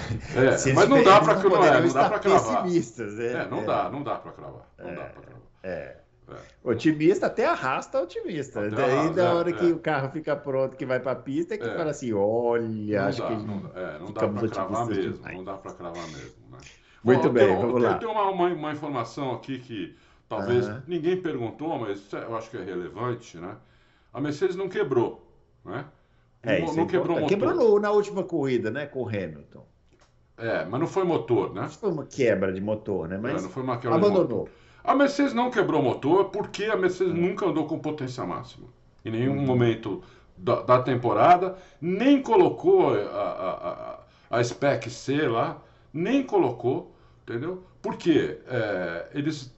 mas 0.76 0.88
não 0.88 1.04
dá 1.04 1.20
para 1.22 1.36
não, 1.42 1.50
não, 1.50 1.64
é, 1.66 1.82
não 1.82 1.92
dá 1.92 2.08
para 2.08 2.20
cravar. 2.20 2.68
É, 2.68 3.48
não 3.50 3.66
dá, 3.66 3.90
não 3.90 4.04
dá 4.04 4.16
para 4.16 4.32
cravar. 4.32 4.70
Não 4.78 4.94
dá 4.94 5.06
para 5.06 5.22
cravar. 5.24 5.49
É. 5.64 5.98
É. 6.28 6.34
Otimista 6.64 7.26
até 7.26 7.46
arrasta 7.46 8.00
otimista. 8.02 8.60
Até 8.68 8.76
Daí 8.76 8.92
arrasta, 8.92 9.14
da 9.16 9.34
hora 9.34 9.50
é, 9.50 9.54
que 9.54 9.66
é. 9.66 9.74
o 9.74 9.80
carro 9.80 10.12
fica 10.12 10.36
pronto, 10.36 10.78
que 10.78 10.86
vai 10.86 11.00
para 11.00 11.14
a 11.14 11.16
pista, 11.16 11.56
é 11.56 11.58
que 11.58 11.66
é. 11.66 11.76
fala 11.76 11.90
assim, 11.92 12.14
olha, 12.14 13.02
não 13.02 13.08
acho 13.08 13.20
dá, 13.22 13.28
que 13.28 13.34
não, 13.34 13.72
é, 13.76 14.00
não 14.00 14.12
dá 14.14 14.28
para 14.28 14.48
cravar 14.48 14.86
mesmo, 14.86 15.14
demais. 15.14 15.36
não 15.38 15.44
dá 15.44 15.58
para 15.58 15.74
cravar 15.74 16.08
mesmo, 16.08 16.50
né? 16.52 16.58
Muito 17.04 17.28
Ó, 17.28 17.30
bem, 17.30 17.48
tem- 17.48 17.56
vamos 17.58 17.74
tem, 17.76 17.84
lá. 17.84 17.98
Tem 17.98 18.10
uma, 18.10 18.30
uma, 18.30 18.48
uma 18.48 18.72
informação 18.74 19.32
aqui 19.34 19.58
que 19.60 19.96
talvez 20.28 20.68
Aham. 20.68 20.84
ninguém 20.86 21.20
perguntou, 21.22 21.80
mas 21.80 22.12
eu 22.14 22.36
acho 22.38 22.50
que 22.52 22.58
é 22.58 22.64
relevante, 22.64 23.38
né? 23.38 23.58
A 24.14 24.22
Mercedes 24.22 24.56
não 24.56 24.70
quebrou, 24.70 25.26
né? 25.66 25.86
É, 26.44 26.60
não, 26.62 26.84
é 26.84 26.86
quebrou 26.86 27.16
motor. 27.16 27.30
Quebrou 27.30 27.54
no- 27.56 27.80
na 27.80 27.92
última 27.92 28.24
corrida, 28.24 28.70
né, 28.70 28.86
com 28.86 29.02
o 29.04 29.08
Hamilton. 29.08 29.66
É, 30.38 30.64
mas 30.66 30.80
não 30.80 30.88
foi 30.88 31.04
motor, 31.04 31.54
né? 31.54 31.68
Foi 31.68 31.92
uma 31.92 32.06
quebra 32.06 32.52
de 32.54 32.62
motor, 32.62 33.08
né? 33.10 33.16
É, 33.16 33.20
Mas 33.20 33.44
não 33.44 33.50
foi 33.50 33.64
uma 33.64 33.78
quebra 33.78 34.00
de 34.00 34.10
motor. 34.10 34.50
A 34.90 34.96
Mercedes 34.96 35.36
não 35.36 35.52
quebrou 35.52 35.84
motor 35.84 36.26
porque 36.32 36.64
a 36.66 36.76
Mercedes 36.76 37.14
nunca 37.14 37.46
andou 37.46 37.68
com 37.68 37.78
potência 37.78 38.26
máxima. 38.26 38.66
Em 39.06 39.12
nenhum 39.12 39.36
momento 39.46 40.02
da, 40.36 40.64
da 40.64 40.82
temporada, 40.82 41.56
nem 41.80 42.20
colocou 42.24 42.96
a, 42.96 42.98
a, 42.98 44.00
a, 44.32 44.38
a 44.40 44.44
Spec 44.44 44.90
C 44.90 45.28
lá, 45.28 45.62
nem 45.94 46.24
colocou, 46.24 46.96
entendeu? 47.22 47.62
Porque 47.84 48.40
é, 48.48 49.10
eles 49.14 49.56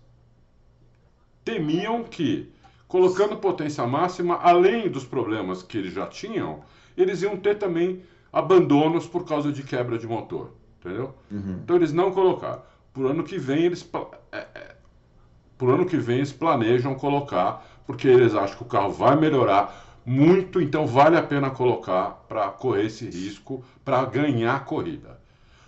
temiam 1.45 2.03
que, 2.03 2.51
colocando 2.86 3.38
potência 3.38 3.88
máxima, 3.88 4.36
além 4.36 4.89
dos 4.89 5.05
problemas 5.05 5.63
que 5.63 5.77
eles 5.77 5.93
já 5.93 6.07
tinham, 6.07 6.59
eles 6.97 7.21
iam 7.21 7.38
ter 7.38 7.55
também 7.57 8.03
abandonos 8.34 9.07
por 9.07 9.25
causa 9.25 9.49
de 9.49 9.63
quebra 9.63 9.97
de 9.97 10.05
motor, 10.05 10.51
entendeu? 10.79 11.15
Então 11.63 11.77
eles 11.77 11.93
não 11.93 12.11
colocaram. 12.11 12.61
Por 12.93 13.05
ano 13.09 13.23
que 13.23 13.38
vem 13.38 13.63
eles 13.63 13.82
pla- 13.82 14.09
é, 14.34 14.45
é, 15.62 15.66
por 15.66 15.70
ano 15.70 15.86
que 15.86 15.97
vem 15.97 16.18
eles 16.18 16.34
planejam 16.34 16.95
colocar, 16.95 17.64
porque 17.86 18.07
eles 18.07 18.34
acham 18.34 18.57
que 18.57 18.64
o 18.64 18.68
carro 18.68 18.91
vai 18.91 19.16
melhorar 19.16 20.01
muito, 20.03 20.59
então 20.59 20.88
vale 20.88 21.16
a 21.16 21.22
pena 21.22 21.51
colocar 21.51 22.26
para 22.28 22.49
correr 22.49 22.88
esse 22.88 23.05
risco, 23.05 23.64
para 23.86 24.03
ganhar 24.05 24.55
a 24.55 24.59
corrida. 24.59 25.22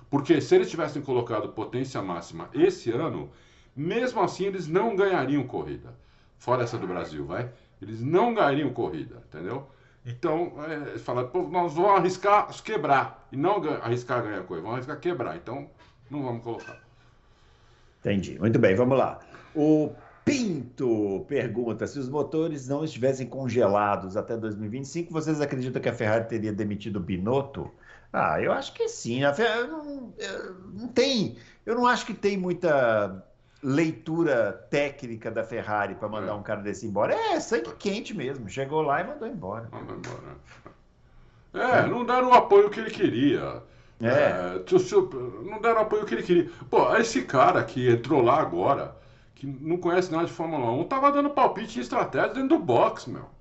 Porque 0.09 0.41
se 0.41 0.55
eles 0.55 0.69
tivessem 0.69 1.01
colocado 1.01 1.49
potência 1.49 2.01
máxima 2.01 2.49
esse 2.53 2.91
ano, 2.91 3.29
mesmo 3.75 4.21
assim 4.21 4.45
eles 4.45 4.67
não 4.67 4.95
ganhariam 4.95 5.43
corrida. 5.43 5.93
Fora 6.39 6.63
essa 6.63 6.77
do 6.77 6.87
Brasil, 6.87 7.25
vai? 7.25 7.49
Eles 7.81 8.01
não 8.01 8.33
ganhariam 8.33 8.73
corrida, 8.73 9.23
entendeu? 9.27 9.67
Então, 10.05 10.53
é, 10.67 10.97
fala, 10.97 11.23
pô, 11.23 11.43
nós 11.43 11.73
vamos 11.73 11.91
arriscar 11.91 12.47
quebrar. 12.63 13.27
E 13.31 13.37
não 13.37 13.63
arriscar 13.81 14.21
ganhar 14.23 14.43
corrida, 14.43 14.63
vamos 14.63 14.75
arriscar 14.75 14.99
quebrar. 14.99 15.35
Então, 15.37 15.69
não 16.09 16.23
vamos 16.23 16.43
colocar. 16.43 16.79
Entendi. 18.03 18.37
Muito 18.39 18.59
bem, 18.59 18.75
vamos 18.75 18.97
lá. 18.97 19.19
O 19.55 19.91
Pinto 20.25 21.25
pergunta: 21.27 21.85
se 21.87 21.97
os 21.99 22.09
motores 22.09 22.67
não 22.67 22.83
estivessem 22.83 23.27
congelados 23.27 24.15
até 24.17 24.35
2025, 24.37 25.11
vocês 25.11 25.39
acreditam 25.41 25.81
que 25.81 25.89
a 25.89 25.93
Ferrari 25.93 26.25
teria 26.25 26.51
demitido 26.53 26.97
o 26.97 26.99
Binotto? 26.99 27.69
Ah, 28.11 28.39
eu 28.41 28.51
acho 28.51 28.73
que 28.73 28.87
sim. 28.87 29.23
A 29.23 29.33
Ferrari 29.33 29.67
não, 29.67 30.13
eu- 30.17 30.55
não 30.73 30.87
tem. 30.87 31.35
Eu 31.65 31.75
não 31.75 31.87
acho 31.87 32.05
que 32.05 32.13
tem 32.13 32.37
muita 32.37 33.23
leitura 33.61 34.51
técnica 34.69 35.31
da 35.31 35.43
Ferrari 35.43 35.95
para 35.95 36.07
mandar 36.09 36.31
É. 36.33 36.35
um 36.35 36.43
cara 36.43 36.61
desse 36.61 36.85
embora. 36.85 37.13
É 37.15 37.39
sangue 37.39 37.71
quente 37.79 38.13
mesmo. 38.13 38.47
Chegou 38.49 38.81
lá 38.81 39.01
e 39.01 39.07
mandou 39.07 39.27
embora. 39.27 39.67
Vamos 39.71 39.93
embora. 39.93 40.37
É, 41.53 41.87
não 41.87 42.05
deram 42.05 42.29
o 42.29 42.33
apoio 42.33 42.69
que 42.69 42.79
ele 42.79 42.91
queria. 42.91 43.61
É. 44.03 44.57
É, 44.57 44.63
não 45.49 45.61
deram 45.61 45.79
o 45.79 45.83
apoio 45.83 46.05
que 46.05 46.13
ele 46.13 46.23
queria. 46.23 46.49
Pô, 46.69 46.95
esse 46.95 47.23
cara 47.23 47.63
que 47.63 47.89
entrou 47.89 48.21
lá 48.21 48.39
agora, 48.39 48.95
que 49.35 49.45
não 49.47 49.77
conhece 49.77 50.11
nada 50.11 50.25
de 50.25 50.31
Fórmula 50.31 50.71
1, 50.71 50.83
tava 50.85 51.11
dando 51.11 51.29
palpite 51.29 51.79
em 51.79 51.81
estratégia 51.81 52.33
dentro 52.33 52.49
do 52.49 52.59
box, 52.59 53.07
meu. 53.09 53.32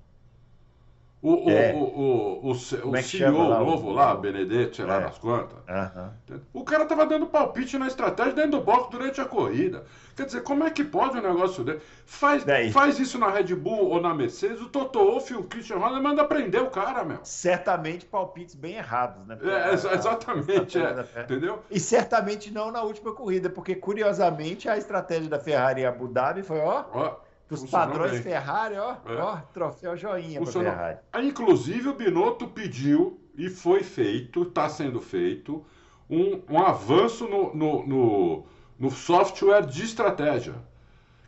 O, 1.23 1.45
o, 1.47 1.49
É. 1.49 1.71
o, 1.73 1.77
o, 1.77 2.47
o, 2.49 2.51
o 2.51 2.81
Como 2.81 2.97
é 2.97 3.01
que 3.01 3.07
CEO 3.07 3.31
chama 3.31 3.47
lá, 3.47 3.61
o- 3.61 3.65
novo 3.65 3.91
lá, 3.93 4.13
Benedetto, 4.13 4.75
sei 4.75 4.85
lá 4.85 4.97
É. 4.97 5.01
das 5.05 5.17
quantas. 5.17 5.57
Aham. 5.69 6.11
O 6.53 6.65
cara 6.65 6.85
tava 6.85 7.05
dando 7.05 7.25
palpite 7.27 7.77
na 7.77 7.87
estratégia 7.87 8.33
dentro 8.33 8.51
do 8.51 8.61
box 8.61 8.89
durante 8.91 9.21
a 9.21 9.25
corrida. 9.25 9.85
Quer 10.17 10.25
dizer, 10.25 10.43
como 10.43 10.63
é 10.65 10.69
que 10.69 10.83
pode 10.83 11.17
um 11.17 11.21
negócio 11.21 11.63
desse? 11.63 11.79
Faz, 12.05 12.43
Daí. 12.43 12.71
faz 12.71 12.99
isso 12.99 13.17
na 13.17 13.29
Red 13.29 13.55
Bull 13.55 13.89
ou 13.89 14.01
na 14.01 14.13
Mercedes, 14.13 14.61
o 14.61 14.67
Toto 14.67 14.99
Wolff 14.99 15.33
e 15.33 15.35
o 15.37 15.43
Christian 15.43 15.77
Horner 15.77 16.03
manda 16.03 16.23
prender 16.25 16.61
o 16.61 16.69
cara, 16.69 17.03
meu. 17.05 17.17
Certamente 17.23 18.05
palpites 18.05 18.53
bem 18.53 18.75
errados, 18.75 19.25
né? 19.25 19.37
É, 19.41 19.73
exatamente, 19.73 20.77
é. 20.77 21.21
Entendeu? 21.21 21.59
E 21.71 21.79
certamente 21.79 22.51
não 22.51 22.69
na 22.69 22.81
última 22.83 23.11
corrida, 23.13 23.49
porque 23.49 23.73
curiosamente 23.75 24.67
a 24.69 24.77
estratégia 24.77 25.29
da 25.29 25.39
Ferrari 25.39 25.81
em 25.81 25.85
Abu 25.85 26.07
Dhabi 26.07 26.43
foi, 26.43 26.59
ó, 26.59 26.83
Ó, 26.93 27.15
os 27.53 27.69
padrões 27.69 28.11
bem. 28.11 28.21
Ferrari, 28.21 28.75
ó, 28.77 28.95
É. 29.05 29.15
ó, 29.21 29.37
troféu 29.53 29.95
joinha 29.97 30.39
Funcionou. 30.39 30.71
Ferrari. 30.71 30.97
Inclusive, 31.21 31.89
o 31.89 31.93
Binotto 31.93 32.47
pediu, 32.47 33.19
e 33.37 33.49
foi 33.49 33.83
feito, 33.83 34.43
está 34.43 34.67
sendo 34.69 34.99
feito, 35.01 35.65
um, 36.09 36.41
um 36.49 36.59
avanço 36.59 37.27
no, 37.27 37.53
no, 37.55 37.87
no, 37.87 38.45
no 38.79 38.91
software 38.91 39.65
de 39.65 39.83
estratégia. 39.83 40.55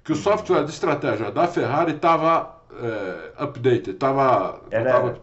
Que 0.03 0.11
Uhum. 0.11 0.17
o 0.19 0.21
software 0.21 0.63
de 0.65 0.71
estratégia 0.71 1.31
da 1.31 1.47
Ferrari 1.47 1.93
estava 1.93 2.53
é, 2.71 3.43
updated, 3.43 3.91
estava 3.91 4.61
Era- 4.69 5.15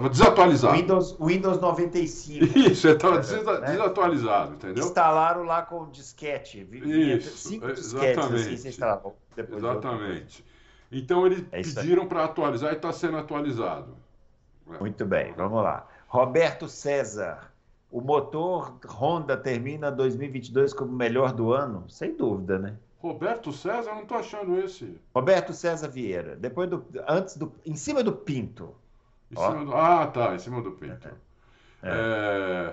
desatualizado. 0.00 0.76
Windows, 0.76 1.16
Windows 1.20 1.60
95. 1.60 2.44
Isso, 2.58 2.88
estava 2.88 3.16
Era, 3.16 3.60
né? 3.60 3.72
desatualizado, 3.72 4.54
entendeu? 4.54 4.84
Instalaram 4.84 5.42
lá 5.44 5.62
com 5.62 5.90
disquete. 5.90 6.66
Isso, 6.72 7.36
cinco 7.36 7.68
é, 7.68 7.72
disquetes 7.72 8.24
assim, 8.24 8.68
exatamente. 8.68 9.56
Exatamente. 9.56 10.44
Então 10.90 11.26
eles 11.26 11.44
É 11.50 11.62
pediram 11.62 12.06
para 12.06 12.24
atualizar 12.24 12.72
e 12.72 12.76
está 12.76 12.92
sendo 12.92 13.16
atualizado. 13.16 13.96
Muito 14.80 15.04
bem, 15.04 15.32
vamos 15.34 15.62
lá. 15.62 15.86
Roberto 16.06 16.68
César. 16.68 17.50
O 17.90 18.00
motor 18.00 18.78
Honda 18.86 19.36
termina 19.36 19.90
2022 19.92 20.72
como 20.72 20.90
o 20.90 20.94
melhor 20.94 21.32
do 21.32 21.52
ano? 21.52 21.84
Sem 21.90 22.16
dúvida, 22.16 22.58
né? 22.58 22.76
Roberto 22.98 23.52
César, 23.52 23.90
eu 23.90 23.94
não 23.96 24.02
estou 24.02 24.16
achando 24.16 24.58
esse. 24.58 24.96
Roberto 25.14 25.52
César 25.52 25.88
Vieira. 25.88 26.36
Depois 26.36 26.70
do, 26.70 26.84
antes 27.06 27.36
do, 27.36 27.52
em 27.66 27.76
cima 27.76 28.02
do 28.02 28.12
Pinto. 28.12 28.74
Em 29.32 29.38
Ó. 29.38 29.50
cima 29.50 29.64
do- 29.64 29.74
Ah, 29.74 30.06
tá, 30.06 30.34
em 30.34 30.38
cima 30.38 30.60
do 30.62 30.72
Pinto. 30.72 31.08
É... 31.82 32.72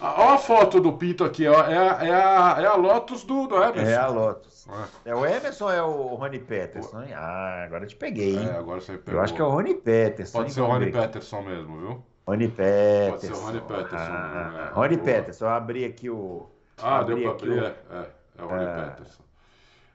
Ah, 0.00 0.14
Ó 0.18 0.34
a 0.34 0.38
foto 0.38 0.78
do 0.80 0.92
Pinto 0.92 1.24
aqui, 1.24 1.46
ó. 1.48 1.54
É, 1.64 1.76
a, 1.78 2.04
é, 2.06 2.12
a, 2.12 2.56
é 2.60 2.66
a 2.66 2.74
Lotus 2.74 3.24
do, 3.24 3.46
do 3.46 3.56
Emerson. 3.56 3.80
É 3.90 3.96
a 3.96 4.06
Lotus. 4.08 4.66
É. 5.04 5.10
É 5.10 5.14
o 5.14 5.24
Emerson 5.24 5.64
ou 5.64 5.70
é 5.72 5.82
o 5.82 6.14
Rony 6.16 6.38
Peterson? 6.38 7.02
hein? 7.02 7.14
Ah, 7.14 7.62
agora 7.64 7.86
te 7.86 7.96
peguei, 7.96 8.36
hein? 8.36 8.48
É, 8.48 8.58
agora 8.58 8.80
você 8.80 8.98
pegou. 8.98 9.18
Eu 9.20 9.24
acho 9.24 9.32
que 9.34 9.40
é 9.40 9.44
o 9.44 9.48
Rony 9.48 9.74
Peterson. 9.74 10.38
Pode 10.38 10.52
ser 10.52 10.60
o 10.60 10.66
Rony. 10.66 10.92
Peterson 10.92 11.40
mesmo, 11.42 11.78
viu? 11.80 12.04
Rony 12.26 12.48
Pode 12.48 12.56
ser 12.56 13.12
Peterson. 13.12 13.34
o 13.42 13.46
Rony 13.46 13.60
Peterson, 13.60 13.96
Ah? 13.96 14.70
Rony 14.74 14.96
Boa. 14.96 15.04
Peterson. 15.06 15.44
Eu 15.44 15.48
abri 15.50 15.84
aqui 15.86 16.10
o. 16.10 16.50
Ah, 16.82 16.98
abri 16.98 17.14
deu 17.14 17.22
pra 17.22 17.32
abrir. 17.32 17.58
o- 17.62 17.64
É, 17.64 17.68
é, 17.92 18.06
é 18.38 18.42
o 18.42 18.48
Rony 18.48 18.64
Ah. 18.66 18.90
Peterson. 18.90 19.22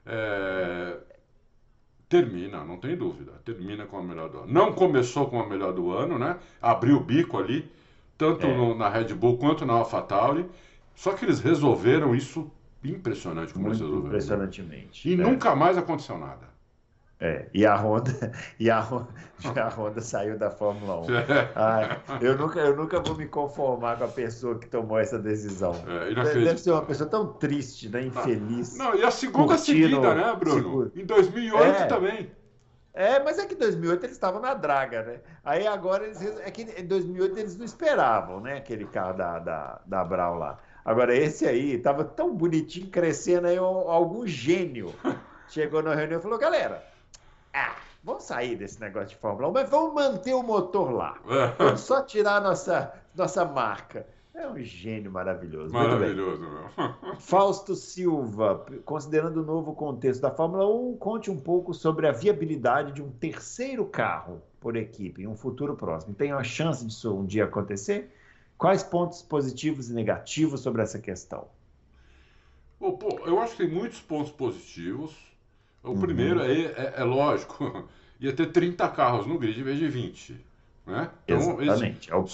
É, 0.06 0.96
Termina, 2.12 2.62
não 2.62 2.76
tem 2.76 2.94
dúvida. 2.94 3.32
Termina 3.42 3.86
com 3.86 3.96
a 3.96 4.02
melhor 4.02 4.28
do 4.28 4.38
ano. 4.40 4.52
Não 4.52 4.70
começou 4.74 5.30
com 5.30 5.40
a 5.40 5.48
melhor 5.48 5.72
do 5.72 5.90
ano, 5.92 6.18
né? 6.18 6.36
Abriu 6.60 6.98
o 6.98 7.00
bico 7.00 7.38
ali, 7.38 7.64
tanto 8.18 8.46
É. 8.46 8.54
no- 8.54 8.74
na 8.74 8.86
Red 8.90 9.14
Bull 9.14 9.38
quanto 9.38 9.64
na 9.64 9.72
AlphaTauri. 9.72 10.44
Só 10.94 11.14
que 11.14 11.24
eles 11.24 11.40
resolveram 11.40 12.14
isso 12.14 12.50
impressionante 12.84 13.54
como 13.54 13.68
eles 13.68 13.78
Muito 13.80 13.88
resolveram. 13.90 14.08
impressionantemente. 14.14 15.08
E 15.08 15.14
É. 15.14 15.16
nunca 15.16 15.56
mais 15.56 15.78
aconteceu 15.78 16.18
nada. 16.18 16.51
É, 17.24 17.46
e 17.54 17.64
a 17.64 17.76
Honda, 17.76 18.32
e 18.58 18.68
a 18.68 18.80
Honda, 18.80 19.06
a 19.64 19.68
Honda 19.68 20.00
saiu 20.00 20.36
da 20.36 20.50
Fórmula 20.50 21.02
1. 21.02 21.04
Ai, 21.54 22.00
eu, 22.20 22.36
nunca, 22.36 22.58
eu 22.58 22.74
nunca 22.76 22.98
vou 22.98 23.14
me 23.16 23.28
conformar 23.28 23.96
com 23.96 24.04
a 24.04 24.08
pessoa 24.08 24.58
que 24.58 24.66
tomou 24.66 24.98
essa 24.98 25.20
decisão. 25.20 25.72
É, 25.86 26.12
Deve 26.14 26.58
ser 26.58 26.72
uma 26.72 26.82
pessoa 26.82 27.08
tão 27.08 27.32
triste, 27.34 27.88
né? 27.88 28.02
Infeliz. 28.06 28.76
Não, 28.76 28.94
e 28.96 29.04
a 29.04 29.10
segunda 29.12 29.54
Curtindo- 29.54 29.78
seguida, 29.88 30.14
né, 30.16 30.34
Bruno? 30.36 30.56
segura. 30.62 30.90
Em 30.96 31.04
2008 31.06 31.82
É. 31.82 31.86
também. 31.86 32.30
É, 32.94 33.22
mas 33.22 33.38
é 33.38 33.46
que 33.46 33.54
em 33.54 33.58
2008 33.58 34.04
eles 34.04 34.16
estavam 34.16 34.40
na 34.40 34.52
draga, 34.52 35.02
né? 35.04 35.20
Aí 35.44 35.64
agora 35.66 36.04
eles. 36.04 36.20
É 36.40 36.50
que 36.50 36.62
em 36.62 36.84
2008 36.86 37.38
eles 37.38 37.56
não 37.56 37.64
esperavam, 37.64 38.40
né? 38.40 38.56
Aquele 38.58 38.84
carro 38.84 39.14
da, 39.14 39.38
da, 39.38 39.80
da 39.86 40.04
Brown 40.04 40.34
lá. 40.38 40.58
Agora 40.84 41.14
esse 41.16 41.46
aí 41.46 41.78
tava 41.78 42.04
tão 42.04 42.34
bonitinho, 42.36 42.88
crescendo 42.90 43.46
aí, 43.46 43.58
um- 43.60 43.64
algum 43.64 44.26
gênio 44.26 44.92
chegou 45.48 45.82
na 45.82 45.94
reunião 45.94 46.18
e 46.18 46.22
falou: 46.22 46.36
galera, 46.38 46.84
ah, 46.84 46.91
vamos 48.02 48.24
sair 48.24 48.56
desse 48.56 48.80
negócio 48.80 49.10
de 49.10 49.16
Fórmula 49.16 49.48
1, 49.48 49.52
mas 49.52 49.70
vamos 49.70 49.94
manter 49.94 50.34
o 50.34 50.42
motor 50.42 50.90
lá. 50.90 51.18
Vamos 51.58 51.80
só 51.80 52.02
tirar 52.02 52.36
a 52.36 52.40
nossa, 52.40 52.92
nossa 53.14 53.44
marca. 53.44 54.06
É 54.34 54.48
um 54.48 54.58
gênio 54.58 55.12
maravilhoso. 55.12 55.72
Maravilhoso, 55.72 56.42
meu. 56.42 56.94
Fausto 57.20 57.74
Silva, 57.74 58.64
considerando 58.84 59.42
o 59.42 59.44
novo 59.44 59.74
contexto 59.74 60.22
da 60.22 60.30
Fórmula 60.30 60.66
1, 60.66 60.96
conte 60.96 61.30
um 61.30 61.38
pouco 61.38 61.74
sobre 61.74 62.06
a 62.08 62.12
viabilidade 62.12 62.92
de 62.92 63.02
um 63.02 63.10
terceiro 63.10 63.84
carro 63.84 64.42
por 64.58 64.74
equipe 64.74 65.22
em 65.22 65.26
um 65.26 65.36
futuro 65.36 65.76
próximo. 65.76 66.14
Tem 66.14 66.32
uma 66.32 66.42
chance 66.42 66.84
disso 66.84 67.14
um 67.14 67.26
dia 67.26 67.44
acontecer? 67.44 68.10
Quais 68.56 68.82
pontos 68.82 69.20
positivos 69.20 69.90
e 69.90 69.92
negativos 69.92 70.60
sobre 70.60 70.82
essa 70.82 70.98
questão? 70.98 71.46
Eu 72.80 73.38
acho 73.40 73.56
que 73.56 73.66
tem 73.66 73.72
muitos 73.72 74.00
pontos 74.00 74.32
positivos. 74.32 75.14
O 75.82 75.90
Uhum. 75.90 76.00
primeiro 76.00 76.40
é, 76.42 76.52
é, 76.52 76.94
é 76.98 77.04
lógico, 77.04 77.88
ia 78.20 78.32
ter 78.32 78.46
30 78.46 78.88
carros 78.90 79.26
no 79.26 79.38
grid 79.38 79.58
em 79.60 79.64
vez 79.64 79.78
de 79.78 79.88
20. 79.88 80.36
Né? 80.86 81.08
Então, 81.24 81.38
esse- 81.38 81.62
Exatamente. 81.62 82.12
É 82.12 82.16
o 82.16 82.26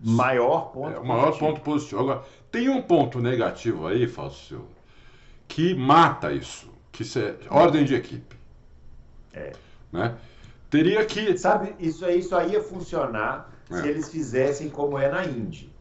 maior 0.00 0.72
ponto 0.72 0.94
é 0.94 0.98
o 0.98 1.06
maior 1.06 1.26
positivo. 1.26 1.46
ponto 1.50 1.60
positivo. 1.62 2.00
Agora, 2.00 2.22
tem 2.50 2.68
um 2.68 2.82
ponto 2.82 3.20
negativo 3.20 3.86
aí, 3.86 4.06
Silva, 4.30 4.64
que 5.48 5.74
mata 5.74 6.32
isso, 6.32 6.68
que 6.92 7.04
cê, 7.04 7.34
ordem 7.50 7.84
de 7.84 7.94
equipe. 7.94 8.36
É. 9.32 9.52
Né? 9.92 10.14
Teria 10.70 11.04
que. 11.04 11.36
Sabe, 11.38 11.74
isso 11.78 12.04
aí 12.04 12.22
só 12.22 12.42
ia 12.44 12.60
funcionar 12.62 13.52
É. 13.70 13.76
se 13.82 13.88
eles 13.88 14.10
fizessem 14.10 14.68
como 14.68 14.98
é 14.98 15.08
na 15.10 15.24
Indy. 15.24 15.72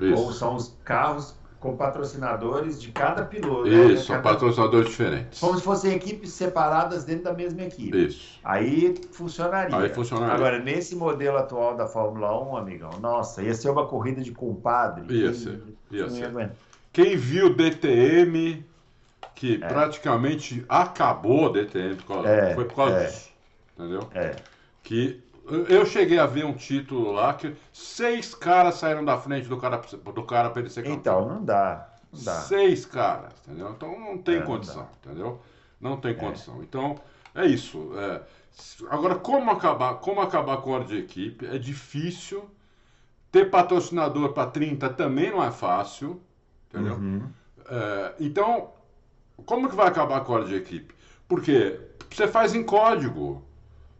Ou 0.00 0.06
Isso, 0.08 0.32
são 0.34 0.56
os 0.56 0.76
carros 0.84 1.34
com 1.62 1.76
patrocinadores 1.76 2.82
de 2.82 2.90
cada 2.90 3.24
piloto. 3.24 3.70
né? 3.70 3.92
isso 3.92 4.06
são 4.06 4.16
Cada- 4.16 4.30
patrocinadores 4.30 4.88
diferentes. 4.90 5.38
Como 5.38 5.56
se 5.56 5.62
fossem 5.62 5.94
equipes 5.94 6.32
separadas 6.32 7.04
dentro 7.04 7.22
da 7.24 7.32
mesma 7.32 7.62
equipe. 7.62 8.06
Isso. 8.06 8.40
Aí 8.42 8.94
funcionaria. 9.12 9.76
Aí 9.76 9.88
funcionaria. 9.88 10.34
Agora, 10.34 10.58
nesse 10.58 10.96
modelo 10.96 11.38
atual 11.38 11.76
da 11.76 11.86
Fórmula 11.86 12.36
1, 12.50 12.56
amigão, 12.56 12.90
nossa, 13.00 13.42
ia 13.44 13.54
ser 13.54 13.70
uma 13.70 13.86
corrida 13.86 14.20
de 14.20 14.32
compadre. 14.32 15.04
Ia 15.14 15.32
ser, 15.32 15.62
ia 15.90 16.10
ser. 16.10 16.50
Quem 16.92 17.16
viu 17.16 17.54
DTM, 17.54 18.66
que 19.36 19.60
É. 19.62 19.68
praticamente 19.68 20.64
acabou 20.68 21.52
DTM, 21.52 21.96
É, 22.24 22.54
foi 22.56 22.64
por 22.64 22.74
causa 22.74 22.96
é. 22.96 23.04
disso. 23.06 23.30
Entendeu? 23.78 24.08
É. 24.14 24.34
Que 24.82 25.22
eu- 25.68 25.86
cheguei 25.86 26.18
a 26.18 26.26
ver 26.26 26.44
um 26.44 26.54
título 26.54 27.12
lá 27.12 27.34
que 27.34 27.54
seis 27.72 28.34
caras 28.34 28.76
saíram 28.76 29.04
da 29.04 29.18
frente 29.18 29.48
do 29.48 29.56
cara, 29.56 29.76
do 29.78 30.22
cara 30.24 30.50
para 30.50 30.60
ele 30.60 30.70
ser 30.70 30.82
campeão. 30.82 30.96
Então, 30.98 31.28
não 31.28 31.44
dá. 31.44 31.88
Não 32.12 32.22
dá. 32.22 32.34
Seis 32.40 32.84
caras, 32.86 33.32
entendeu? 33.46 33.70
Então 33.70 33.98
não 33.98 34.18
tem 34.18 34.36
É, 34.36 34.38
não 34.40 34.46
condição, 34.46 34.88
entendeu? 35.04 35.40
Não 35.80 35.96
tem 35.96 36.14
condição. 36.14 36.62
Então, 36.62 36.96
é 37.34 37.46
isso. 37.46 37.90
é. 37.96 38.22
Agora, 38.90 39.14
como 39.14 39.50
acabar, 39.50 39.94
como 39.94 40.20
acabar 40.20 40.58
com 40.58 40.70
a 40.74 40.78
ordem 40.78 40.96
de 40.98 41.02
equipe? 41.04 41.46
É 41.46 41.58
difícil. 41.58 42.48
Ter 43.30 43.50
patrocinador 43.50 44.34
para 44.34 44.50
30 44.50 44.90
também 44.90 45.30
não 45.30 45.42
é 45.42 45.50
fácil, 45.50 46.20
entendeu? 46.68 46.96
Uhum. 46.96 47.22
É, 47.66 48.14
então, 48.20 48.70
como 49.46 49.70
que 49.70 49.74
vai 49.74 49.88
acabar 49.88 50.20
com 50.20 50.32
a 50.32 50.36
ordem 50.36 50.50
de 50.52 50.56
equipe? 50.58 50.94
Porque 51.26 51.80
você 52.10 52.28
faz 52.28 52.54
em 52.54 52.62
código, 52.62 53.42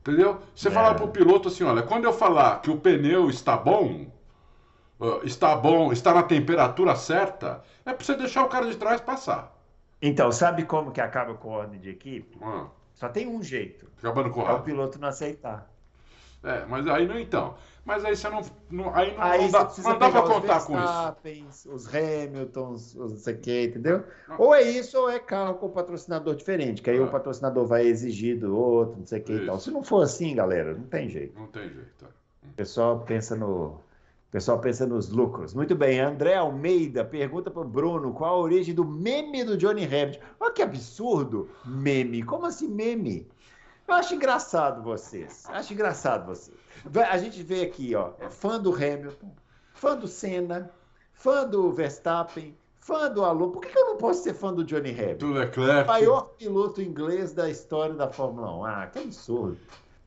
entendeu? 0.03 0.41
Você 0.55 0.69
É. 0.69 0.71
fala 0.71 0.95
para 0.95 1.05
o 1.05 1.11
piloto 1.13 1.49
assim, 1.49 1.65
olha, 1.65 1.83
quando 1.83 2.05
eu 2.05 2.13
falar 2.13 2.61
que 2.63 2.71
o 2.71 2.79
pneu 2.79 3.31
está 3.31 3.57
bom, 3.57 4.07
está 5.25 5.55
bom, 5.57 5.93
está 5.93 6.15
na 6.15 6.23
temperatura 6.23 6.95
certa, 6.97 7.63
é 7.85 7.93
para 7.93 8.05
você 8.05 8.15
deixar 8.17 8.45
o 8.45 8.49
cara 8.49 8.67
de 8.67 8.77
trás 8.77 9.01
passar. 9.01 9.53
Então, 10.03 10.31
sabe 10.33 10.65
como 10.65 10.93
que 10.93 11.01
acaba 11.01 11.35
com 11.35 11.55
a 11.55 11.59
ordem 11.59 11.81
de 11.81 11.89
equipe? 11.91 12.37
Ah, 12.43 12.67
Só 12.95 13.09
tem 13.09 13.27
um 13.29 13.43
jeito. 13.43 13.91
acabando 13.99 14.31
com 14.31 14.43
É 14.47 14.53
o 14.53 14.63
piloto 14.63 14.99
não 14.99 15.09
aceitar. 15.09 15.71
É, 16.43 16.65
mas 16.67 16.87
aí 16.89 17.07
não 17.07 17.19
então. 17.19 17.55
Mas 17.85 18.05
aí 18.05 18.15
você 18.17 18.29
não. 18.29 18.41
não- 18.71 18.95
aí 18.95 19.13
não, 19.17 19.23
Aí 19.23 19.41
não 19.43 19.51
dá, 19.51 19.59
não 19.63 20.23
os 20.23 20.29
contar 20.29 20.65
com 20.67 20.75
isso. 21.49 21.73
Os 21.73 21.87
Hamiltons, 21.93 22.95
os 22.95 23.11
não 23.13 23.19
sei 23.19 23.35
o 23.35 23.39
que, 23.39 23.65
entendeu? 23.65 24.05
Ah. 24.29 24.37
Ou 24.39 24.55
é 24.55 24.63
isso, 24.63 24.97
ou 24.99 25.11
é 25.11 25.19
carro 25.19 25.55
com 25.55 25.69
patrocinador 25.69 26.35
diferente, 26.37 26.81
que 26.81 26.91
aí 26.91 26.99
Ah. 26.99 27.03
o 27.05 27.11
patrocinador 27.11 27.67
vai 27.67 27.85
exigir 27.87 28.39
do 28.39 28.57
outro, 28.57 28.99
não 29.01 29.07
sei 29.07 29.21
o 29.21 29.25
que 29.25 29.33
e 29.33 29.47
tal. 29.47 29.59
Se 29.59 29.71
não 29.71 29.83
for 29.83 30.03
assim, 30.03 30.35
galera, 30.35 30.75
não 30.75 30.85
tem 30.85 31.09
jeito. 31.09 31.39
Não 31.39 31.49
tem 31.49 31.69
jeito. 31.69 32.05
é. 32.05 32.47
O 32.49 32.55
pessoal 32.55 33.01
pensa 33.01 33.35
no. 33.35 33.81
O 34.29 34.33
pessoal 34.33 34.59
pensa 34.61 34.87
nos 34.87 35.11
lucros. 35.11 35.53
Muito 35.53 35.75
bem, 35.77 36.01
André 36.01 36.37
Almeida 36.37 37.05
pergunta 37.05 37.51
para 37.51 37.61
o 37.63 37.69
Bruno 37.69 38.15
qual 38.15 38.35
a 38.37 38.39
origem 38.39 38.75
do 38.75 38.85
meme 38.85 39.45
do 39.45 39.59
Johnny 39.59 39.85
Rabbit. 39.85 40.21
Olha 40.41 40.53
que 40.53 40.63
absurdo! 40.63 41.51
Meme. 41.67 42.23
Como 42.23 42.47
assim 42.47 42.67
meme? 42.69 43.29
Eu 43.87 43.95
acho 43.95 44.15
engraçado 44.15 44.83
vocês. 44.83 45.45
Acho 45.49 45.73
engraçado 45.73 46.27
vocês. 46.27 46.57
A 47.11 47.19
gente 47.19 47.43
vê 47.43 47.63
aqui, 47.63 47.95
ó, 47.95 48.13
é 48.19 48.31
fã 48.31 48.61
do 48.61 48.75
Hamilton, 48.75 49.33
fã 49.75 49.97
do 49.97 50.09
Senna, 50.09 50.71
fã 51.13 51.47
do 51.47 51.73
Verstappen, 51.73 52.57
fã 52.81 53.11
do 53.11 53.25
Alonso. 53.25 53.53
Por 53.53 53.63
que 53.63 53.77
eu 53.77 53.87
não 53.87 53.97
posso 53.97 54.23
ser 54.23 54.35
fã 54.35 54.53
do 54.53 54.65
Johnny 54.65 54.93
Rabbit? 54.93 55.17
Do 55.17 55.33
Leclerc. 55.33 55.85
O 55.85 55.87
maior 55.87 56.23
piloto 56.37 56.83
inglês 56.83 57.33
da 57.33 57.49
história 57.49 57.95
da 57.95 58.09
Fórmula 58.09 58.55
1. 58.57 58.65
Ah, 58.65 58.87
que 58.87 58.99
absurdo. 58.99 59.59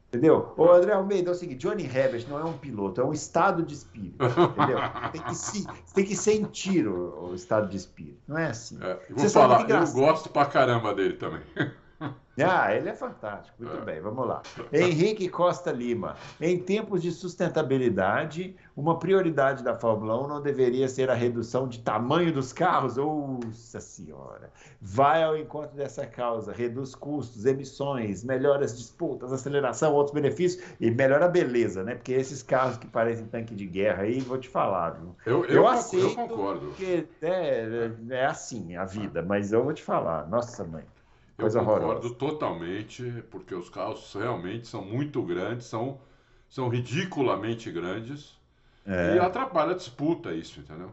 Entendeu? 0.10 0.54
Ô, 0.56 0.72
André 0.72 0.94
Almeida, 0.94 1.32
é 1.32 1.34
o 1.34 1.36
seguinte: 1.36 1.60
Johnny 1.60 1.84
Herbert 1.84 2.26
não 2.30 2.40
é 2.40 2.44
um 2.46 2.58
piloto, 2.58 3.02
é 3.02 3.04
um 3.04 3.12
estado 3.12 3.64
de 3.64 3.74
espírito. 3.74 4.16
Entendeu? 4.24 4.80
Tem 5.12 5.22
que, 5.22 5.36
se, 5.36 5.68
tem 5.94 6.06
que 6.06 6.16
sentir 6.16 6.88
o, 6.88 7.32
o 7.32 7.36
estado 7.36 7.68
de 7.68 7.76
espírito. 7.76 8.20
Não 8.28 8.38
é 8.38 8.48
assim. 8.48 8.78
É, 8.82 8.94
vou 9.10 9.18
Vocês 9.18 9.32
são 9.32 9.42
falar, 9.42 9.70
eu 9.70 9.92
gosto 9.92 10.30
pra 10.30 10.46
caramba 10.46 10.94
dele 10.94 11.16
também. 11.16 11.42
Ah, 12.38 12.76
ele 12.76 12.89
é 12.89 12.93
fantástico. 12.93 13.56
Muito 13.64 13.78
É. 13.78 13.86
bem, 13.86 14.02
vamos 14.02 14.28
lá. 14.28 14.41
Henrique 14.70 15.30
Costa 15.30 15.72
Lima. 15.72 16.18
Em 16.41 16.60
tempos 16.60 17.02
de 17.02 17.10
sustentabilidade, 17.10 18.56
uma 18.76 19.00
prioridade 19.00 19.64
da 19.64 19.74
Fórmula 19.74 20.22
1 20.22 20.28
não 20.28 20.41
deveria 20.41 20.89
ser 20.89 21.10
a 21.10 21.14
redução 21.14 21.66
de 21.66 21.80
tamanho 21.80 22.34
dos 22.34 22.52
carros? 22.52 22.98
Nossa 22.98 23.80
Senhora! 23.80 24.52
Vai 24.82 25.24
ao 25.24 25.38
encontro 25.38 25.78
dessa 25.78 26.06
causa, 26.06 26.52
reduz 26.52 26.93
custos, 26.93 27.46
emissões, 27.46 28.22
melhora 28.24 28.66
as 28.66 28.76
disputas, 28.78 29.32
aceleração, 29.32 29.93
outros 29.93 30.14
benefícios 30.14 30.62
e 30.80 30.91
melhora 30.91 31.26
a 31.26 31.30
beleza, 31.30 31.84
né? 31.86 31.96
Porque 31.96 32.12
esses 32.12 32.43
carros 32.43 32.78
que 32.78 32.86
parecem 32.88 33.26
tanque 33.28 33.56
de 33.56 33.66
guerra 33.66 34.04
aí, 34.04 34.20
vou 34.20 34.38
te 34.38 34.50
falar, 34.50 34.89
viu? 34.91 35.16
Eu, 35.26 35.46
eu, 35.46 35.56
Eu 35.56 35.68
aceito. 35.70 36.06
eu 36.20 36.28
concordo. 36.28 36.66
Porque 36.68 37.08
é, 37.22 37.91
é 38.10 38.26
assim 38.26 38.76
a 38.76 38.84
vida, 38.84 39.22
mas 39.22 39.54
eu 39.54 39.64
vou 39.64 39.74
te 39.74 39.82
falar, 39.84 40.28
nossa 40.28 40.64
mãe. 40.66 40.84
Eu 41.38 41.44
Coisa 41.44 41.60
concordo 41.60 41.86
horrorosa. 41.86 42.16
totalmente, 42.16 43.24
porque 43.30 43.54
os 43.54 43.70
carros 43.70 44.14
realmente 44.14 44.68
são 44.68 44.82
muito 44.82 45.22
grandes, 45.22 45.66
são, 45.68 46.00
são 46.50 46.70
ridiculamente 46.70 47.70
grandes 47.72 48.38
É. 48.86 49.16
e 49.16 49.20
atrapalha 49.20 49.72
a 49.72 49.76
disputa 49.76 50.32
isso, 50.34 50.62
entendeu? 50.62 50.92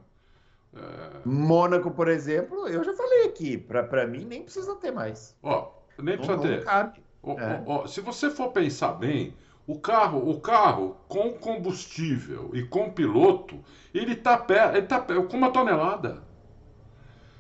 É, 0.75 0.81
Mônaco, 1.25 1.91
por 1.93 2.09
exemplo, 2.09 2.67
eu 2.67 2.83
já 2.83 2.93
falei 2.95 3.27
aqui, 3.27 3.57
pra 3.57 3.83
pra 3.85 4.07
mim 4.07 4.25
nem 4.25 4.43
precisa 4.43 4.75
ter 4.77 4.91
mais. 4.91 5.37
ó, 5.43 5.69
nem 5.99 6.17
precisa 6.17 6.37
Não- 6.39 6.45
não 6.45 6.51
ter. 6.51 6.65
cabe. 6.65 7.01
Ó, 7.23 7.39
É. 7.39 7.63
ó, 7.67 7.83
ó, 7.83 7.87
se 7.87 8.01
você 8.01 8.29
for 8.31 8.51
pensar 8.51 8.95
bem, 8.95 9.37
o 9.65 9.79
carro, 9.79 10.29
o 10.29 10.41
carro 10.41 10.97
com 11.07 11.35
combustível 11.35 12.51
e 12.53 12.65
com 12.65 12.91
piloto, 12.91 13.63
ele 13.95 14.17
tá 14.17 14.37
perto, 14.37 14.77
ele 14.77 14.87
tá 14.89 14.99
perto, 14.99 15.29
com 15.29 15.37
uma 15.37 15.53
tonelada. 15.53 16.25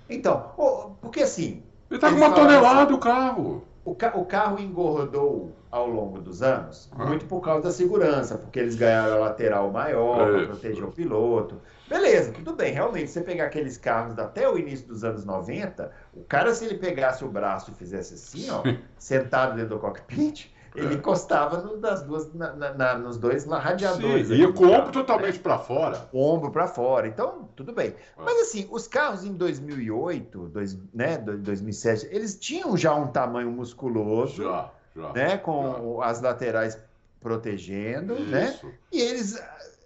Então, 0.08 0.52
porque 1.00 1.22
assim, 1.22 1.62
Ele 1.92 1.98
tá 2.00 2.08
com 2.10 2.16
uma 2.16 2.32
tonelada 2.32 2.94
o 2.94 2.98
carro. 2.98 3.62
o, 3.84 3.94
ca- 3.94 4.12
o 4.16 4.24
carro 4.24 4.58
engordou 4.58 5.54
ao 5.70 5.88
longo 5.88 6.20
dos 6.20 6.42
anos, 6.42 6.88
Ah. 6.96 7.04
muito 7.04 7.24
por 7.26 7.40
causa 7.40 7.62
da 7.64 7.70
segurança, 7.72 8.36
porque 8.38 8.58
eles 8.58 8.74
ganharam 8.76 9.14
a 9.14 9.18
lateral 9.18 9.70
maior 9.70 10.26
para 10.28 10.38
Isso. 10.38 10.46
proteger 10.48 10.84
o 10.84 10.90
piloto. 10.92 11.56
Beleza, 11.88 12.32
tudo 12.32 12.54
bem, 12.54 12.72
realmente, 12.72 13.10
você 13.10 13.20
pegar 13.20 13.44
aqueles 13.46 13.76
carros 13.76 14.18
até 14.18 14.48
o 14.48 14.56
início 14.58 14.86
dos 14.86 15.04
anos 15.04 15.24
90, 15.24 15.90
o 16.14 16.22
cara, 16.24 16.54
se 16.54 16.64
ele 16.64 16.78
pegasse 16.78 17.24
o 17.24 17.28
braço 17.28 17.70
e 17.70 17.74
fizesse 17.74 18.14
assim, 18.14 18.50
ó, 18.50 18.62
sentado 18.98 19.56
dentro 19.56 19.70
do 19.76 19.78
cockpit, 19.78 20.46
ele 20.74 20.94
É. 20.94 20.96
encostava 20.96 21.58
no- 21.58 21.76
nas 21.78 22.02
duas, 22.02 22.32
na- 22.34 22.52
na- 22.54 22.98
nos 22.98 23.18
dois 23.18 23.44
radiadores. 23.44 24.28
Sim, 24.28 24.34
e 24.34 24.52
com 24.52 24.64
o 24.64 24.70
carro, 24.70 24.80
ombro 24.82 24.92
totalmente 24.92 25.38
para 25.38 25.58
fora. 25.58 26.08
o 26.12 26.20
ombro 26.22 26.50
para 26.50 26.66
fora. 26.66 27.06
Então, 27.06 27.48
tudo 27.56 27.72
bem. 27.72 27.94
Ah. 28.16 28.22
Mas 28.24 28.40
assim, 28.42 28.66
os 28.70 28.86
carros 28.88 29.24
em 29.24 29.32
2008, 29.34 30.48
dois, 30.48 30.78
né, 30.94 31.18
do- 31.18 31.36
2007, 31.38 32.06
eles 32.10 32.38
tinham 32.38 32.76
já 32.76 32.94
um 32.94 33.06
tamanho 33.08 33.50
musculoso, 33.50 34.42
Já, 34.42 34.70
já. 34.96 35.12
né, 35.12 35.36
com 35.38 36.00
as 36.02 36.20
laterais 36.20 36.78
protegendo, 37.20 38.18
né? 38.18 38.50
Isso. 38.50 38.70
E 38.90 39.00
eles 39.00 39.42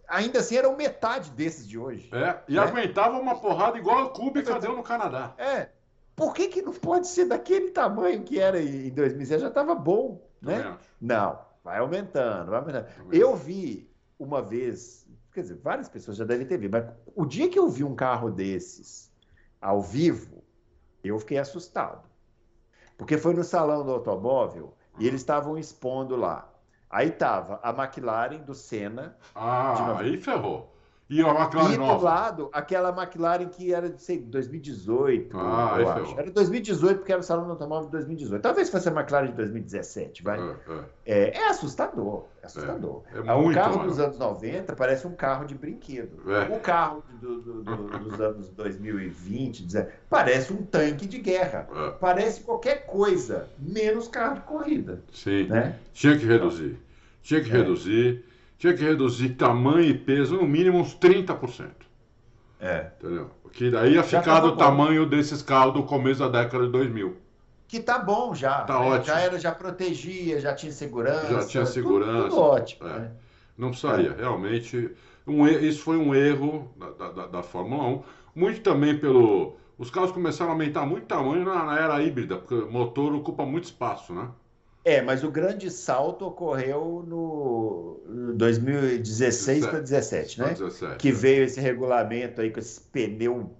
ainda 0.09 0.39
assim 0.39 0.57
eram 0.57 0.76
metade 0.76 1.30
desses 1.30 1.66
de 1.68 1.78
hoje. 1.78 2.09
É, 2.12 2.37
e 2.49 2.55
Né? 2.55 2.61
aguentava 2.61 3.18
uma 3.18 3.34
porrada 3.37 3.76
igual 3.76 4.05
a 4.07 4.09
Kubica 4.11 4.59
deu 4.59 4.74
no 4.76 4.82
Canadá. 4.82 5.32
É. 5.37 5.68
Por 6.14 6.32
que, 6.32 6.49
que 6.49 6.62
não 6.62 6.72
pode 6.72 7.09
ser 7.09 7.26
daquele 7.26 7.70
tamanho 7.70 8.22
que 8.22 8.41
era 8.41 8.59
em 8.61 8.89
2007? 8.91 9.43
Já 9.43 9.49
estava 9.49 9.74
bom, 9.74 10.18
né? 10.47 10.62
acho. 10.62 10.78
Não, 11.01 11.38
vai 11.62 11.78
aumentando, 11.78 12.51
vai 12.51 12.61
aumentando. 12.61 12.86
Eu 13.12 13.34
vi 13.36 13.90
uma 14.18 14.40
vez, 14.40 15.07
quer 15.32 15.42
dizer, 15.42 15.57
várias 15.57 15.88
pessoas 15.88 16.16
já 16.16 16.24
devem 16.24 16.47
ter 16.47 16.59
visto, 16.59 16.72
mas 16.72 16.86
o 17.14 17.26
dia 17.26 17.49
que 17.49 17.59
eu 17.59 17.68
vi 17.68 17.84
um 17.84 17.94
carro 17.94 18.30
desses 18.30 19.12
ao 19.61 19.82
vivo, 19.82 20.42
eu 21.03 21.18
fiquei 21.18 21.38
assustado. 21.38 22.09
Porque 22.97 23.18
foi 23.18 23.34
no 23.34 23.44
salão 23.44 23.84
do 23.84 23.92
automóvel 23.92 24.74
e 24.99 25.07
eles 25.07 25.20
estavam 25.20 25.59
expondo 25.59 26.16
lá. 26.16 26.51
Aí 26.88 27.11
tava 27.11 27.61
a 27.62 27.70
McLaren 27.70 28.38
do 28.38 28.55
Senna 28.55 29.09
De 29.09 29.34
Ah, 29.34 29.99
aí 29.99 30.18
ferrou. 30.18 30.76
E 31.09 31.23
a 31.23 31.29
McLaren 31.29 31.69
e 31.73 31.77
do 31.77 31.79
nova. 31.79 32.05
lado 32.05 32.49
aquela 32.53 32.89
McLaren 32.91 33.47
que 33.47 33.73
era 33.73 33.89
de 33.89 34.03
sei, 34.03 34.19
2018, 34.19 35.37
Ah, 35.39 35.77
eu 35.79 35.89
acho. 35.89 36.19
Era 36.19 36.31
2018 36.33 36.99
porque 36.99 37.13
era 37.13 37.21
o 37.21 37.25
salão 37.25 37.45
do 37.45 37.53
automóvel 37.53 37.87
de 37.87 37.93
2018. 37.93 38.43
Talvez 38.43 38.69
fosse 38.69 38.89
a 38.89 38.93
McLaren 38.93 39.29
de 39.29 39.35
2017, 39.35 40.25
vai. 40.25 40.41
É, 40.41 40.43
é. 40.53 40.85
É, 41.07 41.39
é 41.39 41.49
assustador, 41.49 42.25
é 42.43 42.47
assustador. 42.47 43.03
É, 43.15 43.19
é 43.19 43.33
o 43.35 43.43
muito 43.43 43.55
carro 43.55 43.85
dos 43.85 44.01
anos 44.01 44.19
90 44.19 44.75
parece 44.75 45.07
um 45.07 45.15
carro 45.15 45.45
de 45.47 45.55
brinquedo. 45.55 46.29
É. 46.29 46.53
O 46.57 46.59
carro 46.59 47.05
do- 47.21 47.41
do- 47.41 47.63
do- 47.63 47.99
dos 48.01 48.21
anos 48.21 48.49
2020 48.49 49.63
19, 49.65 49.93
parece 50.11 50.53
um 50.53 50.65
tanque 50.65 51.07
de 51.07 51.19
guerra. 51.19 51.69
Parece 52.01 52.41
qualquer 52.41 52.85
coisa, 52.87 53.49
menos 53.59 54.09
carro 54.09 54.35
de 54.37 54.41
corrida. 54.41 55.01
sim. 55.13 55.45
Né? 55.47 55.77
Tinha 55.93 56.19
que 56.19 56.25
reduzir. 56.27 56.79
Tinha 57.23 57.41
que 57.43 57.51
É. 57.51 57.53
reduzir. 57.53 58.25
Tinha 58.59 58.75
que 58.75 58.83
reduzir 58.83 59.31
tamanho 59.31 59.91
e 59.91 59.95
peso, 59.95 60.37
no 60.37 60.47
mínimo 60.47 60.79
uns 60.79 60.97
30%. 60.97 61.71
É. 62.59 62.91
Entendeu? 62.99 63.31
Que 63.53 63.71
daí 63.71 63.95
ia 63.95 64.03
ficar 64.03 64.41
do 64.41 64.51
bom. 64.51 64.57
tamanho 64.57 65.07
desses 65.07 65.43
carros 65.43 65.75
do 65.75 65.83
começo 65.83 66.21
da 66.21 66.43
década 66.43 66.65
de 66.65 66.73
2000. 66.73 67.17
Que 67.69 67.81
tá 67.81 67.99
bom 67.99 68.35
já. 68.35 68.63
Tá 68.63 68.79
né? 68.79 68.87
ótimo. 68.87 69.07
Já, 69.07 69.21
era, 69.21 69.39
já 69.39 69.53
protegia, 69.53 70.41
já 70.41 70.55
tinha 70.55 70.73
segurança. 70.73 71.33
Já 71.33 71.47
tinha 71.47 71.67
segurança. 71.67 72.29
Tudo, 72.29 72.31
tudo 72.31 72.41
ótimo. 72.41 72.89
É. 72.89 72.99
Né? 72.99 73.11
Não 73.59 73.73
saía. 73.73 74.11
É. 74.11 74.21
Realmente, 74.21 74.91
um, 75.27 75.47
isso 75.47 75.83
foi 75.83 75.97
um 75.97 76.15
erro 76.15 76.73
da, 76.77 77.11
da, 77.11 77.27
da 77.27 77.43
Fórmula 77.43 77.85
1. 77.85 78.03
Muito 78.35 78.61
também 78.61 78.99
pelo. 78.99 79.57
Os 79.79 79.91
carros 79.91 80.13
começaram 80.13 80.51
a 80.51 80.55
aumentar 80.55 80.87
muito 80.87 81.07
tamanho 81.07 81.45
na, 81.45 81.65
na 81.65 81.79
era 81.79 82.03
híbrida, 82.03 82.37
porque 82.39 82.55
o 82.55 82.71
motor 82.71 83.15
ocupa 83.15 83.45
muito 83.45 83.65
espaço, 83.65 84.15
né? 84.15 84.29
É, 84.87 85.03
mas 85.03 85.24
o 85.24 85.30
grande 85.32 85.68
salto 85.68 86.24
ocorreu 86.24 87.05
no 87.05 88.01
2016 88.37 89.62
para 89.62 89.80
2017, 89.80 90.41
né? 90.41 90.51
17, 90.51 90.97
que 90.97 91.09
é. 91.09 91.12
veio 91.12 91.43
esse 91.43 91.61
regulamento 91.61 92.41
aí 92.41 92.53
com 92.53 92.61
esse 92.61 92.80
pneu 92.80 93.51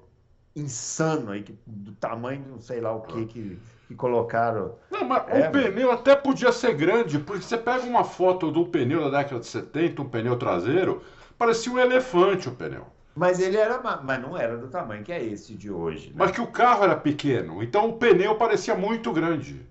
insano 0.55 1.33
aí, 1.33 1.43
que, 1.43 1.53
do 1.66 1.91
tamanho 1.95 2.43
de 2.43 2.49
não 2.49 2.61
sei 2.61 2.81
lá 2.81 2.93
o 2.93 3.01
que, 3.01 3.22
é. 3.22 3.24
que, 3.24 3.59
que 3.89 3.95
colocaram. 3.97 4.77
Não, 4.89 5.05
mas 5.05 5.24
é, 5.27 5.49
o 5.49 5.51
pneu 5.51 5.91
até 5.91 6.14
podia 6.14 6.53
ser 6.53 6.74
grande, 6.74 7.18
porque 7.18 7.43
você 7.43 7.59
pega 7.59 7.85
uma 7.85 8.05
foto 8.05 8.53
do 8.53 8.64
pneu 8.64 9.11
da 9.11 9.18
década 9.18 9.41
de 9.41 9.47
70, 9.47 10.03
um 10.03 10.09
pneu 10.09 10.39
traseiro, 10.39 11.03
parecia 11.37 11.72
um 11.72 11.79
elefante 11.79 12.49
o 12.49 12.53
pneu. 12.53 12.87
Mas 13.16 13.41
ele 13.41 13.57
era, 13.57 13.81
mas 14.01 14.22
não 14.22 14.39
era 14.39 14.57
do 14.57 14.68
tamanho 14.68 15.03
que 15.03 15.11
é 15.11 15.24
esse 15.24 15.55
de 15.55 15.72
hoje. 15.72 16.11
Né? 16.11 16.14
Mas 16.18 16.31
que 16.31 16.41
o 16.41 16.47
carro 16.47 16.85
era 16.85 16.95
pequeno, 16.95 17.64
então 17.64 17.89
o 17.89 17.95
pneu 17.95 18.37
parecia 18.37 18.77
muito 18.77 19.12
grande. 19.12 19.66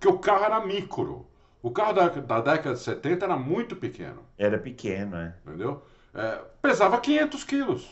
Porque 0.00 0.08
o 0.08 0.18
carro 0.18 0.44
era 0.46 0.64
micro. 0.64 1.26
O 1.62 1.70
carro 1.70 1.92
da, 1.92 2.08
da 2.08 2.40
década 2.40 2.74
de 2.74 2.80
70 2.80 3.26
era 3.26 3.36
muito 3.36 3.76
pequeno. 3.76 4.22
Era 4.38 4.56
pequeno, 4.56 5.14
é. 5.14 5.34
Entendeu? 5.46 5.82
É, 6.14 6.40
pesava 6.62 6.98
500 6.98 7.44
quilos. 7.44 7.86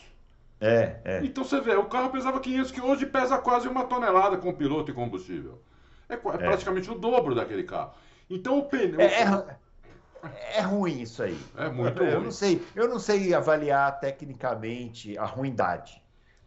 É, 0.59 0.97
é. 1.05 1.21
Então 1.23 1.43
você 1.43 1.61
vê, 1.61 1.75
o 1.75 1.85
carro 1.85 2.09
pesava 2.09 2.39
500 2.39 2.71
quilos, 2.71 2.89
hoje 2.89 3.05
pesa 3.05 3.37
quase 3.37 3.67
uma 3.67 3.85
tonelada 3.85 4.37
com 4.37 4.51
piloto 4.51 4.89
e 4.89 4.93
combustível. 4.93 5.61
É, 6.09 6.15
é, 6.15 6.17
é. 6.17 6.17
praticamente 6.17 6.89
o 6.89 6.95
dobro 6.95 7.35
daquele 7.35 7.63
carro. 7.63 7.91
Então 8.27 8.57
o 8.57 8.63
pneu. 8.63 8.99
É, 8.99 9.21
é, 9.21 10.57
é 10.57 10.61
ruim 10.61 11.01
isso 11.01 11.21
aí. 11.21 11.39
É 11.55 11.69
muito 11.69 12.01
eu, 12.01 12.15
ruim. 12.15 12.23
Não 12.23 12.31
sei, 12.31 12.65
eu 12.75 12.89
não 12.89 12.97
sei 12.97 13.35
avaliar 13.35 13.99
tecnicamente 13.99 15.15
a 15.15 15.25
ruindade. 15.25 16.01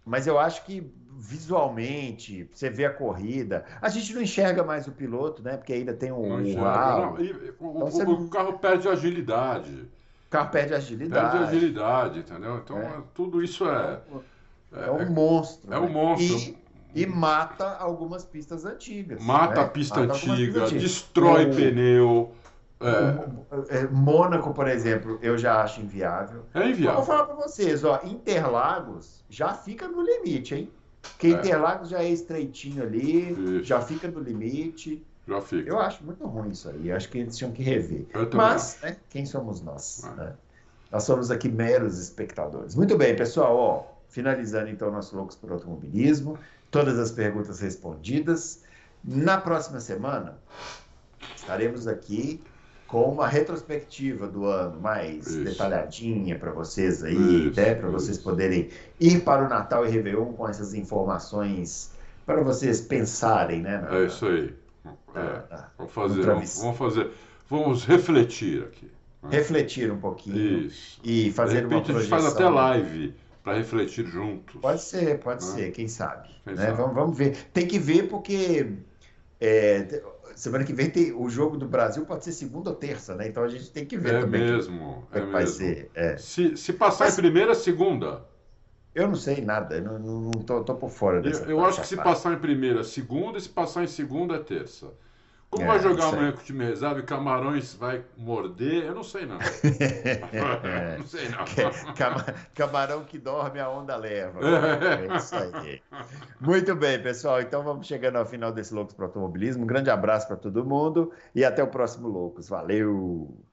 Mas 0.05 0.27
eu 0.27 0.39
acho 0.39 0.65
que 0.65 0.93
visualmente, 1.23 2.49
você 2.53 2.69
vê 2.69 2.85
a 2.85 2.93
corrida. 2.93 3.65
A 3.81 3.89
gente 3.89 4.13
não 4.13 4.23
enxerga 4.23 4.65
mais 4.65 4.89
o 4.89 4.93
piloto, 4.93 5.43
né? 5.43 5.57
Porque 5.57 5.73
ainda 5.73 5.95
tem 5.95 6.11
um 6.11 6.29
não 6.29 6.39
Não, 6.39 7.21
e, 7.21 7.33
o, 7.61 7.89
então, 7.89 8.09
o, 8.09 8.25
o, 8.25 8.29
carro 8.29 8.59
perde 8.59 8.89
agilidade. 8.89 9.73
O 10.27 10.31
carro 10.31 10.51
perde 10.51 10.75
agilidade. 10.75 11.39
Perde 11.39 11.57
agilidade, 11.57 12.19
entendeu? 12.19 12.57
Então, 12.57 12.79
é. 12.79 13.03
tudo 13.15 13.43
isso 13.43 13.69
é. 13.69 14.01
É, 14.73 14.89
é 14.89 14.91
um 14.91 15.11
monstro. 15.11 15.73
É 15.73 15.79
um 15.79 15.87
né? 15.87 15.93
monstro. 15.93 16.57
E, 16.95 17.03
e, 17.03 17.07
mata 17.07 17.77
algumas 17.77 18.25
pistas 18.25 18.65
antigas. 18.65 19.23
Mata 19.23 19.55
né? 19.55 19.61
a 19.61 19.69
pista 19.69 20.01
mata 20.01 20.15
antiga, 20.15 20.67
destrói 20.71 21.47
o... 21.47 21.55
pneu. 21.55 22.35
É. 22.87 23.77
é. 23.79 23.87
Mônaco, 23.89 24.53
por 24.53 24.69
exemplo, 24.69 25.19
eu 25.23 25.37
já 25.39 25.63
acho 25.63 25.81
inviável. 25.81 26.45
É 26.55 26.69
inviável. 26.69 26.99
Vou 26.99 27.07
falar 27.07 27.27
para 27.27 27.35
vocês, 27.35 27.85
ó, 27.85 28.01
Interlagos 28.05 29.25
já 29.29 29.55
fica 29.55 29.89
no 29.89 30.03
limite, 30.03 30.55
hein? 30.55 30.71
Porque 31.01 31.29
é. 31.29 31.31
Interlagos 31.31 31.89
já 31.89 32.03
é 32.03 32.09
estreitinho 32.09 32.83
ali, 32.83 33.63
já 33.65 33.81
fica 33.81 34.09
no 34.09 34.21
limite. 34.21 35.05
Já 35.27 35.41
fica. 35.41 35.69
Eu 35.69 35.79
acho 35.79 36.05
muito 36.05 36.27
ruim 36.27 36.51
isso 36.51 36.69
aí. 36.69 36.91
Acho 36.91 37.09
que 37.09 37.19
eles 37.19 37.37
tinham 37.37 37.53
que 37.53 37.63
rever. 37.63 38.07
Mas, 38.35 38.79
né, 38.83 38.97
quem 39.09 39.25
somos 39.25 39.61
nós? 39.61 40.05
É. 40.05 40.11
Né? 40.17 40.33
Nós 40.91 41.05
somos 41.05 41.31
aqui 41.31 41.49
meros 41.49 41.99
espectadores. 41.99 42.75
Muito 42.75 42.97
bem, 42.99 43.17
pessoal. 43.17 43.57
Ó, 43.57 43.85
finalizando 44.09 44.69
então 44.69 44.91
nosso 44.91 45.17
Loucos 45.17 45.37
por 45.37 45.51
Automobilismo. 45.53 46.39
Todas 46.71 46.99
as 46.99 47.11
perguntas 47.11 47.61
respondidas. 47.61 48.63
Na 49.05 49.39
próxima 49.39 49.81
semana, 49.81 50.39
estaremos 51.35 51.89
aqui 51.89 52.41
com 52.93 53.05
uma 53.05 53.27
retrospectiva 53.27 54.29
do 54.29 54.45
ano 54.45 54.79
mais 54.79 55.27
isso. 55.27 55.45
detalhadinha 55.45 56.39
para 56.39 56.53
vocês 56.53 57.03
aí, 57.03 57.49
isso, 57.49 57.59
né? 57.59 57.75
para 57.75 57.89
vocês 57.89 58.19
poderem 58.19 58.69
ir 59.01 59.23
para 59.23 59.47
o 59.47 59.49
Natal 59.49 59.87
e 59.87 59.89
Réveillon 59.89 60.35
com 60.35 60.47
essas 60.47 60.75
informações 60.75 61.91
para 62.27 62.43
vocês 62.43 62.83
pensarem, 62.83 63.63
né? 63.63 63.79
Na, 63.79 63.97
é 63.97 64.05
isso 64.05 64.27
aí. 64.27 64.55
É. 65.15 65.43
vamos, 65.79 65.93
fazer, 65.93 66.23
vamos, 66.23 66.61
vamos, 66.61 66.77
fazer, 66.77 67.11
vamos 67.49 67.85
refletir 67.87 68.63
aqui. 68.65 68.91
Né? 69.23 69.31
Refletir 69.31 69.91
um 69.91 69.99
pouquinho 69.99 70.67
isso. 70.67 71.01
e 71.03 71.33
fazer 71.33 71.65
uma 71.65 71.81
projeção. 71.81 71.97
A 71.97 72.01
gente 72.01 72.11
faz 72.11 72.27
até 72.27 72.47
live 72.47 73.15
para 73.43 73.55
refletir 73.57 74.05
juntos. 74.05 74.61
Pode 74.61 74.83
ser, 74.83 75.19
pode 75.19 75.43
né? 75.47 75.51
ser, 75.51 75.71
quem 75.71 75.89
sabe. 75.89 76.29
Quem 76.45 76.55
né? 76.55 76.67
sabe. 76.67 76.77
Vamos, 76.77 76.95
vamos 76.95 77.17
ver. 77.17 77.39
Tem 77.55 77.67
que 77.67 77.79
ver 77.79 78.11
porque 78.11 78.71
é, 79.41 80.03
semana 80.35 80.65
que 80.65 80.73
vem 80.73 80.91
tem 80.91 81.13
o 81.13 81.29
jogo 81.29 81.57
do 81.57 81.67
Brasil 81.67 82.05
pode 82.05 82.25
ser 82.25 82.33
segunda 82.33 82.71
ou 82.71 82.77
terça, 82.77 83.15
né? 83.15 83.29
Então 83.29 83.43
a 83.43 83.49
gente 83.49 83.71
tem 83.71 83.85
que 83.85 83.97
ver 83.97 84.15
é 84.15 84.21
também. 84.21 84.41
Mesmo, 84.41 85.07
que, 85.11 85.19
é 85.19 85.21
mesmo. 85.21 85.33
Vai 85.33 85.47
ser. 85.47 85.91
É. 85.95 86.17
Se, 86.17 86.57
se 86.57 86.73
passar 86.73 87.07
Mas, 87.07 87.19
em 87.19 87.23
primeira, 87.23 87.55
segunda. 87.55 88.25
Eu 88.95 89.09
não 89.09 89.15
sei 89.15 89.41
nada, 89.41 89.77
eu 89.77 89.83
não, 89.83 89.99
não 89.99 90.31
tô, 90.33 90.63
tô 90.63 90.75
por 90.75 90.91
fora 90.91 91.23
dessa. 91.23 91.45
Eu, 91.45 91.51
eu 91.51 91.65
acho 91.65 91.81
que 91.81 91.87
se 91.87 91.97
passar 91.97 92.35
em 92.35 92.39
primeira, 92.39 92.85
segunda, 92.85 93.39
e 93.39 93.41
se 93.41 93.49
passar 93.49 93.83
em 93.83 93.87
segunda, 93.87 94.35
é 94.35 94.39
terça. 94.39 94.93
Como 95.53 95.65
é, 95.65 95.67
vai 95.67 95.81
jogar 95.81 96.09
amanhã 96.09 96.33
com 96.33 96.41
o 96.41 96.45
time 96.45 96.65
reserva 96.65 97.01
e 97.01 97.03
Camarões 97.03 97.75
vai 97.75 98.03
morder? 98.17 98.87
Eu 98.87 98.95
não 98.95 99.03
sei, 99.03 99.27
não. 99.27 99.37
é. 99.37 100.97
não 100.97 101.07
sei, 101.07 101.29
não. 101.29 101.45
camarão 102.55 103.05
que 103.05 103.19
dorme, 103.19 103.61
a 103.61 103.69
onda 103.69 103.95
leva. 103.97 104.41
É 105.13 105.17
isso 105.17 105.35
aí. 105.37 105.83
Muito 106.41 106.75
bem, 106.75 107.03
pessoal. 107.03 107.43
Então 107.43 107.63
vamos 107.63 107.87
chegando 107.87 108.17
ao 108.17 108.25
final 108.25 108.51
desse 108.51 108.73
Loucos 108.73 108.95
para 108.95 109.05
Automobilismo. 109.05 109.65
Um 109.65 109.67
grande 109.67 109.91
abraço 109.91 110.27
para 110.27 110.37
todo 110.39 110.65
mundo 110.65 111.13
e 111.35 111.45
até 111.45 111.63
o 111.63 111.69
próximo 111.69 112.09
Loucos. 112.09 112.49
Valeu! 112.49 113.52